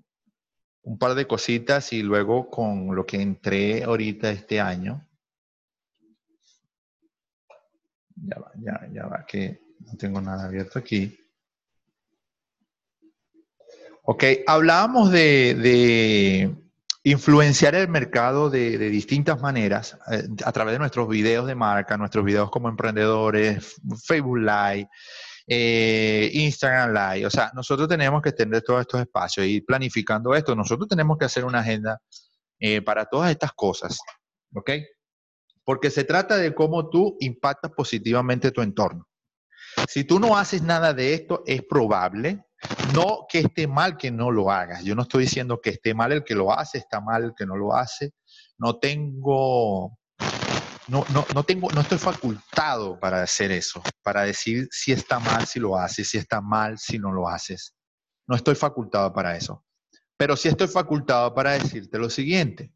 un 0.83 0.97
par 0.97 1.15
de 1.15 1.27
cositas 1.27 1.93
y 1.93 2.03
luego 2.03 2.49
con 2.49 2.93
lo 2.93 3.05
que 3.05 3.21
entré 3.21 3.85
ahorita 3.85 4.31
este 4.31 4.59
año. 4.59 5.07
Ya 8.15 8.37
va, 8.37 8.51
ya, 8.57 8.89
ya 8.91 9.07
va, 9.07 9.25
que 9.25 9.61
no 9.79 9.95
tengo 9.95 10.19
nada 10.19 10.45
abierto 10.45 10.77
aquí. 10.77 11.20
Ok, 14.13 14.25
hablábamos 14.45 15.09
de, 15.09 16.53
influenciar 17.01 17.75
el 17.75 17.87
mercado 17.87 18.49
de, 18.49 18.77
distintas 18.77 19.39
maneras 19.39 19.97
eh, 20.11 20.27
a 20.43 20.51
través 20.51 20.73
de 20.73 20.79
nuestros 20.79 21.07
videos 21.07 21.47
de 21.47 21.55
marca, 21.55 21.95
nuestros 21.95 22.25
videos 22.25 22.51
como 22.51 22.67
emprendedores, 22.67 23.79
Facebook 24.03 24.39
Live, 24.39 24.89
eh, 25.47 26.29
Instagram 26.33 26.91
Live. 26.91 27.25
O 27.25 27.29
sea, 27.29 27.53
nosotros 27.55 27.87
tenemos 27.87 28.21
que 28.21 28.33
tener 28.33 28.61
todos 28.63 28.81
estos 28.81 28.99
espacios 28.99 29.47
y 29.47 29.61
planificando 29.61 30.35
esto. 30.35 30.57
Nosotros 30.57 30.89
tenemos 30.89 31.17
que 31.17 31.23
hacer 31.23 31.45
una 31.45 31.59
agenda 31.59 31.97
eh, 32.59 32.81
para 32.81 33.05
todas 33.05 33.31
estas 33.31 33.53
cosas. 33.53 33.97
¿Ok? 34.53 34.71
Porque 35.63 35.89
se 35.89 36.03
trata 36.03 36.35
de 36.35 36.53
cómo 36.53 36.89
tú 36.89 37.15
impactas 37.21 37.71
positivamente 37.71 38.51
tu 38.51 38.61
entorno. 38.61 39.07
Si 39.87 40.03
tú 40.03 40.19
no 40.19 40.37
haces 40.37 40.61
nada 40.63 40.93
de 40.93 41.13
esto, 41.13 41.43
es 41.45 41.63
probable 41.63 42.43
no 42.93 43.25
que 43.27 43.39
esté 43.39 43.67
mal 43.67 43.97
que 43.97 44.11
no 44.11 44.31
lo 44.31 44.51
hagas. 44.51 44.83
Yo 44.83 44.95
no 44.95 45.03
estoy 45.03 45.23
diciendo 45.23 45.61
que 45.61 45.71
esté 45.71 45.93
mal 45.93 46.11
el 46.11 46.23
que 46.23 46.35
lo 46.35 46.53
hace, 46.53 46.77
está 46.77 47.01
mal 47.01 47.23
el 47.23 47.33
que 47.35 47.45
no 47.45 47.55
lo 47.55 47.73
hace. 47.73 48.13
No 48.57 48.77
tengo, 48.77 49.97
no, 50.87 51.05
no, 51.13 51.25
no 51.33 51.43
tengo, 51.43 51.71
no 51.71 51.81
estoy 51.81 51.97
facultado 51.97 52.99
para 52.99 53.23
hacer 53.23 53.51
eso, 53.51 53.81
para 54.03 54.23
decir 54.23 54.67
si 54.71 54.91
está 54.91 55.19
mal 55.19 55.47
si 55.47 55.59
lo 55.59 55.77
haces, 55.77 56.09
si 56.09 56.17
está 56.17 56.41
mal 56.41 56.77
si 56.77 56.99
no 56.99 57.11
lo 57.11 57.27
haces. 57.27 57.75
No 58.27 58.35
estoy 58.35 58.55
facultado 58.55 59.11
para 59.11 59.35
eso. 59.35 59.65
Pero 60.17 60.37
sí 60.37 60.47
estoy 60.47 60.67
facultado 60.67 61.33
para 61.33 61.53
decirte 61.53 61.97
lo 61.97 62.09
siguiente. 62.09 62.71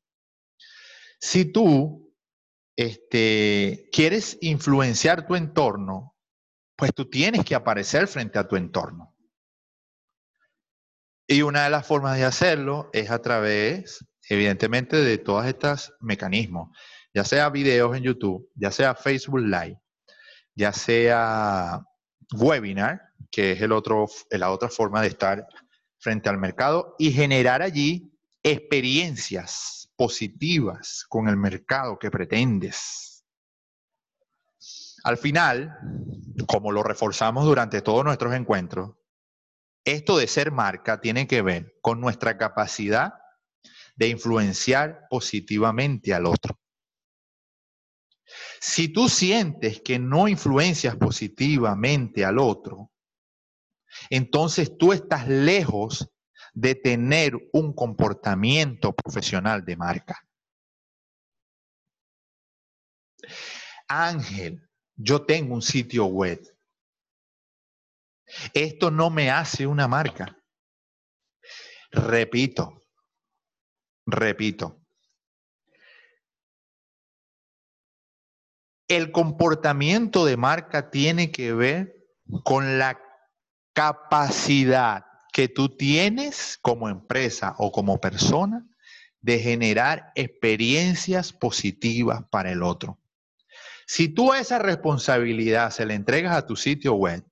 Si 1.19 1.45
tú 1.45 2.13
este, 2.75 3.87
quieres 3.91 4.37
influenciar 4.41 5.27
tu 5.27 5.35
entorno, 5.35 6.15
pues 6.75 6.93
tú 6.93 7.09
tienes 7.09 7.45
que 7.45 7.55
aparecer 7.55 8.07
frente 8.07 8.37
a 8.39 8.47
tu 8.47 8.55
entorno. 8.55 9.14
Y 11.27 11.41
una 11.41 11.63
de 11.63 11.69
las 11.71 11.87
formas 11.87 12.17
de 12.17 12.25
hacerlo 12.25 12.89
es 12.93 13.09
a 13.09 13.19
través, 13.19 14.05
evidentemente, 14.29 14.97
de 14.97 15.17
todos 15.17 15.45
estos 15.45 15.93
mecanismos, 15.99 16.69
ya 17.13 17.23
sea 17.23 17.49
videos 17.49 17.95
en 17.97 18.03
YouTube, 18.03 18.49
ya 18.55 18.69
sea 18.71 18.93
Facebook 18.93 19.39
Live, 19.39 19.79
ya 20.53 20.71
sea 20.71 21.83
webinar, 22.33 23.01
que 23.31 23.53
es 23.53 23.61
la 23.61 24.51
otra 24.51 24.69
forma 24.69 25.01
de 25.01 25.07
estar 25.07 25.47
frente 25.97 26.29
al 26.29 26.37
mercado 26.37 26.95
y 26.99 27.11
generar 27.11 27.61
allí 27.61 28.11
experiencias 28.43 29.89
positivas 29.95 31.05
con 31.09 31.27
el 31.27 31.37
mercado 31.37 31.97
que 31.97 32.11
pretendes. 32.11 33.23
Al 35.03 35.17
final, 35.17 35.75
como 36.47 36.71
lo 36.71 36.83
reforzamos 36.83 37.45
durante 37.45 37.81
todos 37.81 38.03
nuestros 38.03 38.33
encuentros, 38.35 38.95
esto 39.85 40.17
de 40.17 40.27
ser 40.27 40.51
marca 40.51 40.99
tiene 40.99 41.27
que 41.27 41.41
ver 41.41 41.77
con 41.81 42.01
nuestra 42.01 42.37
capacidad 42.37 43.13
de 43.95 44.09
influenciar 44.09 45.07
positivamente 45.09 46.13
al 46.13 46.25
otro. 46.25 46.59
Si 48.59 48.89
tú 48.89 49.07
sientes 49.07 49.81
que 49.81 49.99
no 49.99 50.27
influencias 50.27 50.95
positivamente 50.95 52.25
al 52.25 52.39
otro, 52.39 52.91
entonces 54.09 54.77
tú 54.77 54.91
estás 54.91 55.27
lejos 55.27 56.09
de 56.53 56.75
tener 56.75 57.33
un 57.53 57.73
comportamiento 57.73 58.93
profesional 58.93 59.63
de 59.63 59.77
marca. 59.77 60.27
Ángel, 63.87 64.67
yo 64.95 65.25
tengo 65.25 65.53
un 65.53 65.61
sitio 65.61 66.05
web. 66.05 66.41
Esto 68.53 68.91
no 68.91 69.09
me 69.09 69.29
hace 69.31 69.67
una 69.67 69.87
marca. 69.87 70.37
Repito, 71.91 72.83
repito. 74.05 74.81
El 78.87 79.11
comportamiento 79.11 80.25
de 80.25 80.37
marca 80.37 80.89
tiene 80.89 81.31
que 81.31 81.53
ver 81.53 81.95
con 82.43 82.77
la 82.77 83.01
capacidad 83.73 85.05
que 85.33 85.47
tú 85.47 85.75
tienes 85.75 86.57
como 86.61 86.87
empresa 86.89 87.55
o 87.57 87.71
como 87.71 87.99
persona 87.99 88.65
de 89.21 89.39
generar 89.39 90.11
experiencias 90.15 91.33
positivas 91.33 92.23
para 92.29 92.51
el 92.51 92.61
otro. 92.61 92.99
Si 93.87 94.07
tú 94.07 94.33
esa 94.33 94.59
responsabilidad 94.59 95.71
se 95.71 95.85
la 95.85 95.93
entregas 95.93 96.35
a 96.35 96.45
tu 96.45 96.55
sitio 96.55 96.93
web, 96.93 97.23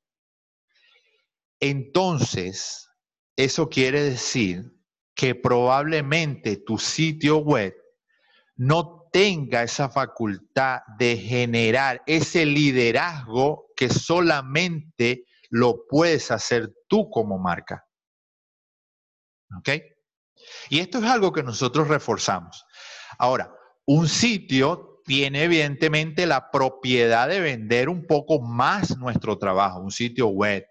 entonces 1.69 2.89
eso 3.35 3.69
quiere 3.69 4.03
decir 4.03 4.71
que 5.15 5.35
probablemente 5.35 6.57
tu 6.57 6.77
sitio 6.77 7.37
web 7.37 7.73
no 8.55 9.07
tenga 9.11 9.63
esa 9.63 9.89
facultad 9.89 10.81
de 10.97 11.15
generar 11.17 12.01
ese 12.05 12.45
liderazgo 12.45 13.67
que 13.75 13.89
solamente 13.89 15.25
lo 15.49 15.85
puedes 15.87 16.31
hacer 16.31 16.73
tú 16.87 17.09
como 17.09 17.37
marca. 17.37 17.85
¿Ok? 19.57 19.69
Y 20.69 20.79
esto 20.79 20.97
es 20.97 21.05
algo 21.05 21.31
que 21.31 21.43
nosotros 21.43 21.87
reforzamos. 21.87 22.65
Ahora, 23.17 23.53
un 23.85 24.09
sitio 24.09 25.01
tiene 25.05 25.43
evidentemente 25.43 26.25
la 26.25 26.49
propiedad 26.51 27.27
de 27.29 27.39
vender 27.39 27.87
un 27.87 28.05
poco 28.05 28.41
más 28.41 28.97
nuestro 28.97 29.37
trabajo, 29.37 29.79
un 29.79 29.91
sitio 29.91 30.27
web. 30.27 30.65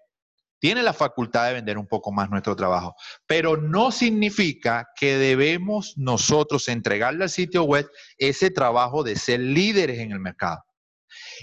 Tiene 0.63 0.81
la 0.81 0.93
facultad 0.93 1.47
de 1.47 1.55
vender 1.55 1.77
un 1.77 1.87
poco 1.87 2.13
más 2.13 2.29
nuestro 2.29 2.55
trabajo, 2.55 2.95
pero 3.27 3.57
no 3.57 3.91
significa 3.91 4.87
que 4.95 5.17
debemos 5.17 5.97
nosotros 5.97 6.69
entregarle 6.69 7.25
al 7.25 7.29
sitio 7.29 7.65
web 7.65 7.85
ese 8.17 8.49
trabajo 8.49 9.03
de 9.03 9.17
ser 9.17 9.41
líderes 9.41 9.99
en 9.99 10.13
el 10.13 10.21
mercado. 10.21 10.63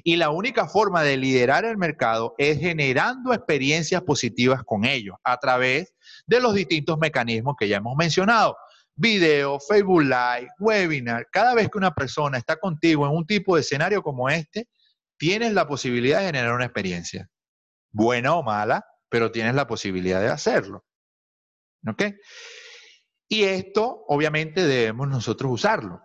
Y 0.04 0.16
la 0.16 0.30
única 0.30 0.66
forma 0.66 1.02
de 1.02 1.18
liderar 1.18 1.66
el 1.66 1.76
mercado 1.76 2.34
es 2.38 2.60
generando 2.60 3.34
experiencias 3.34 4.00
positivas 4.00 4.62
con 4.64 4.86
ellos 4.86 5.16
a 5.22 5.36
través 5.36 5.92
de 6.26 6.40
los 6.40 6.54
distintos 6.54 6.96
mecanismos 6.96 7.56
que 7.58 7.68
ya 7.68 7.76
hemos 7.76 7.96
mencionado. 7.98 8.56
Video, 8.94 9.60
Facebook 9.60 10.00
Live, 10.00 10.48
webinar. 10.58 11.28
Cada 11.30 11.54
vez 11.54 11.68
que 11.68 11.76
una 11.76 11.92
persona 11.92 12.38
está 12.38 12.56
contigo 12.56 13.04
en 13.04 13.12
un 13.12 13.26
tipo 13.26 13.54
de 13.54 13.60
escenario 13.60 14.02
como 14.02 14.30
este, 14.30 14.66
tienes 15.18 15.52
la 15.52 15.68
posibilidad 15.68 16.20
de 16.20 16.26
generar 16.28 16.54
una 16.54 16.64
experiencia. 16.64 17.28
Buena 17.92 18.34
o 18.36 18.42
mala, 18.42 18.82
pero 19.10 19.30
tienes 19.30 19.54
la 19.54 19.66
posibilidad 19.66 20.20
de 20.20 20.28
hacerlo. 20.28 20.86
¿Ok? 21.86 22.04
Y 23.28 23.44
esto, 23.44 24.04
obviamente, 24.08 24.66
debemos 24.66 25.08
nosotros 25.08 25.52
usarlo. 25.52 26.02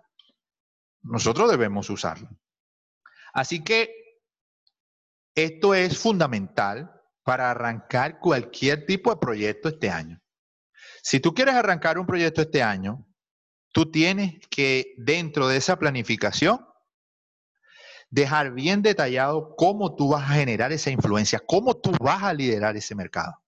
Nosotros 1.02 1.50
debemos 1.50 1.88
usarlo. 1.88 2.28
Así 3.32 3.64
que 3.64 4.20
esto 5.34 5.74
es 5.74 5.98
fundamental 5.98 6.92
para 7.22 7.50
arrancar 7.50 8.18
cualquier 8.18 8.86
tipo 8.86 9.10
de 9.10 9.18
proyecto 9.18 9.68
este 9.68 9.90
año. 9.90 10.20
Si 11.02 11.20
tú 11.20 11.34
quieres 11.34 11.54
arrancar 11.54 11.98
un 11.98 12.06
proyecto 12.06 12.42
este 12.42 12.62
año, 12.62 13.06
tú 13.72 13.90
tienes 13.90 14.40
que 14.48 14.94
dentro 14.96 15.48
de 15.48 15.58
esa 15.58 15.78
planificación 15.78 16.66
dejar 18.10 18.52
bien 18.52 18.82
detallado 18.82 19.54
cómo 19.56 19.94
tú 19.94 20.10
vas 20.10 20.30
a 20.30 20.34
generar 20.34 20.72
esa 20.72 20.90
influencia, 20.90 21.40
cómo 21.46 21.74
tú 21.76 21.92
vas 22.00 22.22
a 22.22 22.32
liderar 22.32 22.76
ese 22.76 22.94
mercado. 22.94 23.42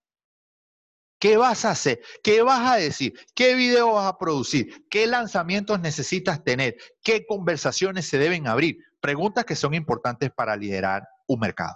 ¿Qué 1.19 1.35
vas 1.35 1.65
a 1.65 1.71
hacer? 1.71 2.01
¿Qué 2.23 2.41
vas 2.41 2.71
a 2.71 2.77
decir? 2.77 3.13
¿Qué 3.35 3.53
video 3.53 3.93
vas 3.93 4.07
a 4.07 4.17
producir? 4.17 4.87
¿Qué 4.89 5.05
lanzamientos 5.05 5.79
necesitas 5.81 6.43
tener? 6.43 6.77
¿Qué 7.03 7.25
conversaciones 7.25 8.07
se 8.07 8.17
deben 8.17 8.47
abrir? 8.47 8.77
Preguntas 9.01 9.43
que 9.43 9.55
son 9.55 9.73
importantes 9.73 10.31
para 10.31 10.55
liderar 10.55 11.03
un 11.27 11.39
mercado. 11.41 11.75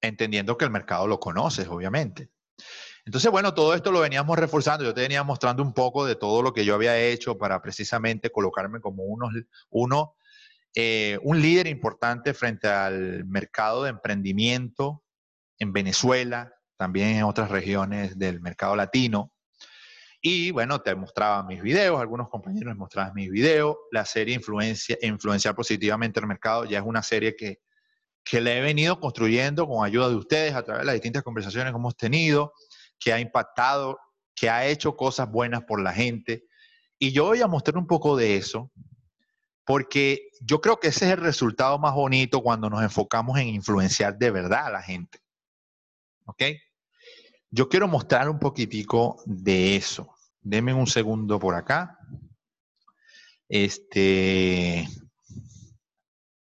Entendiendo 0.00 0.56
que 0.56 0.64
el 0.64 0.70
mercado 0.72 1.06
lo 1.06 1.20
conoces, 1.20 1.68
obviamente. 1.68 2.30
Entonces, 3.10 3.32
bueno, 3.32 3.54
todo 3.54 3.74
esto 3.74 3.90
lo 3.90 3.98
veníamos 3.98 4.38
reforzando. 4.38 4.84
Yo 4.84 4.94
te 4.94 5.00
venía 5.00 5.24
mostrando 5.24 5.64
un 5.64 5.72
poco 5.72 6.06
de 6.06 6.14
todo 6.14 6.42
lo 6.42 6.52
que 6.54 6.64
yo 6.64 6.76
había 6.76 6.96
hecho 6.96 7.36
para 7.36 7.60
precisamente 7.60 8.30
colocarme 8.30 8.80
como 8.80 9.02
uno, 9.02 9.28
uno 9.68 10.14
eh, 10.76 11.18
un 11.24 11.42
líder 11.42 11.66
importante 11.66 12.34
frente 12.34 12.68
al 12.68 13.24
mercado 13.24 13.82
de 13.82 13.90
emprendimiento 13.90 15.02
en 15.58 15.72
Venezuela, 15.72 16.54
también 16.76 17.16
en 17.16 17.24
otras 17.24 17.50
regiones 17.50 18.16
del 18.16 18.40
mercado 18.40 18.76
latino. 18.76 19.32
Y 20.22 20.52
bueno, 20.52 20.80
te 20.80 20.94
mostraba 20.94 21.42
mis 21.42 21.60
videos, 21.60 22.00
algunos 22.00 22.28
compañeros 22.28 22.76
mostraban 22.76 23.12
mis 23.12 23.28
videos. 23.28 23.76
La 23.90 24.04
serie 24.04 24.36
Influencia, 24.36 24.96
Influenciar 25.02 25.56
Positivamente 25.56 26.20
el 26.20 26.28
Mercado 26.28 26.64
ya 26.64 26.78
es 26.78 26.84
una 26.86 27.02
serie 27.02 27.34
que, 27.34 27.58
que 28.22 28.40
le 28.40 28.58
he 28.58 28.60
venido 28.60 29.00
construyendo 29.00 29.66
con 29.66 29.84
ayuda 29.84 30.08
de 30.08 30.14
ustedes 30.14 30.54
a 30.54 30.62
través 30.62 30.82
de 30.82 30.86
las 30.86 30.94
distintas 30.94 31.24
conversaciones 31.24 31.72
que 31.72 31.76
hemos 31.76 31.96
tenido, 31.96 32.52
que 33.00 33.12
ha 33.12 33.18
impactado, 33.18 33.98
que 34.36 34.48
ha 34.48 34.66
hecho 34.66 34.96
cosas 34.96 35.28
buenas 35.30 35.64
por 35.64 35.82
la 35.82 35.92
gente. 35.92 36.44
Y 36.98 37.12
yo 37.12 37.24
voy 37.24 37.40
a 37.40 37.48
mostrar 37.48 37.78
un 37.78 37.86
poco 37.86 38.16
de 38.16 38.36
eso, 38.36 38.70
porque 39.64 40.28
yo 40.40 40.60
creo 40.60 40.78
que 40.78 40.88
ese 40.88 41.06
es 41.06 41.12
el 41.12 41.20
resultado 41.20 41.78
más 41.78 41.94
bonito 41.94 42.42
cuando 42.42 42.68
nos 42.68 42.82
enfocamos 42.82 43.38
en 43.38 43.48
influenciar 43.48 44.18
de 44.18 44.30
verdad 44.30 44.66
a 44.66 44.70
la 44.70 44.82
gente. 44.82 45.18
¿Ok? 46.26 46.42
Yo 47.50 47.68
quiero 47.68 47.88
mostrar 47.88 48.28
un 48.28 48.38
poquitico 48.38 49.20
de 49.26 49.76
eso. 49.76 50.14
Deme 50.40 50.72
un 50.72 50.86
segundo 50.86 51.38
por 51.38 51.54
acá. 51.54 51.98
Este, 53.48 54.88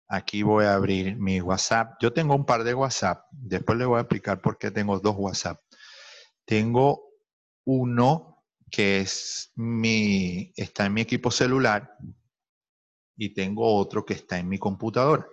aquí 0.08 0.44
voy 0.44 0.66
a 0.66 0.76
abrir 0.76 1.18
mi 1.18 1.42
WhatsApp. 1.42 1.96
Yo 2.02 2.14
tengo 2.14 2.36
un 2.36 2.46
par 2.46 2.64
de 2.64 2.74
WhatsApp. 2.74 3.26
Después 3.32 3.80
le 3.80 3.86
voy 3.86 3.98
a 3.98 4.02
explicar 4.02 4.42
por 4.42 4.58
qué 4.58 4.70
tengo 4.70 5.00
dos 5.00 5.16
WhatsApp. 5.18 5.60
Tengo 6.52 7.14
uno 7.64 8.44
que 8.70 9.00
es 9.00 9.54
mi, 9.56 10.52
está 10.58 10.86
en 10.86 10.94
mi 10.94 11.00
equipo 11.00 11.32
celular 11.32 11.96
y 13.16 13.34
tengo 13.34 13.74
otro 13.74 14.06
que 14.06 14.16
está 14.16 14.38
en 14.38 14.50
mi 14.50 14.60
computadora. 14.60 15.26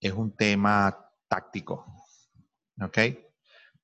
Es 0.00 0.14
un 0.14 0.34
tema 0.34 1.08
táctico. 1.28 1.86
¿Ok? 2.80 2.98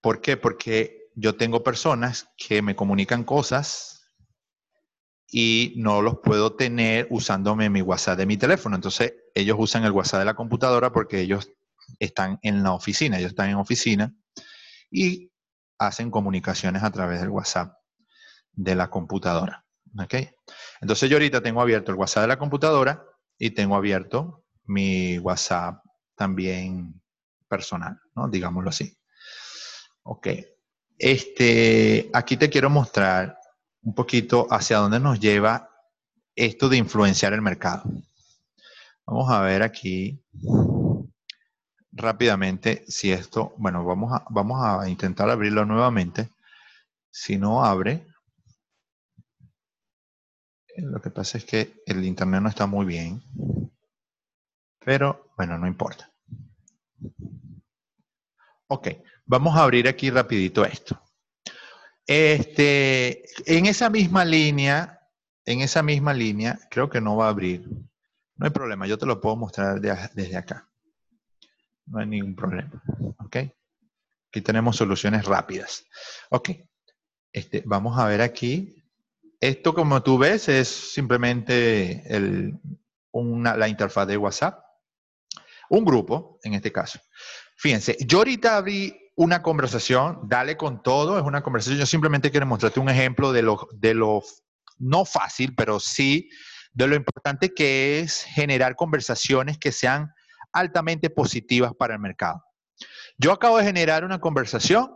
¿Por 0.00 0.20
qué? 0.20 0.36
Porque 0.36 1.12
yo 1.14 1.36
tengo 1.36 1.62
personas 1.62 2.28
que 2.36 2.60
me 2.60 2.74
comunican 2.74 3.22
cosas 3.22 4.10
y 5.30 5.74
no 5.76 6.02
los 6.02 6.18
puedo 6.24 6.56
tener 6.56 7.06
usándome 7.08 7.70
mi 7.70 7.82
WhatsApp 7.82 8.18
de 8.18 8.26
mi 8.26 8.36
teléfono. 8.36 8.74
Entonces, 8.74 9.14
ellos 9.32 9.56
usan 9.60 9.84
el 9.84 9.92
WhatsApp 9.92 10.18
de 10.18 10.24
la 10.24 10.34
computadora 10.34 10.90
porque 10.90 11.20
ellos 11.20 11.52
están 12.00 12.40
en 12.42 12.64
la 12.64 12.72
oficina, 12.72 13.18
ellos 13.18 13.30
están 13.30 13.50
en 13.50 13.54
oficina 13.54 14.12
y 14.90 15.30
hacen 15.78 16.10
comunicaciones 16.10 16.82
a 16.82 16.90
través 16.90 17.20
del 17.20 17.30
WhatsApp 17.30 17.76
de 18.52 18.74
la 18.74 18.90
computadora. 18.90 19.64
¿Ok? 19.98 20.14
Entonces 20.80 21.08
yo 21.08 21.16
ahorita 21.16 21.40
tengo 21.40 21.60
abierto 21.60 21.92
el 21.92 21.98
WhatsApp 21.98 22.22
de 22.22 22.28
la 22.28 22.38
computadora 22.38 23.04
y 23.38 23.50
tengo 23.50 23.76
abierto 23.76 24.44
mi 24.64 25.18
WhatsApp 25.18 25.82
también 26.14 27.00
personal, 27.48 27.98
¿no? 28.14 28.28
Digámoslo 28.28 28.70
así. 28.70 28.98
Ok. 30.02 30.28
Este, 30.98 32.10
aquí 32.12 32.36
te 32.36 32.50
quiero 32.50 32.68
mostrar 32.68 33.38
un 33.82 33.94
poquito 33.94 34.46
hacia 34.50 34.78
dónde 34.78 35.00
nos 35.00 35.20
lleva 35.20 35.70
esto 36.34 36.68
de 36.68 36.76
influenciar 36.76 37.32
el 37.32 37.42
mercado. 37.42 37.84
Vamos 39.06 39.30
a 39.30 39.40
ver 39.40 39.62
aquí 39.62 40.22
rápidamente 41.98 42.84
si 42.88 43.12
esto, 43.12 43.54
bueno, 43.58 43.84
vamos 43.84 44.12
a, 44.12 44.24
vamos 44.30 44.64
a 44.64 44.88
intentar 44.88 45.28
abrirlo 45.28 45.64
nuevamente. 45.64 46.28
Si 47.10 47.36
no 47.36 47.64
abre, 47.64 48.06
lo 50.76 51.00
que 51.00 51.10
pasa 51.10 51.38
es 51.38 51.44
que 51.44 51.82
el 51.86 52.04
internet 52.04 52.40
no 52.40 52.48
está 52.48 52.66
muy 52.66 52.86
bien, 52.86 53.20
pero 54.84 55.32
bueno, 55.36 55.58
no 55.58 55.66
importa. 55.66 56.10
Ok, 58.68 58.88
vamos 59.26 59.56
a 59.56 59.62
abrir 59.64 59.88
aquí 59.88 60.10
rapidito 60.10 60.64
esto. 60.64 61.00
Este, 62.06 63.24
en 63.44 63.66
esa 63.66 63.90
misma 63.90 64.24
línea, 64.24 65.00
en 65.44 65.60
esa 65.60 65.82
misma 65.82 66.14
línea, 66.14 66.58
creo 66.70 66.88
que 66.88 67.00
no 67.00 67.16
va 67.16 67.26
a 67.26 67.30
abrir. 67.30 67.68
No 68.36 68.46
hay 68.46 68.50
problema, 68.50 68.86
yo 68.86 68.98
te 68.98 69.06
lo 69.06 69.20
puedo 69.20 69.36
mostrar 69.36 69.80
desde 69.80 70.36
acá. 70.36 70.67
No 71.90 71.98
hay 71.98 72.06
ningún 72.06 72.34
problema. 72.34 72.82
¿Ok? 73.18 73.36
Aquí 74.28 74.40
tenemos 74.42 74.76
soluciones 74.76 75.24
rápidas. 75.24 75.84
Ok. 76.30 76.50
Este, 77.32 77.62
vamos 77.64 77.98
a 77.98 78.06
ver 78.06 78.20
aquí. 78.20 78.84
Esto, 79.40 79.74
como 79.74 80.02
tú 80.02 80.18
ves, 80.18 80.48
es 80.48 80.68
simplemente 80.68 82.04
la 83.12 83.68
interfaz 83.68 84.06
de 84.06 84.16
WhatsApp. 84.16 84.64
Un 85.70 85.84
grupo, 85.84 86.38
en 86.42 86.54
este 86.54 86.72
caso. 86.72 86.98
Fíjense, 87.56 87.96
yo 88.00 88.18
ahorita 88.18 88.56
abrí 88.56 88.96
una 89.16 89.42
conversación, 89.42 90.20
dale 90.24 90.56
con 90.56 90.82
todo, 90.82 91.18
es 91.18 91.24
una 91.24 91.42
conversación. 91.42 91.78
Yo 91.78 91.86
simplemente 91.86 92.30
quiero 92.30 92.46
mostrarte 92.46 92.80
un 92.80 92.88
ejemplo 92.88 93.32
de 93.32 93.42
lo, 93.42 93.68
de 93.72 93.94
lo 93.94 94.22
no 94.78 95.04
fácil, 95.04 95.54
pero 95.54 95.80
sí 95.80 96.30
de 96.72 96.86
lo 96.86 96.94
importante 96.94 97.52
que 97.52 97.98
es 97.98 98.22
generar 98.22 98.76
conversaciones 98.76 99.58
que 99.58 99.72
sean 99.72 100.14
altamente 100.52 101.10
positivas 101.10 101.72
para 101.78 101.94
el 101.94 102.00
mercado. 102.00 102.42
Yo 103.16 103.32
acabo 103.32 103.58
de 103.58 103.64
generar 103.64 104.04
una 104.04 104.20
conversación 104.20 104.94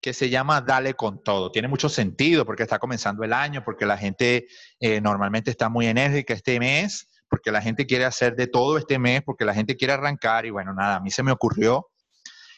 que 0.00 0.12
se 0.12 0.28
llama 0.28 0.60
Dale 0.60 0.92
con 0.92 1.22
todo. 1.22 1.50
Tiene 1.50 1.66
mucho 1.66 1.88
sentido 1.88 2.44
porque 2.44 2.62
está 2.62 2.78
comenzando 2.78 3.24
el 3.24 3.32
año, 3.32 3.64
porque 3.64 3.86
la 3.86 3.96
gente 3.96 4.46
eh, 4.78 5.00
normalmente 5.00 5.50
está 5.50 5.70
muy 5.70 5.86
enérgica 5.86 6.34
este 6.34 6.60
mes, 6.60 7.08
porque 7.26 7.50
la 7.50 7.62
gente 7.62 7.86
quiere 7.86 8.04
hacer 8.04 8.36
de 8.36 8.46
todo 8.46 8.76
este 8.76 8.98
mes, 8.98 9.22
porque 9.22 9.46
la 9.46 9.54
gente 9.54 9.76
quiere 9.76 9.94
arrancar 9.94 10.44
y 10.44 10.50
bueno, 10.50 10.74
nada, 10.74 10.96
a 10.96 11.00
mí 11.00 11.10
se 11.10 11.22
me 11.22 11.32
ocurrió 11.32 11.88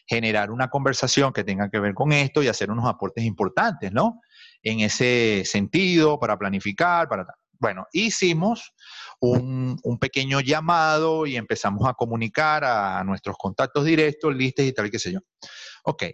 generar 0.09 0.51
una 0.51 0.68
conversación 0.68 1.32
que 1.32 1.45
tenga 1.45 1.70
que 1.70 1.78
ver 1.78 1.95
con 1.95 2.12
esto 2.12 2.43
y 2.43 2.49
hacer 2.49 2.70
unos 2.70 2.89
aportes 2.89 3.24
importantes, 3.24 3.93
¿no? 3.93 4.20
En 4.62 4.80
ese 4.80 5.43
sentido, 5.45 6.18
para 6.18 6.37
planificar, 6.37 7.09
para... 7.09 7.26
Bueno, 7.59 7.87
hicimos 7.93 8.75
un, 9.21 9.79
pequeño 10.01 10.41
llamado 10.41 11.27
y 11.27 11.37
empezamos 11.37 11.89
a 11.89 11.95
comunicar 11.95 12.65
a 12.65 13.03
nuestros 13.05 13.37
contactos 13.39 13.85
directos, 13.85 14.35
listas 14.35 14.67
y 14.67 14.73
tal, 14.73 14.91
qué 14.91 14.99
sé 14.99 15.13
yo. 15.13 15.21
Ok. 15.85 16.05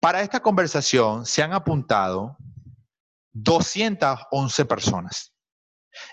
Para 0.00 0.22
esta 0.22 0.40
conversación 0.40 1.26
se 1.26 1.42
han 1.42 1.52
apuntado 1.52 2.36
211 3.32 4.64
personas. 4.64 5.34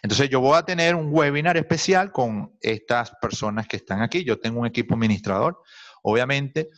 Entonces 0.02 0.30
yo 0.30 0.42
voy 0.42 0.58
a 0.58 0.64
tener 0.64 0.96
un 0.96 1.10
webinar 1.12 1.56
especial 1.56 2.12
con 2.12 2.58
estas 2.60 3.12
personas 3.22 3.68
que 3.68 3.78
están 3.78 4.02
aquí. 4.02 4.24
Yo 4.24 4.40
tengo 4.40 4.60
un 4.60 4.68
equipo 4.68 4.96
administrador 4.96 5.62
obviamente, 6.10 6.70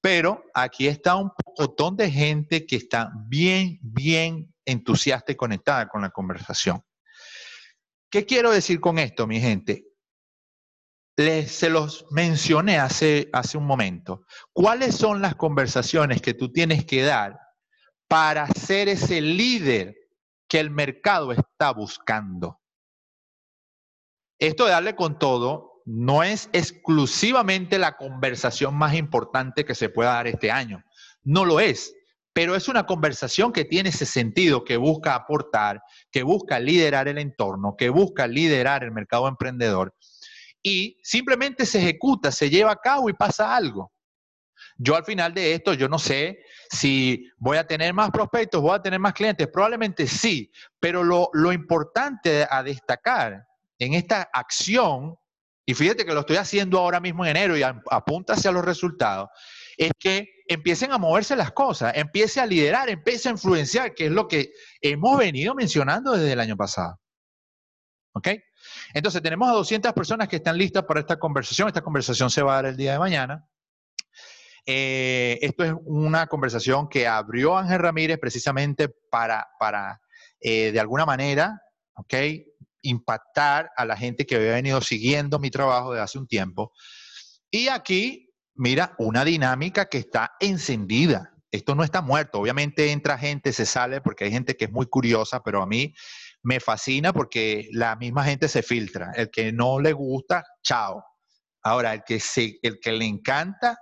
pero 0.00 0.44
aquí 0.54 0.88
está 0.88 1.16
un 1.16 1.30
montón 1.58 1.96
de 1.96 2.10
gente 2.10 2.64
que 2.66 2.76
está 2.76 3.12
bien, 3.26 3.78
bien 3.82 4.54
entusiasta 4.64 5.32
y 5.32 5.36
conectada 5.36 5.88
con 5.88 6.02
la 6.02 6.10
conversación. 6.10 6.82
¿Qué 8.10 8.24
quiero 8.24 8.50
decir 8.50 8.80
con 8.80 8.98
esto, 8.98 9.26
mi 9.26 9.40
gente? 9.40 9.86
Les, 11.16 11.50
se 11.50 11.68
los 11.68 12.06
mencioné 12.10 12.78
hace, 12.78 13.28
hace 13.32 13.58
un 13.58 13.66
momento. 13.66 14.24
¿Cuáles 14.52 14.94
son 14.94 15.20
las 15.20 15.34
conversaciones 15.34 16.22
que 16.22 16.32
tú 16.32 16.52
tienes 16.52 16.84
que 16.84 17.02
dar 17.02 17.38
para 18.06 18.46
ser 18.48 18.88
ese 18.88 19.20
líder 19.20 19.96
que 20.48 20.60
el 20.60 20.70
mercado 20.70 21.32
está 21.32 21.72
buscando? 21.72 22.60
Esto 24.38 24.64
de 24.64 24.70
darle 24.70 24.94
con 24.94 25.18
todo 25.18 25.82
no 25.84 26.22
es 26.22 26.48
exclusivamente 26.52 27.78
la 27.78 27.96
conversación 27.96 28.74
más 28.74 28.94
importante 28.94 29.64
que 29.64 29.74
se 29.74 29.88
pueda 29.88 30.12
dar 30.12 30.28
este 30.28 30.50
año. 30.50 30.84
No 31.24 31.44
lo 31.44 31.60
es, 31.60 31.94
pero 32.38 32.54
es 32.54 32.68
una 32.68 32.86
conversación 32.86 33.52
que 33.52 33.64
tiene 33.64 33.88
ese 33.88 34.06
sentido, 34.06 34.62
que 34.62 34.76
busca 34.76 35.16
aportar, 35.16 35.82
que 36.08 36.22
busca 36.22 36.60
liderar 36.60 37.08
el 37.08 37.18
entorno, 37.18 37.74
que 37.76 37.88
busca 37.88 38.28
liderar 38.28 38.84
el 38.84 38.92
mercado 38.92 39.26
emprendedor 39.26 39.92
y 40.62 41.00
simplemente 41.02 41.66
se 41.66 41.80
ejecuta, 41.80 42.30
se 42.30 42.48
lleva 42.48 42.70
a 42.70 42.76
cabo 42.76 43.10
y 43.10 43.12
pasa 43.12 43.56
algo. 43.56 43.92
Yo 44.76 44.94
al 44.94 45.04
final 45.04 45.34
de 45.34 45.52
esto, 45.52 45.74
yo 45.74 45.88
no 45.88 45.98
sé 45.98 46.38
si 46.70 47.28
voy 47.38 47.56
a 47.56 47.66
tener 47.66 47.92
más 47.92 48.12
prospectos, 48.12 48.62
voy 48.62 48.76
a 48.76 48.82
tener 48.82 49.00
más 49.00 49.14
clientes, 49.14 49.48
probablemente 49.52 50.06
sí, 50.06 50.52
pero 50.78 51.02
lo, 51.02 51.30
lo 51.32 51.52
importante 51.52 52.46
a 52.48 52.62
destacar 52.62 53.48
en 53.80 53.94
esta 53.94 54.30
acción 54.32 55.16
y 55.66 55.74
fíjate 55.74 56.04
que 56.04 56.14
lo 56.14 56.20
estoy 56.20 56.36
haciendo 56.36 56.78
ahora 56.78 57.00
mismo 57.00 57.26
en 57.26 57.36
enero 57.36 57.56
y 57.56 57.62
apunta 57.64 58.34
hacia 58.34 58.52
los 58.52 58.64
resultados, 58.64 59.28
es 59.76 59.90
que 59.98 60.37
empiecen 60.48 60.92
a 60.92 60.98
moverse 60.98 61.36
las 61.36 61.52
cosas, 61.52 61.92
empiece 61.94 62.40
a 62.40 62.46
liderar, 62.46 62.88
empiece 62.88 63.28
a 63.28 63.32
influenciar, 63.32 63.94
que 63.94 64.06
es 64.06 64.10
lo 64.10 64.26
que 64.26 64.52
hemos 64.80 65.18
venido 65.18 65.54
mencionando 65.54 66.12
desde 66.12 66.32
el 66.32 66.40
año 66.40 66.56
pasado. 66.56 66.98
¿Ok? 68.14 68.28
Entonces 68.94 69.22
tenemos 69.22 69.48
a 69.48 69.52
200 69.52 69.92
personas 69.92 70.28
que 70.28 70.36
están 70.36 70.56
listas 70.56 70.84
para 70.84 71.00
esta 71.00 71.18
conversación. 71.18 71.68
Esta 71.68 71.82
conversación 71.82 72.30
se 72.30 72.42
va 72.42 72.52
a 72.52 72.56
dar 72.56 72.66
el 72.66 72.76
día 72.76 72.92
de 72.92 72.98
mañana. 72.98 73.46
Eh, 74.66 75.38
esto 75.42 75.64
es 75.64 75.72
una 75.84 76.26
conversación 76.26 76.88
que 76.88 77.06
abrió 77.06 77.56
Ángel 77.56 77.78
Ramírez 77.78 78.18
precisamente 78.18 78.88
para, 79.10 79.46
para 79.58 80.00
eh, 80.40 80.72
de 80.72 80.80
alguna 80.80 81.06
manera, 81.06 81.60
¿ok? 81.94 82.14
impactar 82.82 83.70
a 83.76 83.84
la 83.84 83.96
gente 83.96 84.24
que 84.24 84.36
había 84.36 84.52
venido 84.52 84.80
siguiendo 84.80 85.38
mi 85.38 85.50
trabajo 85.50 85.92
de 85.92 86.00
hace 86.00 86.18
un 86.18 86.26
tiempo. 86.26 86.72
Y 87.50 87.68
aquí, 87.68 88.27
mira, 88.58 88.94
una 88.98 89.24
dinámica 89.24 89.86
que 89.86 89.98
está 89.98 90.32
encendida. 90.40 91.32
Esto 91.50 91.74
no 91.74 91.84
está 91.84 92.02
muerto. 92.02 92.40
Obviamente 92.40 92.92
entra 92.92 93.16
gente, 93.16 93.52
se 93.52 93.64
sale, 93.64 94.02
porque 94.02 94.24
hay 94.24 94.30
gente 94.30 94.56
que 94.56 94.66
es 94.66 94.72
muy 94.72 94.86
curiosa, 94.86 95.42
pero 95.42 95.62
a 95.62 95.66
mí 95.66 95.94
me 96.42 96.60
fascina 96.60 97.12
porque 97.12 97.68
la 97.72 97.96
misma 97.96 98.24
gente 98.24 98.48
se 98.48 98.62
filtra. 98.62 99.12
El 99.14 99.30
que 99.30 99.52
no 99.52 99.80
le 99.80 99.92
gusta, 99.92 100.44
chao. 100.62 101.04
Ahora, 101.62 101.94
el 101.94 102.02
que, 102.04 102.20
se, 102.20 102.58
el 102.62 102.80
que 102.80 102.92
le 102.92 103.06
encanta, 103.06 103.78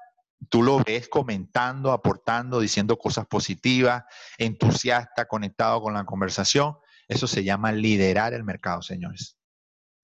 tú 0.48 0.62
lo 0.62 0.78
ves 0.84 1.08
comentando, 1.08 1.90
aportando, 1.90 2.60
diciendo 2.60 2.98
cosas 2.98 3.26
positivas, 3.26 4.04
entusiasta, 4.38 5.26
conectado 5.26 5.80
con 5.80 5.94
la 5.94 6.04
conversación. 6.04 6.76
Eso 7.08 7.26
se 7.26 7.44
llama 7.44 7.72
liderar 7.72 8.34
el 8.34 8.44
mercado, 8.44 8.82
señores. 8.82 9.36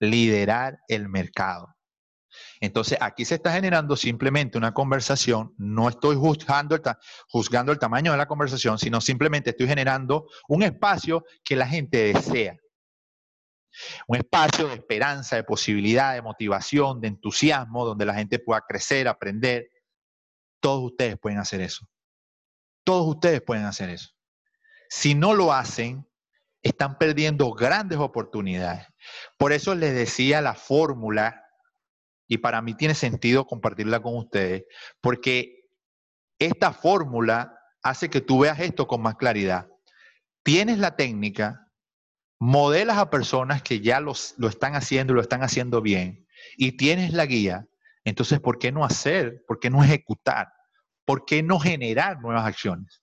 Liderar 0.01 0.79
el 0.89 1.09
mercado. 1.09 1.75
Entonces, 2.61 2.99
aquí 3.01 3.25
se 3.25 3.37
está 3.37 3.53
generando 3.53 3.97
simplemente 3.97 4.59
una 4.59 4.73
conversación, 4.73 5.55
no 5.59 5.89
estoy 5.89 6.17
juzgando 6.17 6.75
el, 7.73 7.79
tamaño 7.79 8.13
de 8.13 8.19
la 8.19 8.27
conversación, 8.27 8.79
sino 8.79 9.01
simplemente 9.01 9.51
estoy 9.51 9.67
generando 9.67 10.29
un 10.49 10.63
espacio 10.63 11.25
que 11.45 11.57
la 11.57 11.67
gente 11.67 12.13
desea. 12.13 12.57
Un 14.07 14.19
espacio 14.19 14.69
de 14.69 14.75
esperanza, 14.75 15.37
de 15.37 15.45
posibilidad, 15.45 16.15
de 16.15 16.23
motivación, 16.23 17.01
de 17.01 17.09
entusiasmo, 17.09 17.87
donde 17.87 18.05
la 18.05 18.15
gente 18.15 18.39
pueda 18.39 18.63
crecer, 18.67 19.09
aprender. 19.09 19.71
Todos 20.61 20.85
ustedes 20.85 21.19
pueden 21.19 21.39
hacer 21.39 21.63
eso. 21.63 21.87
Todos 22.85 23.07
ustedes 23.09 23.41
pueden 23.41 23.65
hacer 23.65 23.89
eso. 23.89 24.11
Si 24.89 25.15
no 25.15 25.33
lo 25.33 25.53
hacen, 25.53 26.07
están 26.63 26.99
perdiendo 26.99 27.51
grandes 27.53 27.99
oportunidades. 27.99 28.87
Por 29.37 29.53
eso 29.53 29.75
les 29.75 29.95
decía 29.95 30.41
la 30.41 30.55
fórmula, 30.55 31.45
y 32.33 32.39
para 32.39 32.63
mí 32.63 32.73
tiene 32.73 32.95
sentido 32.95 33.47
compartirla 33.47 34.01
con 34.01 34.17
ustedes, 34.17 34.65
porque 35.03 35.67
esta 36.39 36.73
fórmula 36.73 37.59
hace 37.83 38.09
que 38.09 38.23
tú 38.23 38.39
veas 38.39 38.59
esto 38.59 38.87
con 38.87 39.03
más 39.03 39.17
claridad. 39.17 39.69
Tienes 40.43 40.79
la 40.79 40.97
técnica, 40.97 41.69
modelas 42.39 42.97
a 42.97 43.11
personas 43.11 43.63
que 43.63 43.81
ya 43.81 44.01
lo 44.01 44.15
están 44.49 44.77
haciendo 44.77 45.13
y 45.13 45.17
lo 45.17 45.21
están 45.21 45.43
haciendo 45.43 45.83
bien, 45.83 46.27
y 46.57 46.73
tienes 46.79 47.13
la 47.13 47.27
guía, 47.27 47.67
entonces, 48.03 48.41
¿por 48.41 48.59
qué 48.59 48.73
no 48.73 48.83
hacer? 48.83 49.45
¿Por 49.47 49.61
qué 49.61 49.69
no 49.69 49.85
ejecutar? 49.85 50.49
¿Por 51.05 51.27
qué 51.27 51.43
no 51.43 51.61
generar 51.61 52.19
nuevas 52.23 52.47
acciones? 52.47 53.03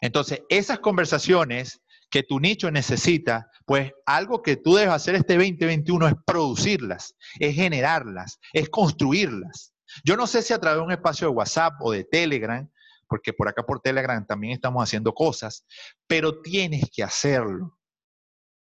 Entonces, 0.00 0.42
esas 0.48 0.78
conversaciones 0.78 1.82
que 2.14 2.22
tu 2.22 2.38
nicho 2.38 2.70
necesita, 2.70 3.50
pues 3.66 3.90
algo 4.06 4.40
que 4.40 4.54
tú 4.54 4.76
debes 4.76 4.94
hacer 4.94 5.16
este 5.16 5.34
2021 5.34 6.06
es 6.06 6.14
producirlas, 6.24 7.16
es 7.40 7.56
generarlas, 7.56 8.38
es 8.52 8.70
construirlas. 8.70 9.74
Yo 10.04 10.16
no 10.16 10.28
sé 10.28 10.42
si 10.42 10.52
a 10.52 10.60
través 10.60 10.78
de 10.78 10.84
un 10.84 10.92
espacio 10.92 11.26
de 11.26 11.34
WhatsApp 11.34 11.72
o 11.80 11.90
de 11.90 12.04
Telegram, 12.04 12.70
porque 13.08 13.32
por 13.32 13.48
acá 13.48 13.66
por 13.66 13.80
Telegram 13.80 14.24
también 14.24 14.52
estamos 14.52 14.80
haciendo 14.84 15.12
cosas, 15.12 15.66
pero 16.06 16.40
tienes 16.40 16.88
que 16.88 17.02
hacerlo. 17.02 17.80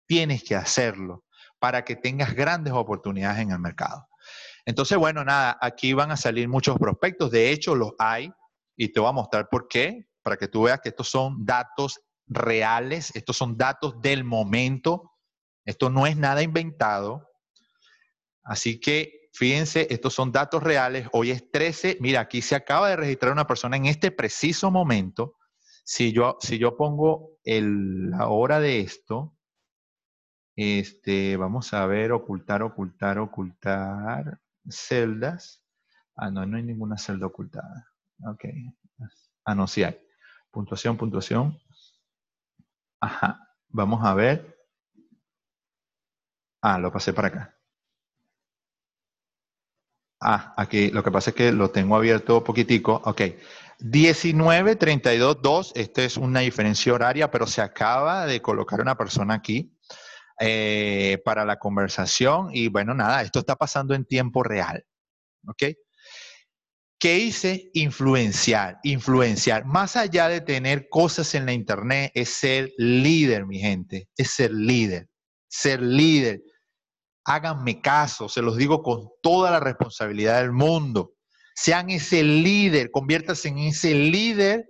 Tienes 0.07 0.41
que 0.41 0.55
hacerlo 0.55 1.25
para 1.59 1.83
que 1.83 1.97
tengas 1.97 2.33
grandes 2.33 2.71
oportunidades 2.71 3.41
en 3.41 3.51
el 3.51 3.59
mercado. 3.59 4.07
Entonces, 4.65 4.97
bueno, 4.97 5.25
nada, 5.25 5.57
aquí 5.59 5.91
van 5.91 6.11
a 6.11 6.15
salir 6.15 6.47
muchos 6.47 6.77
prospectos, 6.77 7.31
de 7.31 7.51
hecho 7.51 7.75
los 7.75 7.95
hay, 7.99 8.31
y 8.77 8.93
te 8.93 9.01
voy 9.01 9.09
a 9.09 9.11
mostrar 9.11 9.49
por 9.49 9.67
qué, 9.67 10.07
para 10.23 10.38
que 10.38 10.47
tú 10.47 10.63
veas 10.63 10.79
que 10.79 10.88
estos 10.88 11.09
son 11.09 11.45
datos 11.45 11.99
reales, 12.28 13.15
estos 13.15 13.38
son 13.38 13.57
datos 13.57 14.01
del 14.01 14.23
momento, 14.23 15.11
esto 15.65 15.89
no 15.89 16.07
es 16.07 16.17
nada 16.17 16.41
inventado. 16.41 17.30
Así 18.43 18.80
que 18.80 19.26
fíjense, 19.34 19.88
estos 19.89 20.13
son 20.13 20.32
datos 20.32 20.63
reales, 20.63 21.07
hoy 21.11 21.32
es 21.32 21.51
13, 21.51 21.97
mira, 21.99 22.21
aquí 22.21 22.41
se 22.41 22.55
acaba 22.55 22.89
de 22.89 22.95
registrar 22.95 23.32
una 23.32 23.47
persona 23.47 23.76
en 23.76 23.86
este 23.86 24.11
preciso 24.11 24.71
momento. 24.71 25.36
Si 25.84 26.13
yo, 26.13 26.38
si 26.39 26.57
yo 26.57 26.78
pongo 26.78 27.38
el, 27.43 28.09
la 28.11 28.28
hora 28.28 28.59
de 28.59 28.80
esto, 28.80 29.36
este, 30.55 31.36
vamos 31.36 31.73
a 31.73 31.86
ver, 31.86 32.13
ocultar, 32.13 32.63
ocultar, 32.63 33.19
ocultar 33.19 34.39
celdas. 34.69 35.63
Ah, 36.15 36.32
no, 36.32 36.45
no 36.45 36.57
hay 36.57 36.63
ninguna 36.63 36.97
celda 36.97 37.28
ocultada. 37.28 37.91
Ok. 38.26 38.45
Ah, 39.43 39.53
no, 39.53 39.67
sí 39.67 39.84
hay. 39.84 39.99
Puntuación, 40.49 40.95
puntuación. 40.95 41.59
Ajá. 43.05 43.39
Vamos 43.69 44.03
a 44.03 44.13
ver. 44.15 44.57
Ah, 46.61 46.79
lo 46.79 46.91
pasé 46.91 47.13
para 47.13 47.27
acá. 47.27 47.55
Ah, 50.19 50.53
aquí 50.57 50.89
lo 50.89 51.03
que 51.03 51.11
pasa 51.11 51.29
es 51.29 51.35
que 51.35 51.51
lo 51.51 51.69
tengo 51.69 51.95
abierto 51.95 52.43
poquitico. 52.43 52.99
Ok. 53.05 53.21
19.32.2. 53.79 55.73
Esta 55.75 56.03
es 56.03 56.17
una 56.17 56.39
diferencia 56.39 56.93
horaria, 56.93 57.29
pero 57.29 57.45
se 57.45 57.61
acaba 57.61 58.25
de 58.25 58.41
colocar 58.41 58.81
una 58.81 58.97
persona 58.97 59.35
aquí 59.35 59.77
eh, 60.39 61.21
para 61.23 61.45
la 61.45 61.59
conversación. 61.59 62.49
Y 62.53 62.69
bueno, 62.69 62.95
nada, 62.95 63.21
esto 63.21 63.37
está 63.37 63.55
pasando 63.55 63.93
en 63.93 64.05
tiempo 64.05 64.41
real. 64.41 64.83
¿Ok? 65.47 65.61
¿Qué 67.05 67.19
hice? 67.19 67.69
Influenciar, 67.75 68.79
influenciar. 68.81 69.63
Más 69.63 69.95
allá 69.95 70.27
de 70.27 70.41
tener 70.41 70.89
cosas 70.89 71.35
en 71.35 71.45
la 71.45 71.53
internet, 71.53 72.11
es 72.15 72.29
ser 72.29 72.73
líder, 72.79 73.45
mi 73.45 73.59
gente. 73.59 74.09
Es 74.17 74.31
ser 74.31 74.49
líder, 74.49 75.07
ser 75.47 75.83
líder. 75.83 76.41
Háganme 77.23 77.79
caso, 77.79 78.27
se 78.27 78.41
los 78.41 78.57
digo 78.57 78.81
con 78.81 79.07
toda 79.21 79.51
la 79.51 79.59
responsabilidad 79.59 80.41
del 80.41 80.51
mundo. 80.51 81.13
Sean 81.53 81.91
ese 81.91 82.23
líder, 82.23 82.89
conviértanse 82.89 83.49
en 83.49 83.59
ese 83.59 83.93
líder 83.93 84.65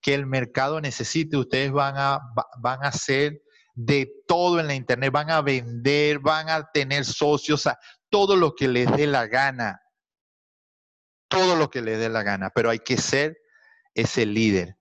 que 0.00 0.14
el 0.14 0.26
mercado 0.26 0.80
necesite. 0.80 1.36
Ustedes 1.38 1.72
van 1.72 1.94
a, 1.96 2.20
van 2.60 2.84
a 2.84 2.92
de 3.74 4.12
todo 4.28 4.60
en 4.60 4.68
la 4.68 4.76
internet, 4.76 5.10
van 5.10 5.32
a 5.32 5.40
vender, 5.40 6.20
van 6.20 6.50
a 6.50 6.70
tener 6.70 7.04
socios, 7.04 7.66
a 7.66 7.76
todo 8.10 8.36
lo 8.36 8.54
que 8.54 8.68
les 8.68 8.88
dé 8.92 9.08
la 9.08 9.26
gana 9.26 9.79
todo 11.30 11.56
lo 11.56 11.70
que 11.70 11.80
le 11.80 11.96
dé 11.96 12.10
la 12.10 12.22
gana, 12.22 12.50
pero 12.50 12.68
hay 12.68 12.80
que 12.80 12.98
ser 12.98 13.38
ese 13.94 14.26
líder. 14.26 14.76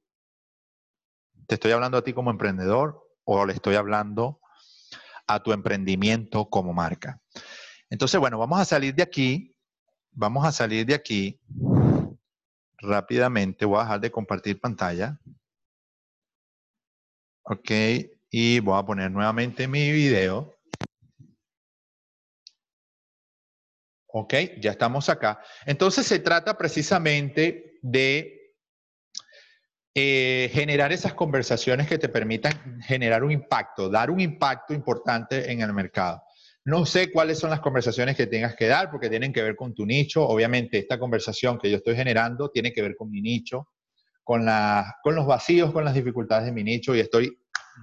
¿Te 1.47 1.55
estoy 1.55 1.71
hablando 1.71 1.97
a 1.97 2.03
ti 2.03 2.11
como 2.11 2.31
emprendedor 2.31 3.07
o 3.23 3.45
le 3.45 3.53
estoy 3.53 3.75
hablando 3.75 4.41
a 5.27 5.41
tu 5.41 5.53
emprendimiento 5.53 6.49
como 6.49 6.73
marca? 6.73 7.21
Entonces, 7.89 8.19
bueno, 8.19 8.37
vamos 8.37 8.59
a 8.59 8.65
salir 8.65 8.93
de 8.95 9.03
aquí. 9.03 9.55
Vamos 10.11 10.45
a 10.45 10.51
salir 10.51 10.85
de 10.85 10.95
aquí 10.95 11.39
rápidamente. 12.77 13.65
Voy 13.65 13.79
a 13.79 13.83
dejar 13.83 14.01
de 14.01 14.11
compartir 14.11 14.59
pantalla. 14.59 15.19
Ok, 17.43 17.71
y 18.29 18.59
voy 18.59 18.77
a 18.77 18.85
poner 18.85 19.11
nuevamente 19.11 19.67
mi 19.67 19.91
video. 19.91 20.58
¿Ok? 24.11 24.33
Ya 24.59 24.71
estamos 24.71 25.09
acá. 25.09 25.39
Entonces 25.65 26.05
se 26.05 26.19
trata 26.19 26.57
precisamente 26.57 27.77
de 27.81 28.55
eh, 29.95 30.49
generar 30.53 30.91
esas 30.91 31.13
conversaciones 31.13 31.87
que 31.87 31.97
te 31.97 32.09
permitan 32.09 32.81
generar 32.81 33.23
un 33.23 33.31
impacto, 33.31 33.89
dar 33.89 34.09
un 34.09 34.19
impacto 34.19 34.73
importante 34.73 35.51
en 35.51 35.61
el 35.61 35.73
mercado. 35.73 36.23
No 36.65 36.85
sé 36.85 37.11
cuáles 37.11 37.39
son 37.39 37.49
las 37.49 37.59
conversaciones 37.59 38.15
que 38.15 38.27
tengas 38.27 38.55
que 38.55 38.67
dar 38.67 38.91
porque 38.91 39.09
tienen 39.09 39.33
que 39.33 39.43
ver 39.43 39.55
con 39.55 39.73
tu 39.73 39.85
nicho. 39.85 40.27
Obviamente 40.27 40.77
esta 40.77 40.99
conversación 40.99 41.57
que 41.57 41.69
yo 41.69 41.77
estoy 41.77 41.95
generando 41.95 42.49
tiene 42.49 42.73
que 42.73 42.81
ver 42.81 42.95
con 42.95 43.09
mi 43.09 43.21
nicho, 43.21 43.69
con, 44.23 44.45
con 45.03 45.15
los 45.15 45.25
vacíos, 45.25 45.71
con 45.71 45.85
las 45.85 45.93
dificultades 45.93 46.45
de 46.45 46.51
mi 46.51 46.63
nicho 46.63 46.95
y 46.95 46.99
estoy 46.99 47.39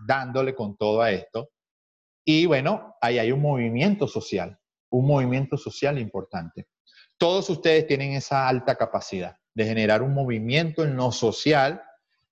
dándole 0.06 0.54
con 0.54 0.76
todo 0.76 1.02
a 1.02 1.10
esto. 1.10 1.50
Y 2.24 2.46
bueno, 2.46 2.96
ahí 3.00 3.18
hay 3.18 3.30
un 3.32 3.40
movimiento 3.40 4.08
social 4.08 4.58
un 4.90 5.06
movimiento 5.06 5.56
social 5.56 5.98
importante. 5.98 6.68
Todos 7.18 7.48
ustedes 7.50 7.86
tienen 7.86 8.12
esa 8.12 8.48
alta 8.48 8.76
capacidad 8.76 9.36
de 9.54 9.64
generar 9.64 10.02
un 10.02 10.12
movimiento 10.12 10.84
en 10.84 10.96
lo 10.96 11.10
social 11.12 11.82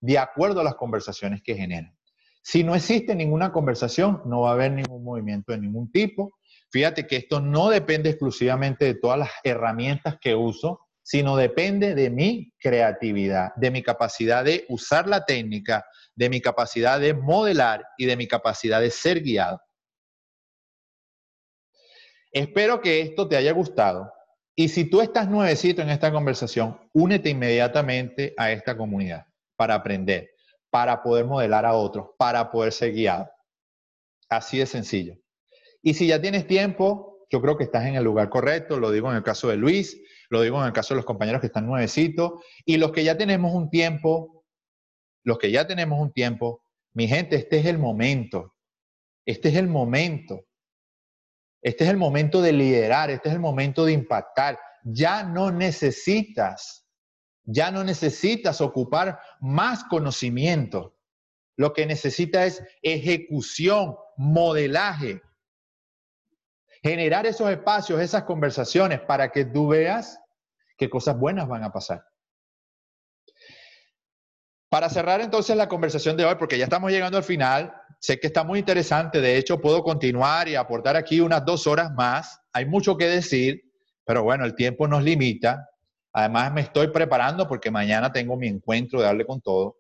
de 0.01 0.19
acuerdo 0.19 0.61
a 0.61 0.65
las 0.65 0.75
conversaciones 0.75 1.43
que 1.43 1.55
generan. 1.55 1.97
Si 2.43 2.63
no 2.63 2.75
existe 2.75 3.15
ninguna 3.15 3.51
conversación, 3.51 4.21
no 4.27 4.43
va 4.43 4.51
a 4.51 4.53
haber 4.53 4.73
ningún 4.73 5.03
movimiento 5.03 5.53
de 5.53 5.59
ningún 5.59 5.91
tipo. 5.91 6.35
Fíjate 6.71 7.07
que 7.07 7.17
esto 7.17 7.41
no 7.41 7.71
depende 7.71 8.11
exclusivamente 8.11 8.85
de 8.85 8.95
todas 8.97 9.19
las 9.19 9.31
herramientas 9.43 10.19
que 10.21 10.35
uso, 10.35 10.81
sino 11.03 11.37
depende 11.37 11.95
de 11.95 12.11
mi 12.11 12.53
creatividad, 12.59 13.55
de 13.57 13.71
mi 13.71 13.83
capacidad 13.83 14.45
de 14.45 14.67
usar 14.69 15.09
la 15.09 15.25
técnica, 15.25 15.87
de 16.15 16.29
mi 16.29 16.43
capacidad 16.43 17.01
de 17.01 17.15
modelar 17.15 17.83
y 17.97 18.05
de 18.05 18.17
mi 18.17 18.29
capacidad 18.29 18.83
de 18.83 18.91
ser 18.91 19.23
guiado. 19.23 19.61
Espero 22.35 22.81
que 22.81 23.01
esto 23.01 23.29
te 23.29 23.37
haya 23.37 23.53
gustado. 23.53 24.13
Y 24.57 24.69
si 24.69 24.91
tú 24.91 25.01
estás 25.01 25.31
nuevecito 25.31 25.83
en 25.83 25.91
esta 25.91 26.11
conversación, 26.11 26.81
únete 26.93 27.31
inmediatamente 27.31 28.35
a 28.37 28.51
esta 28.51 28.77
comunidad 28.77 29.27
para 29.57 29.77
aprender, 29.77 30.31
para 30.69 31.01
poder 31.01 31.27
modelar 31.27 31.65
a 31.65 31.75
otros, 31.75 32.09
para 32.19 32.51
poder 32.51 32.73
ser 32.73 32.93
guiado. 32.93 33.31
Así 34.29 34.59
de 34.59 34.67
sencillo. 34.67 35.17
Y 35.81 35.95
si 35.95 36.09
ya 36.09 36.21
tienes 36.21 36.49
tiempo, 36.49 37.25
yo 37.31 37.41
creo 37.41 37.57
que 37.57 37.65
estás 37.65 37.87
en 37.87 37.95
el 37.95 38.03
lugar 38.03 38.31
correcto. 38.31 38.81
Lo 38.81 38.91
digo 38.91 39.09
en 39.11 39.17
el 39.17 39.23
caso 39.23 39.49
de 39.49 39.57
Luis, 39.57 39.97
lo 40.29 40.41
digo 40.43 40.61
en 40.61 40.67
el 40.67 40.73
caso 40.73 40.95
de 40.95 40.97
los 40.97 41.05
compañeros 41.05 41.41
que 41.41 41.47
están 41.47 41.67
nuevecitos. 41.67 42.33
Y 42.65 42.79
los 42.79 42.91
que 42.91 43.05
ya 43.05 43.17
tenemos 43.17 43.55
un 43.55 43.71
tiempo, 43.71 44.45
los 45.23 45.39
que 45.39 45.53
ya 45.53 45.69
tenemos 45.69 46.01
un 46.01 46.13
tiempo, 46.13 46.65
mi 46.95 47.07
gente, 47.07 47.37
este 47.37 47.61
es 47.61 47.67
el 47.67 47.79
momento. 47.79 48.57
Este 49.25 49.51
es 49.51 49.55
el 49.55 49.69
momento 49.69 50.47
este 51.65 51.85
es 51.85 51.91
el 51.91 51.97
momento 51.97 52.43
de 52.43 52.53
liderar, 52.53 53.11
este 53.11 53.31
es 53.31 53.35
el 53.35 53.41
momento 53.41 53.87
de 53.87 53.93
impactar. 53.93 54.61
Ya 54.85 55.23
no 55.23 55.51
necesitas, 55.51 56.87
ya 57.43 57.71
no 57.71 57.83
necesitas 57.83 58.61
ocupar 58.61 59.19
más 59.41 59.83
conocimiento. 59.85 60.95
Lo 61.57 61.73
que 61.73 61.87
necesitas 61.87 62.43
es 62.43 62.63
ejecución, 62.83 63.97
modelaje. 64.19 65.23
Generar 66.83 67.25
esos 67.25 67.51
espacios, 67.51 67.99
esas 67.99 68.25
conversaciones 68.25 69.01
para 69.01 69.33
que 69.33 69.47
tú 69.47 69.69
veas 69.69 70.21
qué 70.77 70.91
cosas 70.91 71.19
buenas 71.19 71.49
van 71.49 71.65
a 71.65 71.73
pasar. 71.73 72.05
Para 74.69 74.91
cerrar 74.91 75.23
entonces 75.23 75.57
la 75.57 75.71
conversación 75.71 76.15
de 76.19 76.27
hoy, 76.27 76.35
porque 76.35 76.59
ya 76.59 76.65
estamos 76.65 76.91
llegando 76.91 77.17
al 77.17 77.25
final, 77.25 77.75
Sé 78.05 78.21
que 78.21 78.27
está 78.27 78.45
muy 78.45 78.59
interesante, 78.59 79.23
de 79.23 79.39
hecho 79.39 79.63
puedo 79.63 79.83
continuar 79.83 80.47
y 80.47 80.57
aportar 80.57 80.95
aquí 80.95 81.21
unas 81.21 81.43
dos 81.43 81.67
horas 81.67 81.91
más. 81.95 82.39
Hay 82.53 82.67
mucho 82.67 82.99
que 82.99 83.07
decir, 83.07 83.63
pero 84.05 84.23
bueno, 84.23 84.45
el 84.45 84.55
tiempo 84.55 84.87
nos 84.87 85.03
limita. 85.03 85.71
Además 86.13 86.53
me 86.53 86.61
estoy 86.61 86.89
preparando 86.89 87.49
porque 87.49 87.71
mañana 87.71 88.13
tengo 88.13 88.37
mi 88.37 88.47
encuentro 88.47 88.99
de 89.01 89.07
darle 89.07 89.25
con 89.25 89.41
todo. 89.41 89.79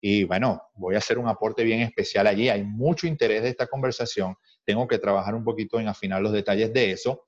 Y 0.00 0.22
bueno, 0.22 0.62
voy 0.76 0.94
a 0.94 0.98
hacer 0.98 1.18
un 1.18 1.26
aporte 1.26 1.64
bien 1.64 1.80
especial 1.80 2.28
allí. 2.28 2.48
Hay 2.48 2.62
mucho 2.62 3.08
interés 3.08 3.42
de 3.42 3.48
esta 3.48 3.66
conversación. 3.66 4.36
Tengo 4.64 4.86
que 4.86 5.00
trabajar 5.00 5.34
un 5.34 5.42
poquito 5.42 5.80
en 5.80 5.88
afinar 5.88 6.22
los 6.22 6.30
detalles 6.30 6.72
de 6.72 6.92
eso. 6.92 7.26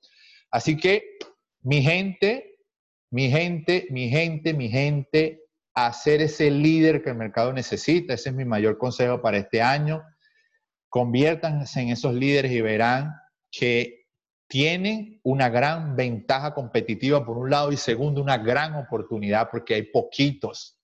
Así 0.53 0.77
que, 0.77 1.17
mi 1.63 1.83
gente, 1.83 2.61
mi 3.11 3.29
gente, 3.29 3.89
mi 3.91 4.09
gente, 4.09 4.55
mi 4.55 4.69
gente, 4.69 5.43
hacer 5.75 6.23
ese 6.23 6.49
líder 6.53 7.03
que 7.03 7.11
el 7.11 7.17
mercado 7.17 7.53
necesita. 7.53 8.15
Ese 8.15 8.29
es 8.29 8.37
mi 8.37 8.45
mayor 8.45 8.79
consejo 8.79 9.21
para 9.21 9.39
este 9.39 9.61
año. 9.61 10.05
Conviértanse 10.89 11.81
en 11.81 11.91
esos 11.91 12.15
líderes 12.15 12.53
y 12.53 12.61
verán 12.61 13.15
que 13.51 14.07
tienen 14.49 15.21
una 15.23 15.51
gran 15.51 15.95
ventaja 15.95 16.55
competitiva 16.55 17.25
por 17.25 17.37
un 17.37 17.51
lado 17.51 17.71
y 17.71 17.77
segundo, 17.77 18.23
una 18.23 18.39
gran 18.39 18.75
oportunidad 18.75 19.51
porque 19.51 19.75
hay 19.75 19.83
poquitos, 19.83 20.79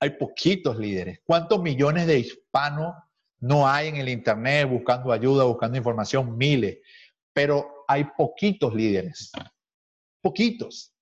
hay 0.00 0.10
poquitos 0.10 0.78
líderes. 0.78 1.20
¿Cuántos 1.24 1.60
millones 1.60 2.06
de 2.06 2.18
hispanos 2.18 2.94
No 3.38 3.68
hay 3.68 3.88
en 3.88 3.96
el 3.96 4.08
Internet 4.08 4.68
buscando 4.68 5.12
ayuda, 5.12 5.44
buscando 5.44 5.76
información, 5.76 6.38
miles, 6.38 6.78
pero 7.32 7.84
hay 7.88 8.04
poquitos 8.16 8.72
líderes, 8.74 9.32
poquitos. 10.22 10.94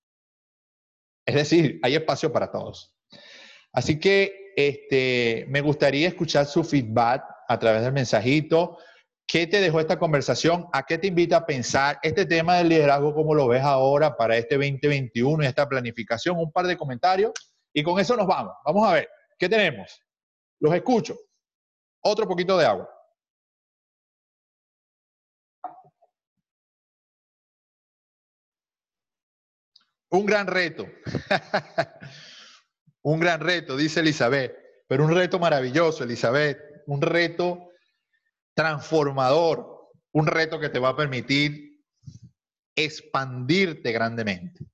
Es 1.25 1.35
decir, 1.35 1.79
hay 1.83 1.95
espacio 1.95 2.33
para 2.33 2.51
todos. 2.51 2.95
Así 3.71 3.99
que 3.99 4.53
este, 4.55 5.45
me 5.49 5.61
gustaría 5.61 6.07
escuchar 6.07 6.45
su 6.45 6.63
feedback 6.63 7.23
a 7.51 7.59
través 7.59 7.83
del 7.83 7.91
mensajito. 7.91 8.77
¿Qué 9.27 9.47
te 9.47 9.59
dejó 9.61 9.79
esta 9.79 9.99
conversación? 9.99 10.67
¿A 10.73 10.85
qué 10.85 10.97
te 10.97 11.07
invita 11.07 11.37
a 11.37 11.45
pensar 11.45 11.99
este 12.01 12.25
tema 12.25 12.57
del 12.57 12.69
liderazgo? 12.69 13.13
¿Cómo 13.13 13.35
lo 13.35 13.47
ves 13.47 13.61
ahora 13.61 14.15
para 14.15 14.37
este 14.37 14.55
2021 14.55 15.43
y 15.43 15.47
esta 15.47 15.67
planificación? 15.67 16.37
Un 16.37 16.51
par 16.51 16.65
de 16.67 16.77
comentarios 16.77 17.31
y 17.73 17.83
con 17.83 17.99
eso 17.99 18.15
nos 18.15 18.27
vamos. 18.27 18.53
Vamos 18.65 18.87
a 18.87 18.93
ver, 18.93 19.09
¿qué 19.37 19.49
tenemos? 19.49 20.01
Los 20.59 20.73
escucho. 20.73 21.15
Otro 22.01 22.27
poquito 22.27 22.57
de 22.57 22.65
agua. 22.65 22.89
Un 30.09 30.25
gran 30.25 30.47
reto. 30.47 30.87
un 33.01 33.19
gran 33.19 33.39
reto, 33.39 33.77
dice 33.77 34.01
Elizabeth, 34.01 34.53
pero 34.87 35.05
un 35.05 35.15
reto 35.15 35.39
maravilloso, 35.39 36.03
Elizabeth. 36.03 36.70
Un 36.91 37.01
reto 37.01 37.69
transformador, 38.53 39.91
un 40.11 40.27
reto 40.27 40.59
que 40.59 40.67
te 40.67 40.77
va 40.77 40.89
a 40.89 40.95
permitir 40.97 41.79
expandirte 42.75 43.93
grandemente. 43.93 44.65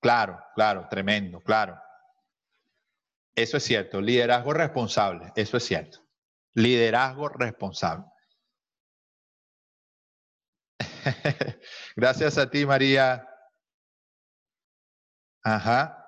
Claro, 0.00 0.42
claro, 0.54 0.86
tremendo, 0.88 1.40
claro. 1.40 1.78
Eso 3.34 3.58
es 3.58 3.64
cierto, 3.64 4.00
liderazgo 4.00 4.54
responsable, 4.54 5.30
eso 5.36 5.58
es 5.58 5.64
cierto. 5.64 5.98
Liderazgo 6.54 7.28
responsable. 7.28 8.06
Gracias 11.96 12.38
a 12.38 12.48
ti, 12.48 12.64
María. 12.64 13.28
Ajá. 15.42 15.99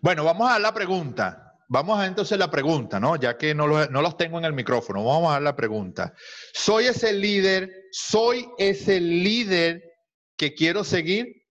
Bueno, 0.00 0.24
vamos 0.24 0.50
a 0.50 0.58
la 0.58 0.72
pregunta. 0.72 1.46
Vamos 1.68 2.00
a 2.00 2.06
entonces 2.06 2.36
la 2.38 2.50
pregunta, 2.50 2.98
¿no? 2.98 3.16
Ya 3.16 3.36
que 3.36 3.54
no, 3.54 3.66
no 3.66 4.02
los 4.02 4.16
tengo 4.16 4.38
en 4.38 4.44
el 4.44 4.52
micrófono, 4.52 5.04
vamos 5.04 5.30
a 5.30 5.34
dar 5.34 5.42
la 5.42 5.54
pregunta. 5.54 6.14
¿Soy 6.52 6.86
ese 6.86 7.12
líder? 7.12 7.70
¿Soy 7.92 8.48
ese 8.58 8.98
líder 8.98 9.82
que 10.36 10.52
quiero 10.54 10.82
seguir? 10.82 11.44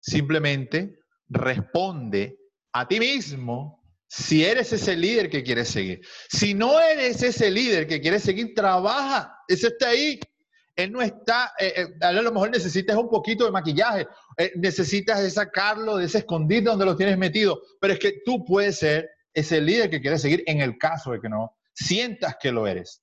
Simplemente 0.00 0.98
responde 1.28 2.38
a 2.72 2.86
ti 2.86 3.00
mismo 3.00 3.82
si 4.08 4.44
eres 4.44 4.72
ese 4.72 4.94
líder 4.94 5.30
que 5.30 5.42
quieres 5.42 5.68
seguir. 5.68 6.00
Si 6.28 6.52
no 6.52 6.78
eres 6.78 7.22
ese 7.22 7.50
líder 7.50 7.86
que 7.86 8.00
quieres 8.00 8.24
seguir, 8.24 8.52
trabaja. 8.54 9.32
Ese 9.48 9.68
está 9.68 9.88
ahí. 9.88 10.20
Él 10.76 10.92
no 10.92 11.00
está, 11.00 11.52
eh, 11.58 11.72
eh, 11.76 11.86
a 12.02 12.12
lo 12.12 12.30
mejor 12.30 12.50
necesitas 12.50 12.96
un 12.96 13.08
poquito 13.08 13.46
de 13.46 13.50
maquillaje, 13.50 14.06
eh, 14.38 14.52
necesitas 14.56 15.32
sacarlo 15.32 15.96
de 15.96 16.06
ese 16.06 16.18
escondite 16.18 16.68
donde 16.68 16.84
lo 16.84 16.96
tienes 16.96 17.16
metido, 17.16 17.60
pero 17.80 17.94
es 17.94 17.98
que 17.98 18.20
tú 18.24 18.44
puedes 18.44 18.78
ser 18.78 19.08
ese 19.32 19.60
líder 19.60 19.90
que 19.90 20.00
quieres 20.00 20.22
seguir 20.22 20.42
en 20.46 20.60
el 20.60 20.78
caso 20.78 21.12
de 21.12 21.20
que 21.20 21.28
no 21.28 21.56
sientas 21.74 22.36
que 22.40 22.52
lo 22.52 22.66
eres. 22.66 23.02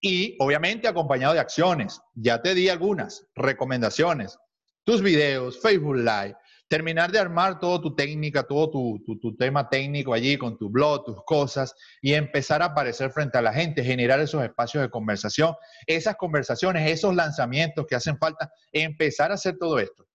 Y 0.00 0.36
obviamente 0.40 0.88
acompañado 0.88 1.34
de 1.34 1.40
acciones. 1.40 2.00
Ya 2.14 2.42
te 2.42 2.54
di 2.54 2.68
algunas 2.68 3.26
recomendaciones. 3.34 4.38
Tus 4.84 5.02
videos, 5.02 5.60
Facebook 5.60 5.96
Live, 5.96 6.36
terminar 6.68 7.10
de 7.10 7.18
armar 7.18 7.58
toda 7.58 7.80
tu 7.80 7.94
técnica, 7.94 8.42
todo 8.42 8.70
tu, 8.70 9.36
tema 9.36 9.68
técnico 9.68 10.12
allí 10.12 10.36
con 10.36 10.58
tu 10.58 10.70
blog, 10.70 11.04
tus 11.04 11.22
cosas 11.24 11.74
y 12.00 12.14
empezar 12.14 12.62
a 12.62 12.66
aparecer 12.66 13.10
frente 13.10 13.38
a 13.38 13.42
la 13.42 13.52
gente, 13.52 13.84
generar 13.84 14.20
esos 14.20 14.42
espacios 14.42 14.82
de 14.82 14.90
conversación, 14.90 15.54
esas 15.86 16.16
conversaciones, 16.16 16.90
esos 16.90 17.14
lanzamientos 17.14 17.86
que 17.86 17.94
hacen 17.94 18.18
falta, 18.18 18.50
empezar 18.72 19.30
a 19.30 19.34
hacer 19.34 19.56
todo 19.58 19.78
esto. 19.78 20.06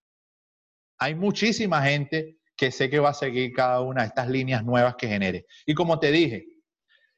Hay 1.01 1.15
muchísima 1.15 1.81
gente 1.81 2.37
que 2.55 2.71
sé 2.71 2.89
que 2.89 2.99
va 2.99 3.09
a 3.09 3.13
seguir 3.13 3.53
cada 3.53 3.81
una 3.81 4.03
de 4.03 4.07
estas 4.07 4.29
líneas 4.29 4.63
nuevas 4.63 4.95
que 4.95 5.07
genere. 5.07 5.45
Y 5.65 5.73
como 5.73 5.99
te 5.99 6.11
dije, 6.11 6.45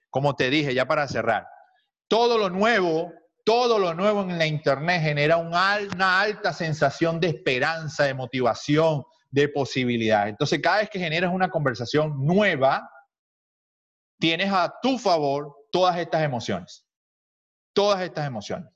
como 0.09 0.35
te 0.35 0.49
dije 0.49 0.73
ya 0.73 0.87
para 0.87 1.07
cerrar, 1.07 1.45
todo 2.07 2.37
lo 2.37 2.49
nuevo 2.49 3.11
todo 3.43 3.77
lo 3.77 3.93
nuevo 3.93 4.21
en 4.21 4.37
la 4.37 4.45
Internet 4.45 5.01
genera 5.01 5.37
una 5.37 6.21
alta 6.21 6.53
sensación 6.53 7.19
de 7.19 7.27
esperanza, 7.27 8.05
de 8.05 8.13
motivación, 8.13 9.03
de 9.29 9.49
posibilidades. 9.49 10.29
Entonces, 10.29 10.61
cada 10.61 10.77
vez 10.77 10.89
que 10.89 10.99
generas 10.99 11.33
una 11.33 11.49
conversación 11.49 12.25
nueva, 12.25 12.89
tienes 14.17 14.51
a 14.51 14.73
tu 14.81 14.97
favor 14.97 15.53
todas 15.71 15.97
estas 15.97 16.23
emociones. 16.23 16.87
Todas 17.73 18.01
estas 18.01 18.25
emociones. 18.25 18.71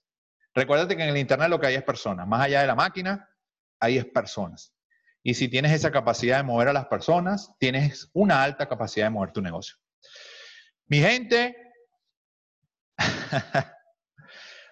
Recuérdate 0.54 0.98
que 0.98 1.04
en 1.04 1.10
el 1.10 1.18
Internet 1.18 1.50
lo 1.50 1.60
que 1.60 1.68
hay 1.68 1.76
es 1.76 1.84
personas. 1.84 2.28
Más 2.28 2.42
allá 2.42 2.62
de 2.62 2.68
la 2.68 2.76
máquina, 2.76 3.30
hay 3.80 3.98
es 3.98 4.06
personas. 4.06 4.74
Y 5.28 5.34
si 5.34 5.50
tienes 5.50 5.74
esa 5.74 5.92
capacidad 5.92 6.38
de 6.38 6.44
mover 6.44 6.70
a 6.70 6.74
las 6.74 6.86
personas, 6.86 7.52
tienes 7.60 8.10
una 8.14 8.44
alta 8.44 8.70
capacidad 8.70 9.08
de 9.08 9.10
mover 9.10 9.34
tu 9.34 9.42
negocio. 9.42 9.76
Mi 10.86 11.00
gente, 11.00 11.54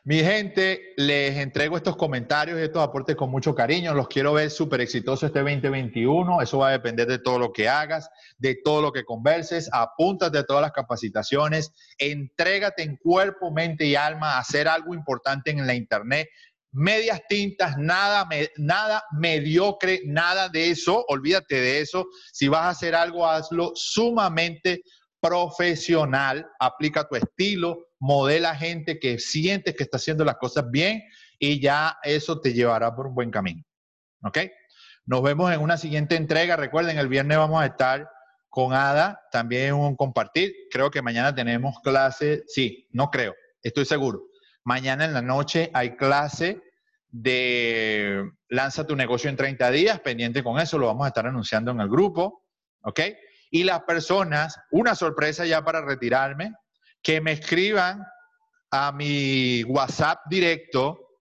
Mi 0.06 0.20
gente, 0.20 0.94
les 0.98 1.36
entrego 1.38 1.76
estos 1.76 1.98
comentarios 1.98 2.60
y 2.60 2.62
estos 2.62 2.84
aportes 2.84 3.16
con 3.16 3.32
mucho 3.32 3.54
cariño. 3.54 3.94
Los 3.96 4.08
quiero 4.08 4.34
ver 4.34 4.50
súper 4.50 4.80
exitosos 4.80 5.24
este 5.24 5.40
2021. 5.40 6.42
Eso 6.42 6.60
va 6.60 6.70
a 6.70 6.74
depender 6.74 7.08
de 7.08 7.18
todo 7.18 7.40
lo 7.40 7.52
que 7.52 7.68
hagas, 7.68 8.10
de 8.38 8.56
todo 8.64 8.84
lo 8.84 8.94
que 8.94 9.04
converses. 9.04 9.68
Apúntate 9.74 10.38
a 10.38 10.46
todas 10.46 10.62
las 10.62 10.74
capacitaciones. 10.74 11.74
Entrégate 11.98 12.84
en 12.84 12.98
cuerpo, 12.98 13.52
mente 13.52 13.88
y 13.88 13.96
alma 13.96 14.36
a 14.36 14.40
hacer 14.40 14.68
algo 14.68 14.94
importante 14.94 15.50
en 15.50 15.68
la 15.68 15.74
Internet. 15.74 16.30
Medias 16.78 17.22
tintas, 17.30 17.78
nada, 17.78 18.28
nada 18.58 19.04
mediocre, 19.18 20.02
nada 20.06 20.50
de 20.50 20.72
eso. 20.72 21.06
Olvídate 21.08 21.56
de 21.56 21.80
eso. 21.80 22.06
Si 22.34 22.50
vas 22.50 22.64
a 22.64 22.70
hacer 22.70 22.96
algo, 22.96 23.26
hazlo 23.26 23.72
sumamente 23.76 24.84
profesional. 25.22 26.46
Aplica 26.60 27.08
tu 27.08 27.16
estilo 27.16 27.86
modela 28.00 28.56
gente 28.56 29.00
que 29.00 29.18
sientes 29.18 29.76
que 29.76 29.84
está 29.84 29.98
haciendo 29.98 30.24
las 30.24 30.36
cosas 30.36 30.70
bien 30.70 31.04
y 31.40 31.60
ya 31.60 31.98
eso 32.04 32.40
te 32.40 32.54
llevará 32.54 32.96
por 32.96 33.08
un 33.08 33.16
buen 33.16 33.32
camino. 33.32 33.64
¿Ok? 34.24 34.40
Nos 35.06 35.24
vemos 35.24 35.52
en 35.52 35.62
una 35.62 35.78
siguiente 35.78 36.16
entrega. 36.16 36.56
Recuerden, 36.56 36.98
el 36.98 37.08
viernes 37.08 37.38
vamos 37.38 37.62
a 37.62 37.66
estar 37.66 38.08
con 38.50 38.74
Ada, 38.74 39.22
también 39.32 39.74
un 39.74 39.96
compartir. 39.96 40.54
Creo 40.72 40.92
que 40.92 41.02
mañana 41.02 41.34
tenemos 41.34 41.80
clase, 41.84 42.44
sí, 42.48 42.88
no 42.92 43.10
creo, 43.10 43.34
estoy 43.62 43.86
seguro. 43.86 44.24
Mañana 44.66 45.06
en 45.06 45.14
la 45.14 45.22
noche 45.22 45.70
hay 45.74 45.96
clase 45.96 46.60
de 47.08 48.30
lanza 48.50 48.86
tu 48.86 48.96
negocio 48.96 49.30
en 49.30 49.38
30 49.38 49.70
días, 49.70 50.00
pendiente 50.00 50.44
con 50.44 50.60
eso, 50.60 50.80
lo 50.80 50.88
vamos 50.88 51.06
a 51.06 51.10
estar 51.10 51.28
anunciando 51.28 51.72
en 51.72 51.82
el 51.82 51.88
grupo, 51.88 52.44
¿ok? 52.82 53.00
Y 53.52 53.64
las 53.64 53.84
personas, 53.84 54.60
una 54.72 54.96
sorpresa 54.96 55.46
ya 55.46 55.64
para 55.64 55.86
retirarme, 55.86 56.52
que 57.04 57.22
me 57.22 57.34
escriban 57.34 58.04
a 58.72 58.92
mi 58.92 59.64
WhatsApp 59.66 60.22
directo, 60.28 61.20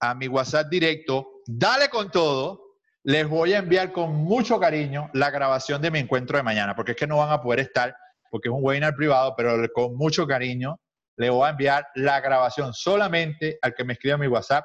a 0.00 0.14
mi 0.14 0.28
WhatsApp 0.28 0.68
directo, 0.68 1.40
dale 1.46 1.88
con 1.88 2.10
todo, 2.10 2.76
les 3.04 3.26
voy 3.26 3.54
a 3.54 3.58
enviar 3.58 3.92
con 3.92 4.14
mucho 4.14 4.60
cariño 4.60 5.08
la 5.14 5.30
grabación 5.30 5.80
de 5.80 5.90
mi 5.90 6.00
encuentro 6.00 6.36
de 6.36 6.42
mañana, 6.42 6.76
porque 6.76 6.92
es 6.92 6.98
que 6.98 7.06
no 7.06 7.16
van 7.16 7.30
a 7.30 7.40
poder 7.40 7.60
estar, 7.60 7.96
porque 8.30 8.50
es 8.50 8.54
un 8.54 8.62
webinar 8.62 8.94
privado, 8.94 9.34
pero 9.34 9.56
con 9.72 9.96
mucho 9.96 10.26
cariño 10.26 10.78
le 11.18 11.30
voy 11.30 11.46
a 11.46 11.50
enviar 11.50 11.86
la 11.96 12.20
grabación 12.20 12.72
solamente 12.72 13.58
al 13.60 13.74
que 13.74 13.84
me 13.84 13.92
escriba 13.92 14.16
mi 14.16 14.26
WhatsApp. 14.26 14.64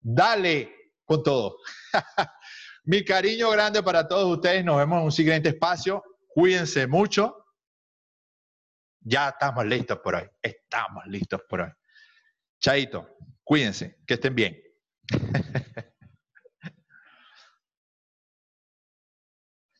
Dale 0.00 0.74
con 1.04 1.22
todo. 1.22 1.58
mi 2.84 3.04
cariño 3.04 3.50
grande 3.50 3.82
para 3.82 4.08
todos 4.08 4.36
ustedes. 4.36 4.64
Nos 4.64 4.78
vemos 4.78 4.98
en 4.98 5.04
un 5.04 5.12
siguiente 5.12 5.50
espacio. 5.50 6.02
Cuídense 6.34 6.86
mucho 6.86 7.40
ya 9.00 9.30
estamos 9.30 9.64
listos 9.66 9.98
por 9.98 10.14
hoy. 10.14 10.28
Estamos 10.42 11.06
listos 11.06 11.40
por 11.48 11.62
hoy. 11.62 11.70
Chaito, 12.60 13.16
cuídense, 13.42 13.98
que 14.06 14.14
estén 14.14 14.34
bien. 14.34 14.60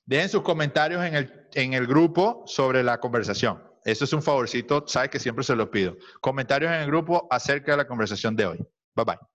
Dejen 0.07 0.29
sus 0.29 0.43
comentarios 0.43 1.05
en 1.05 1.73
el 1.75 1.87
grupo 1.87 2.43
sobre 2.47 2.83
la 2.83 2.99
conversación. 2.99 3.70
Eso 3.85 4.05
es 4.05 4.13
un 4.13 4.23
favorcito, 4.23 4.85
sabes 4.87 5.11
que 5.11 5.19
siempre 5.19 5.45
se 5.45 5.57
lo 5.57 5.71
pido. 5.71 5.97
Comentarios 6.21 6.73
en 6.73 6.81
el 6.81 6.87
grupo 6.87 7.27
acerca 7.31 7.73
de 7.73 7.79
la 7.79 7.87
conversación 7.87 8.37
de 8.37 8.47
hoy. 8.47 8.59
Bye 8.95 9.05
bye. 9.05 9.30